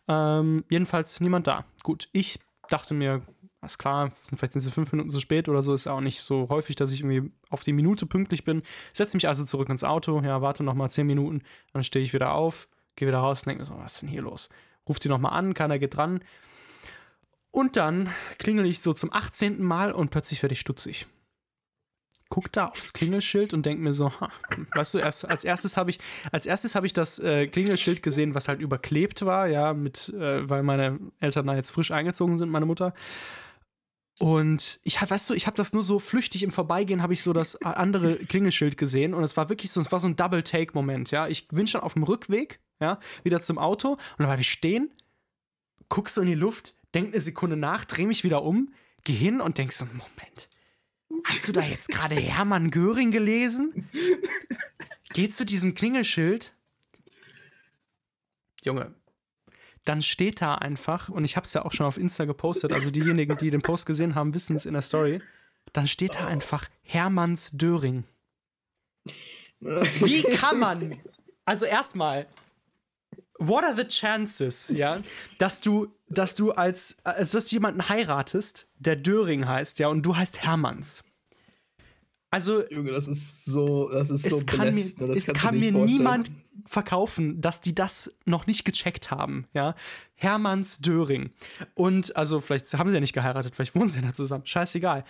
Ähm, 0.06 0.64
jedenfalls 0.68 1.20
niemand 1.20 1.46
da. 1.46 1.64
Gut, 1.82 2.08
ich 2.12 2.38
dachte 2.68 2.92
mir, 2.92 3.22
alles 3.64 3.78
klar, 3.78 4.12
vielleicht 4.36 4.52
sind 4.52 4.60
sie 4.60 4.70
fünf 4.70 4.92
Minuten 4.92 5.10
zu 5.10 5.20
spät 5.20 5.48
oder 5.48 5.62
so, 5.62 5.72
ist 5.72 5.86
auch 5.86 6.00
nicht 6.00 6.20
so 6.20 6.48
häufig, 6.50 6.76
dass 6.76 6.92
ich 6.92 7.00
irgendwie 7.00 7.32
auf 7.48 7.62
die 7.62 7.72
Minute 7.72 8.04
pünktlich 8.04 8.44
bin. 8.44 8.62
Setze 8.92 9.16
mich 9.16 9.26
also 9.26 9.44
zurück 9.44 9.70
ins 9.70 9.84
Auto, 9.84 10.20
ja, 10.20 10.42
warte 10.42 10.62
nochmal 10.62 10.90
zehn 10.90 11.06
Minuten, 11.06 11.42
dann 11.72 11.82
stehe 11.82 12.02
ich 12.02 12.12
wieder 12.12 12.32
auf, 12.32 12.68
gehe 12.94 13.08
wieder 13.08 13.18
raus 13.18 13.42
und 13.42 13.48
denke 13.48 13.64
so, 13.64 13.76
was 13.78 13.94
ist 13.94 14.02
denn 14.02 14.10
hier 14.10 14.22
los? 14.22 14.50
Ruft 14.86 15.02
die 15.02 15.08
nochmal 15.08 15.32
an, 15.32 15.54
keiner 15.54 15.78
geht 15.78 15.96
dran. 15.96 16.20
Und 17.50 17.76
dann 17.76 18.10
klingel 18.38 18.66
ich 18.66 18.80
so 18.80 18.92
zum 18.92 19.12
18. 19.12 19.62
Mal 19.62 19.92
und 19.92 20.10
plötzlich 20.10 20.42
werde 20.42 20.52
ich 20.52 20.60
stutzig. 20.60 21.06
Guck 22.28 22.52
da 22.52 22.66
aufs 22.66 22.92
Klingelschild 22.92 23.54
und 23.54 23.64
denk 23.64 23.80
mir 23.80 23.94
so, 23.94 24.10
ha, 24.20 24.28
weißt 24.74 24.94
du, 24.94 24.98
erst, 24.98 25.26
als 25.26 25.44
erstes 25.44 25.76
habe 25.76 25.88
ich, 25.88 26.00
als 26.32 26.46
ich 26.46 26.92
das 26.92 27.18
äh, 27.20 27.46
Klingelschild 27.46 28.02
gesehen, 28.02 28.34
was 28.34 28.48
halt 28.48 28.60
überklebt 28.60 29.24
war, 29.24 29.46
ja, 29.46 29.72
mit, 29.72 30.08
äh, 30.08 30.48
weil 30.50 30.62
meine 30.64 30.98
Eltern 31.20 31.46
da 31.46 31.54
jetzt 31.54 31.70
frisch 31.70 31.92
eingezogen 31.92 32.36
sind, 32.36 32.50
meine 32.50 32.66
Mutter. 32.66 32.92
Und 34.20 34.78
ich 34.84 35.00
hab, 35.00 35.10
weißt 35.10 35.30
du, 35.30 35.34
ich 35.34 35.46
habe 35.46 35.56
das 35.56 35.72
nur 35.72 35.82
so 35.82 35.98
flüchtig 35.98 36.44
im 36.44 36.52
Vorbeigehen, 36.52 37.02
habe 37.02 37.14
ich 37.14 37.22
so 37.22 37.32
das 37.32 37.60
andere 37.62 38.14
Klingelschild 38.16 38.76
gesehen 38.76 39.12
und 39.12 39.24
es 39.24 39.36
war 39.36 39.48
wirklich 39.48 39.72
so, 39.72 39.80
es 39.80 39.90
war 39.90 39.98
so 39.98 40.06
ein 40.06 40.14
Double-Take-Moment, 40.14 41.10
ja. 41.10 41.26
Ich 41.26 41.48
bin 41.48 41.66
schon 41.66 41.80
auf 41.80 41.94
dem 41.94 42.04
Rückweg, 42.04 42.60
ja, 42.80 43.00
wieder 43.24 43.42
zum 43.42 43.58
Auto 43.58 43.92
und 43.92 44.00
dann 44.18 44.28
bleib 44.28 44.38
ich 44.38 44.50
stehen, 44.50 44.92
guck 45.88 46.08
so 46.08 46.20
in 46.20 46.28
die 46.28 46.34
Luft, 46.34 46.76
denk 46.94 47.08
eine 47.08 47.20
Sekunde 47.20 47.56
nach, 47.56 47.84
dreh 47.84 48.06
mich 48.06 48.22
wieder 48.22 48.44
um, 48.44 48.72
geh 49.02 49.14
hin 49.14 49.40
und 49.40 49.58
denk 49.58 49.72
so, 49.72 49.84
Moment, 49.86 50.48
hast 51.24 51.48
du 51.48 51.52
da 51.52 51.62
jetzt 51.62 51.88
gerade 51.88 52.14
Hermann 52.14 52.70
Göring 52.70 53.10
gelesen? 53.10 53.88
Geh 55.12 55.28
zu 55.28 55.44
diesem 55.44 55.74
Klingelschild. 55.74 56.52
Junge, 58.64 58.94
dann 59.84 60.02
steht 60.02 60.40
da 60.40 60.54
einfach, 60.54 61.08
und 61.08 61.24
ich 61.24 61.36
habe 61.36 61.44
es 61.44 61.52
ja 61.52 61.64
auch 61.64 61.72
schon 61.72 61.86
auf 61.86 61.98
Insta 61.98 62.24
gepostet, 62.24 62.72
also 62.72 62.90
diejenigen, 62.90 63.36
die 63.36 63.50
den 63.50 63.62
Post 63.62 63.86
gesehen 63.86 64.14
haben, 64.14 64.34
wissen 64.34 64.56
es 64.56 64.66
in 64.66 64.72
der 64.72 64.82
Story, 64.82 65.20
dann 65.72 65.88
steht 65.88 66.14
da 66.14 66.26
einfach 66.26 66.68
Hermanns 66.82 67.52
Döring. 67.52 68.04
Wie 69.60 70.22
kann 70.36 70.58
man, 70.58 70.98
also 71.44 71.66
erstmal, 71.66 72.26
what 73.38 73.64
are 73.64 73.76
the 73.76 73.84
chances, 73.84 74.68
ja, 74.68 75.00
dass 75.38 75.60
du, 75.60 75.88
dass 76.08 76.34
du 76.34 76.52
als, 76.52 76.98
also 77.04 77.38
dass 77.38 77.48
du 77.48 77.56
jemanden 77.56 77.88
heiratest, 77.88 78.70
der 78.78 78.96
Döring 78.96 79.46
heißt, 79.46 79.78
ja, 79.78 79.88
und 79.88 80.02
du 80.02 80.16
heißt 80.16 80.42
Hermanns. 80.42 81.04
Also, 82.30 82.68
Junge, 82.68 82.90
das 82.90 83.06
ist 83.06 83.44
so, 83.44 83.88
das 83.90 84.10
ist 84.10 84.28
so 84.28 84.36
es 84.36 84.46
kann 84.46 84.58
mir, 84.58 84.72
belastend, 84.72 85.00
das 85.10 85.28
es 85.28 85.34
kann 85.34 85.58
mir 85.58 85.72
vorstellen. 85.72 85.98
niemand 85.98 86.32
verkaufen, 86.66 87.40
dass 87.40 87.60
die 87.60 87.74
das 87.74 88.18
noch 88.24 88.46
nicht 88.46 88.64
gecheckt 88.64 89.10
haben, 89.10 89.46
ja. 89.52 89.74
Hermanns 90.16 90.78
Döring. 90.78 91.30
Und, 91.74 92.16
also, 92.16 92.40
vielleicht 92.40 92.72
haben 92.74 92.88
sie 92.88 92.94
ja 92.94 93.00
nicht 93.00 93.12
geheiratet, 93.12 93.54
vielleicht 93.54 93.74
wohnen 93.74 93.88
sie 93.88 94.00
ja 94.00 94.06
da 94.06 94.12
zusammen, 94.12 94.46
scheißegal. 94.46 95.04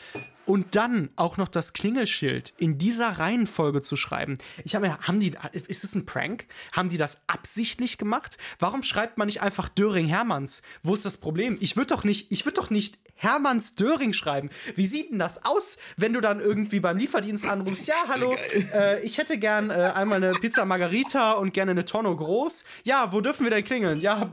Und 0.47 0.77
dann 0.77 1.11
auch 1.17 1.37
noch 1.37 1.49
das 1.49 1.73
Klingelschild 1.73 2.55
in 2.59 2.79
dieser 2.79 3.11
Reihenfolge 3.19 3.81
zu 3.83 3.97
schreiben. 3.97 4.39
Ich 4.65 4.75
habe 4.75 4.87
mir, 4.87 4.99
haben 4.99 5.21
die, 5.21 5.35
ist 5.53 5.85
es 5.85 5.95
ein 5.95 6.07
Prank? 6.07 6.47
Haben 6.73 6.89
die 6.89 6.97
das 6.97 7.25
absichtlich 7.29 7.99
gemacht? 7.99 8.39
Warum 8.59 8.83
schreibt 8.83 9.19
man 9.19 9.27
nicht 9.27 9.43
einfach 9.43 9.69
Döring 9.69 10.07
Hermanns? 10.07 10.63
Wo 10.83 10.95
ist 10.95 11.05
das 11.05 11.19
Problem? 11.19 11.57
Ich 11.61 11.77
würde 11.77 11.95
doch 11.95 12.05
nicht, 12.05 12.31
ich 12.31 12.45
würde 12.45 12.61
doch 12.61 12.71
nicht 12.71 12.99
Hermanns 13.17 13.75
Döring 13.77 14.13
schreiben. 14.13 14.51
Wie 14.75 14.87
sieht 14.87 15.11
denn 15.11 15.19
das 15.19 15.45
aus, 15.45 15.79
wenn 15.97 16.13
du 16.13 16.21
dann 16.21 16.41
irgendwie 16.41 16.81
beim 16.81 16.99
Lieferdienst 16.99 17.47
anrufst? 17.47 17.87
Ja, 17.87 17.95
hallo, 18.09 18.35
äh, 18.73 19.01
ich 19.03 19.19
hätte 19.19 19.39
gern 19.39 19.71
äh, 19.71 19.93
einmal 19.95 20.23
eine 20.23 20.33
Pizza 20.33 20.65
Margarita 20.65 21.33
und 21.33 21.55
gerne 21.55 21.71
eine 21.71 21.85
Tonne 21.85 22.15
groß. 22.15 22.65
Ja, 22.83 23.13
wo 23.13 23.21
dürfen 23.21 23.45
wir 23.45 23.51
denn 23.51 23.65
klingeln? 23.65 24.01
Ja, 24.01 24.31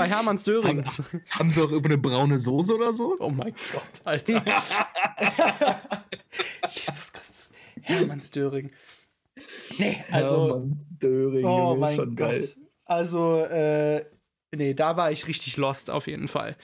bei 0.00 0.08
Hermanns 0.08 0.44
Döring. 0.44 0.84
Haben 1.30 1.50
sie 1.50 1.62
auch 1.62 1.70
über 1.70 1.86
eine 1.86 1.98
braune 1.98 2.38
Soße 2.38 2.74
oder 2.74 2.92
so? 2.92 3.16
Oh 3.18 3.30
mein 3.30 3.54
Gott, 3.72 4.00
Alter. 4.04 4.42
Jesus 6.68 7.12
Christus. 7.12 7.52
Hermanns 7.82 8.30
Döring. 8.30 8.70
Nee, 9.78 10.02
also. 10.10 10.48
Hermanns 10.48 10.88
Döring, 10.98 11.44
oh 11.44 11.68
Junge, 11.68 11.80
mein 11.80 11.96
schon 11.96 12.16
geil. 12.16 12.40
Gott. 12.40 12.56
Also, 12.84 13.40
äh, 13.44 14.04
nee, 14.54 14.74
da 14.74 14.96
war 14.96 15.10
ich 15.12 15.26
richtig 15.28 15.56
lost 15.56 15.90
auf 15.90 16.06
jeden 16.06 16.28
Fall. 16.28 16.56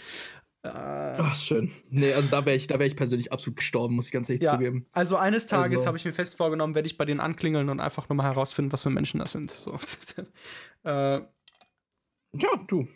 Ach, 0.63 1.35
schön. 1.37 1.71
Nee, 1.91 2.13
also 2.13 2.29
da 2.29 2.45
wäre 2.45 2.57
ich, 2.57 2.67
da 2.67 2.81
wär 2.81 2.87
ich 2.89 2.97
persönlich 2.97 3.31
absolut 3.33 3.57
gestorben, 3.59 3.95
muss 3.95 4.07
ich 4.07 4.13
ganz 4.13 4.29
ehrlich 4.29 4.43
Ja, 4.45 4.55
zugeben. 4.55 4.85
also 4.91 5.17
eines 5.17 5.47
Tages 5.47 5.79
Also- 5.79 5.87
habe 5.87 5.97
ich 5.97 6.05
mir 6.05 6.13
fest 6.13 6.37
vorgenommen, 6.37 6.75
werde 6.75 6.87
ich 6.87 6.99
bei 6.99 7.05
denen 7.05 7.21
anklingeln 7.21 7.69
und 7.69 7.79
einfach 7.79 8.09
nur 8.09 8.17
mal 8.17 8.25
herausfinden, 8.25 8.73
was 8.73 8.83
für 8.83 8.91
Menschen 8.91 9.21
das 9.21 9.31
sind. 9.31 9.51
So. 9.53 9.79
äh, 10.83 11.19
Ja, 11.21 12.49
du. 12.67 12.89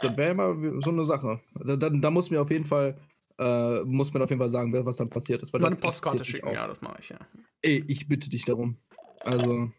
Das 0.00 0.16
wäre 0.16 0.30
immer 0.30 0.80
so 0.80 0.90
eine 0.90 1.04
Sache. 1.04 1.40
Da, 1.54 1.76
da, 1.76 1.90
da 1.90 2.10
muss 2.10 2.30
mir 2.30 2.40
auf 2.40 2.50
jeden 2.50 2.64
Fall, 2.64 2.98
äh, 3.38 3.80
muss 3.82 4.12
man 4.12 4.22
auf 4.22 4.30
jeden 4.30 4.40
Fall 4.40 4.48
sagen, 4.48 4.72
was 4.86 4.96
dann 4.96 5.10
passiert 5.10 5.42
ist. 5.42 5.52
Weil 5.52 5.60
mal 5.60 5.68
eine 5.68 5.76
das 5.76 5.84
Postkarte 5.84 6.24
schicken, 6.24 6.52
ja, 6.52 6.66
das 6.66 6.80
mache 6.80 6.96
ich, 7.00 7.08
ja. 7.10 7.18
Ey, 7.62 7.84
ich 7.86 8.08
bitte 8.08 8.30
dich 8.30 8.44
darum. 8.44 8.78
Also, 9.20 9.70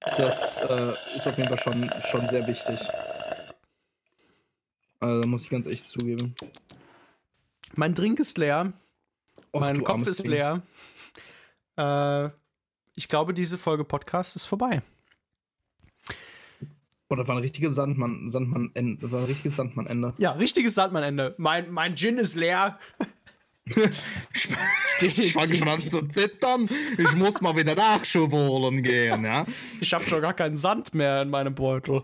das 0.00 0.58
äh, 0.68 1.16
ist 1.16 1.26
auf 1.26 1.36
jeden 1.38 1.48
Fall 1.48 1.58
schon, 1.58 1.90
schon 2.10 2.26
sehr 2.26 2.46
wichtig. 2.46 2.78
Also, 5.00 5.28
muss 5.28 5.44
ich 5.44 5.50
ganz 5.50 5.66
echt 5.66 5.86
zugeben. 5.86 6.34
Mein 7.74 7.94
Drink 7.94 8.20
ist 8.20 8.36
leer, 8.36 8.72
Och, 9.52 9.60
mein 9.60 9.82
Kopf 9.82 10.06
ist 10.06 10.24
Ding. 10.24 10.32
leer. 10.32 10.62
Äh, 11.76 12.30
ich 12.94 13.08
glaube, 13.08 13.32
diese 13.32 13.56
Folge 13.56 13.84
Podcast 13.84 14.36
ist 14.36 14.44
vorbei. 14.44 14.82
Oh, 17.12 17.14
das 17.14 17.28
war 17.28 17.36
ein 17.36 17.42
richtiges 17.42 17.74
Sandmann, 17.74 18.26
Sandmann, 18.26 18.72
das 18.98 19.12
war 19.12 19.18
ein 19.20 19.26
richtiges 19.26 19.56
Sandmann-Ende. 19.56 20.14
Ja, 20.16 20.32
richtiges 20.32 20.74
Sandmann-Ende. 20.76 21.34
Mein, 21.36 21.70
mein 21.70 21.94
Gin 21.94 22.16
ist 22.16 22.36
leer. 22.36 22.78
Ich 25.00 25.32
fange 25.32 25.56
schon 25.56 25.68
an 25.68 25.78
zu 25.78 26.02
zittern. 26.08 26.68
Ich 26.98 27.14
muss 27.14 27.40
mal 27.40 27.56
wieder 27.56 27.74
Nachschub 27.76 28.32
holen 28.32 28.82
gehen, 28.82 29.24
ja. 29.24 29.44
Ich 29.80 29.92
habe 29.92 30.04
schon 30.04 30.20
gar 30.20 30.34
keinen 30.34 30.56
Sand 30.56 30.94
mehr 30.94 31.22
in 31.22 31.30
meinem 31.30 31.54
Beutel. 31.54 32.02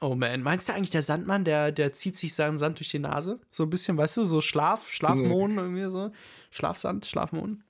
Oh 0.00 0.14
man, 0.14 0.42
meinst 0.42 0.68
du 0.68 0.74
eigentlich 0.74 0.90
der 0.90 1.02
Sandmann, 1.02 1.44
der, 1.44 1.72
der 1.72 1.92
zieht 1.92 2.16
sich 2.18 2.34
seinen 2.34 2.58
Sand 2.58 2.78
durch 2.78 2.90
die 2.90 2.98
Nase? 3.00 3.40
So 3.50 3.64
ein 3.64 3.70
bisschen, 3.70 3.96
weißt 3.96 4.18
du, 4.18 4.24
so 4.24 4.40
Schlaf, 4.40 4.92
Schlafmohn 4.92 5.56
irgendwie 5.56 5.88
so. 5.88 6.12
Schlafsand, 6.50 7.06
Schlafmohn. 7.06 7.64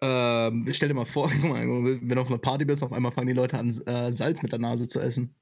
Ähm, 0.00 0.68
stell 0.72 0.88
dir 0.88 0.94
mal 0.94 1.06
vor, 1.06 1.30
wenn 1.30 2.08
du 2.08 2.20
auf 2.20 2.28
einer 2.28 2.38
Party 2.38 2.64
bist, 2.64 2.82
auf 2.82 2.92
einmal 2.92 3.12
fangen 3.12 3.28
die 3.28 3.32
Leute 3.32 3.58
an, 3.58 3.68
äh, 3.68 4.12
Salz 4.12 4.42
mit 4.42 4.52
der 4.52 4.58
Nase 4.58 4.86
zu 4.86 5.00
essen. 5.00 5.34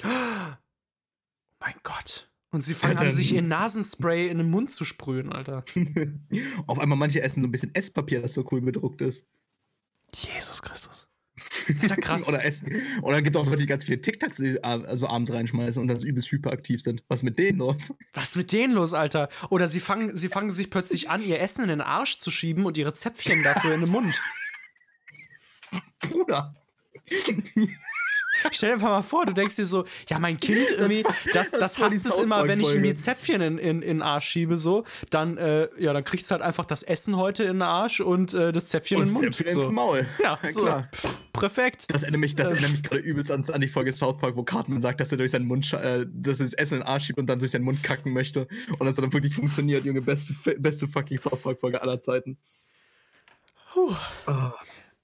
Mein 0.02 1.74
Gott. 1.82 2.30
Und 2.50 2.62
sie 2.62 2.74
fangen 2.74 2.96
an, 2.96 3.04
Alter. 3.04 3.16
sich 3.16 3.34
ihr 3.34 3.42
Nasenspray 3.42 4.28
in 4.28 4.38
den 4.38 4.50
Mund 4.50 4.72
zu 4.72 4.84
sprühen, 4.84 5.32
Alter. 5.32 5.64
auf 6.66 6.78
einmal 6.78 6.98
manche 6.98 7.20
essen 7.20 7.42
so 7.42 7.48
ein 7.48 7.52
bisschen 7.52 7.74
Esspapier, 7.74 8.22
das 8.22 8.34
so 8.34 8.46
cool 8.50 8.62
bedruckt 8.62 9.02
ist. 9.02 9.28
Jesus 10.14 10.62
Christus. 10.62 10.97
Das 11.68 11.84
ist 11.84 11.90
ja 11.90 11.96
krass. 11.96 12.28
oder 12.28 12.44
essen. 12.44 12.80
Oder 13.02 13.22
gibt 13.22 13.36
auch 13.36 13.54
die 13.54 13.66
ganz 13.66 13.84
viele 13.84 14.00
TikToks 14.00 14.40
äh, 14.40 14.58
also 14.62 15.08
abends 15.08 15.32
reinschmeißen 15.32 15.80
und 15.80 15.88
dann 15.88 15.98
übelst 15.98 16.30
hyperaktiv 16.30 16.82
sind. 16.82 17.02
Was 17.08 17.20
ist 17.20 17.24
mit 17.24 17.38
denen 17.38 17.58
los? 17.58 17.94
Was 18.12 18.30
ist 18.30 18.36
mit 18.36 18.52
denen 18.52 18.74
los, 18.74 18.94
Alter? 18.94 19.28
Oder 19.50 19.68
sie 19.68 19.80
fangen, 19.80 20.16
sie 20.16 20.28
fangen 20.28 20.50
sich 20.50 20.70
plötzlich 20.70 21.10
an, 21.10 21.22
ihr 21.22 21.40
Essen 21.40 21.62
in 21.62 21.68
den 21.68 21.80
Arsch 21.80 22.18
zu 22.18 22.30
schieben 22.30 22.66
und 22.66 22.78
ihre 22.78 22.94
Zäpfchen 22.94 23.42
dafür 23.42 23.74
in 23.74 23.80
den 23.80 23.90
Mund. 23.90 24.20
Bruder. 26.00 26.54
Stell 28.50 28.70
dir 28.70 28.74
einfach 28.74 28.88
mal 28.88 29.02
vor, 29.02 29.26
du 29.26 29.32
denkst 29.32 29.56
dir 29.56 29.66
so, 29.66 29.84
ja, 30.08 30.18
mein 30.18 30.36
Kind 30.36 30.70
irgendwie, 30.72 31.02
das, 31.32 31.50
das, 31.50 31.60
das 31.60 31.74
die 31.74 31.82
hasst 31.82 32.06
es 32.06 32.18
immer, 32.18 32.46
wenn 32.46 32.60
ich 32.60 32.72
ihm 32.74 32.82
die. 32.82 32.94
Zäpfchen 32.94 33.40
in, 33.40 33.58
in, 33.58 33.82
in 33.82 33.98
den 33.98 34.02
Arsch 34.02 34.26
schiebe, 34.26 34.58
so, 34.58 34.84
dann, 35.10 35.36
äh, 35.38 35.68
ja, 35.78 35.92
dann 35.92 36.04
kriegt's 36.04 36.30
halt 36.30 36.42
einfach 36.42 36.64
das 36.64 36.82
Essen 36.82 37.16
heute 37.16 37.44
in 37.44 37.54
den 37.54 37.62
Arsch 37.62 38.00
und 38.00 38.34
äh, 38.34 38.52
das 38.52 38.66
Zäpfchen 38.68 38.98
in 38.98 39.04
den 39.04 39.08
Und 39.16 39.22
Mund. 39.22 39.34
Zäpfchen 39.34 39.54
ins 39.54 39.64
So. 39.64 39.70
Maul. 39.70 40.06
Ja, 40.22 40.38
so. 40.50 40.62
klar. 40.62 40.88
Pff, 40.94 41.16
perfekt. 41.32 41.86
Das 41.88 42.02
erinnert 42.02 42.20
mich, 42.20 42.34
das 42.34 42.50
Äh, 42.50 42.54
erinnert 42.54 42.72
mich 42.72 42.82
gerade 42.82 43.00
übelst 43.00 43.30
an, 43.30 43.44
an 43.52 43.60
die 43.60 43.68
Folge 43.68 43.92
South 43.92 44.18
Park, 44.18 44.36
wo 44.36 44.42
Cartman 44.42 44.80
sagt, 44.80 45.00
dass 45.00 45.12
er 45.12 45.18
durch 45.18 45.30
seinen 45.30 45.46
Mund, 45.46 45.72
äh, 45.72 46.06
dass 46.12 46.40
er 46.40 46.46
das 46.46 46.54
Essen 46.54 46.74
in 46.74 46.80
den 46.80 46.88
Arsch 46.88 47.06
schiebt 47.06 47.18
und 47.18 47.26
dann 47.26 47.38
durch 47.38 47.52
seinen 47.52 47.64
Mund 47.64 47.82
kacken 47.82 48.12
möchte. 48.12 48.48
Und 48.78 48.86
das 48.86 48.96
dann 48.96 49.12
wirklich 49.12 49.34
funktioniert, 49.34 49.84
Junge. 49.84 50.02
Beste, 50.02 50.34
beste 50.58 50.88
fucking 50.88 51.18
South 51.18 51.40
Park-Folge 51.40 51.80
aller 51.80 52.00
Zeiten. 52.00 52.38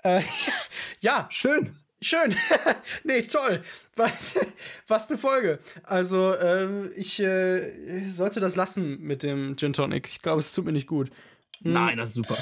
Äh, 0.02 0.20
ja, 1.00 1.28
Schön. 1.30 1.76
Schön. 2.04 2.34
nee, 3.04 3.22
toll. 3.22 3.62
Was, 4.86 5.10
eine 5.10 5.18
Folge. 5.18 5.58
Also, 5.84 6.36
ähm, 6.38 6.90
ich 6.96 7.18
äh, 7.20 8.08
sollte 8.10 8.40
das 8.40 8.56
lassen 8.56 9.00
mit 9.00 9.22
dem 9.22 9.56
Gin 9.56 9.72
Tonic. 9.72 10.08
Ich 10.08 10.20
glaube, 10.20 10.40
es 10.40 10.52
tut 10.52 10.66
mir 10.66 10.72
nicht 10.72 10.86
gut. 10.86 11.10
Nein, 11.60 11.96
das 11.96 12.10
ist 12.10 12.14
super. 12.14 12.36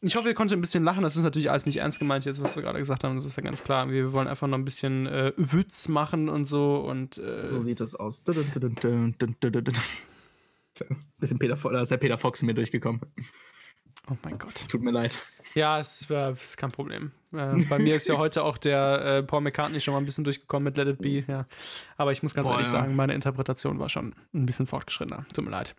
Ich 0.00 0.16
hoffe, 0.16 0.28
ihr 0.28 0.34
konntet 0.34 0.58
ein 0.58 0.60
bisschen 0.60 0.82
lachen. 0.82 1.02
Das 1.02 1.16
ist 1.16 1.22
natürlich 1.22 1.50
alles 1.50 1.64
nicht 1.64 1.76
ernst 1.76 2.00
gemeint 2.00 2.24
jetzt, 2.24 2.42
was 2.42 2.56
wir 2.56 2.62
gerade 2.64 2.80
gesagt 2.80 3.04
haben. 3.04 3.14
Das 3.14 3.24
ist 3.24 3.36
ja 3.36 3.42
ganz 3.42 3.62
klar. 3.62 3.88
Wir 3.88 4.12
wollen 4.12 4.26
einfach 4.26 4.48
noch 4.48 4.58
ein 4.58 4.64
bisschen 4.64 5.06
äh, 5.06 5.32
Witz 5.36 5.86
machen 5.86 6.28
und 6.28 6.44
so. 6.44 6.76
Und 6.78 7.16
äh, 7.18 7.44
So 7.44 7.60
sieht 7.60 7.80
das 7.80 7.94
aus. 7.94 8.24
Bisschen 11.18 11.38
Peter, 11.38 11.56
da 11.56 11.82
ist 11.82 11.90
der 11.90 11.98
Peter 11.98 12.18
Fox 12.18 12.42
mir 12.42 12.52
durchgekommen. 12.52 13.00
Oh 14.10 14.16
mein 14.22 14.38
Gott. 14.38 14.54
Es 14.54 14.68
tut 14.68 14.82
mir 14.82 14.90
leid. 14.90 15.18
Ja, 15.54 15.78
es 15.78 16.08
äh, 16.10 16.32
ist 16.32 16.56
kein 16.56 16.72
Problem. 16.72 17.12
Äh, 17.32 17.64
bei 17.68 17.78
mir 17.78 17.96
ist 17.96 18.08
ja 18.08 18.18
heute 18.18 18.42
auch 18.44 18.58
der 18.58 19.04
äh, 19.04 19.22
Paul 19.22 19.42
McCartney 19.42 19.80
schon 19.80 19.94
mal 19.94 20.00
ein 20.00 20.04
bisschen 20.04 20.24
durchgekommen 20.24 20.64
mit 20.64 20.76
Let 20.76 20.88
It 20.88 20.98
Be. 20.98 21.24
Ja. 21.30 21.46
Aber 21.96 22.12
ich 22.12 22.22
muss 22.22 22.34
ganz 22.34 22.46
Boah, 22.46 22.54
ehrlich 22.54 22.68
ja. 22.68 22.80
sagen, 22.80 22.96
meine 22.96 23.14
Interpretation 23.14 23.78
war 23.78 23.88
schon 23.88 24.14
ein 24.32 24.46
bisschen 24.46 24.66
fortgeschrittener. 24.66 25.26
Tut 25.32 25.44
mir 25.44 25.50
leid. 25.50 25.74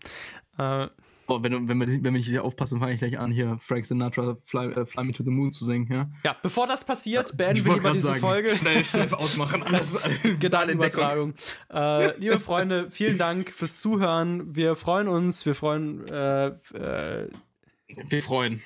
Äh, 0.57 0.87
Oh, 1.27 1.41
wenn, 1.41 1.67
wenn, 1.67 1.79
wir, 1.79 1.87
wenn 1.87 2.03
wir 2.03 2.11
nicht 2.11 2.27
hier 2.27 2.43
aufpassen, 2.43 2.79
fange 2.79 2.93
ich 2.93 2.99
gleich 2.99 3.17
an, 3.17 3.31
hier 3.31 3.57
Frank 3.59 3.85
Sinatra 3.85 4.35
Fly, 4.43 4.67
äh, 4.67 4.85
Fly 4.85 5.05
Me 5.05 5.11
to 5.11 5.23
the 5.23 5.31
Moon 5.31 5.51
zu 5.51 5.65
singen, 5.65 5.91
ja? 5.91 6.07
Ja, 6.23 6.35
bevor 6.39 6.67
das 6.67 6.85
passiert, 6.85 7.35
beenden 7.35 7.65
wir 7.65 7.73
lieber 7.73 7.93
diese 7.93 8.07
sagen, 8.07 8.19
Folge. 8.19 8.55
Schnell, 8.55 8.85
schnell 8.85 9.11
ausmachen, 9.11 9.63
alles. 9.65 9.99
Gedankenübertragung. 10.39 11.33
Äh, 11.73 12.19
liebe 12.19 12.39
Freunde, 12.39 12.91
vielen 12.91 13.17
Dank 13.17 13.49
fürs 13.49 13.77
Zuhören. 13.77 14.55
Wir 14.55 14.75
freuen 14.75 15.07
uns, 15.07 15.45
wir 15.47 15.55
freuen, 15.55 16.07
äh, 16.09 16.47
äh, 16.47 17.29
Wir 18.09 18.21
freuen. 18.21 18.61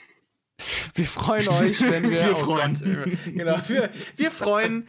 wir 0.94 1.06
freuen 1.06 1.48
euch, 1.50 1.82
wenn 1.90 2.10
wir, 2.10 2.24
Wir 2.26 2.36
oh 2.36 2.46
freuen. 2.46 2.74
Gott, 2.74 3.34
genau, 3.34 3.58
wir, 3.68 3.90
wir 4.16 4.32
freuen, 4.32 4.88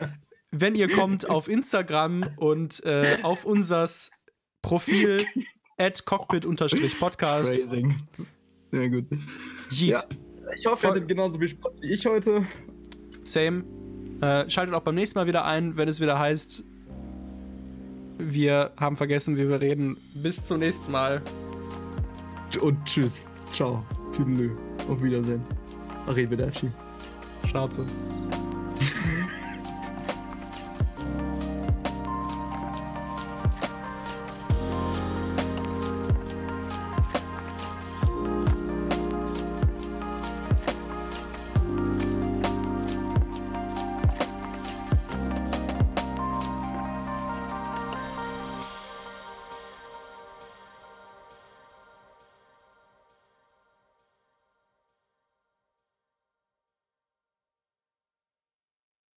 wenn 0.51 0.75
ihr 0.75 0.89
kommt 0.89 1.29
auf 1.29 1.49
Instagram 1.49 2.29
und 2.37 2.85
äh, 2.85 3.19
auf 3.23 3.45
unsers 3.45 4.11
Profil 4.63 5.25
at 5.79 6.05
cockpit-podcast. 6.05 7.59
Phrasing. 7.59 8.03
Sehr 8.73 8.89
gut. 8.89 9.07
Jeet. 9.71 9.91
Ja. 9.91 10.05
Ich 10.57 10.67
hoffe, 10.67 10.87
ihr 10.87 10.91
hattet 10.91 11.09
genauso 11.09 11.39
viel 11.39 11.49
Spaß 11.49 11.81
wie 11.83 11.93
ich 11.93 12.07
heute. 12.07 12.47
Same. 13.25 13.65
Äh, 14.21 14.51
schaltet 14.51 14.75
auch 14.75 14.83
beim 14.83 14.97
nächsten 14.97 15.19
Mal 15.19 15.27
wieder 15.27 15.45
ein, 15.45 15.77
wenn 15.77 15.89
es 15.89 16.01
wieder 16.01 16.19
heißt, 16.19 16.65
wir 18.19 18.73
haben 18.77 18.97
vergessen, 18.97 19.37
wie 19.37 19.49
wir 19.49 19.61
reden. 19.61 19.97
Bis 20.15 20.45
zum 20.45 20.59
nächsten 20.59 20.93
Mal. 20.93 21.23
Und 22.61 22.85
tschüss. 22.85 23.27
Ciao. 23.53 23.85
Tüdelü. 24.13 24.51
Auf 24.89 25.03
Wiedersehen. 25.03 25.43
Arrivederci. 26.07 26.71
Schnauze. 27.47 27.85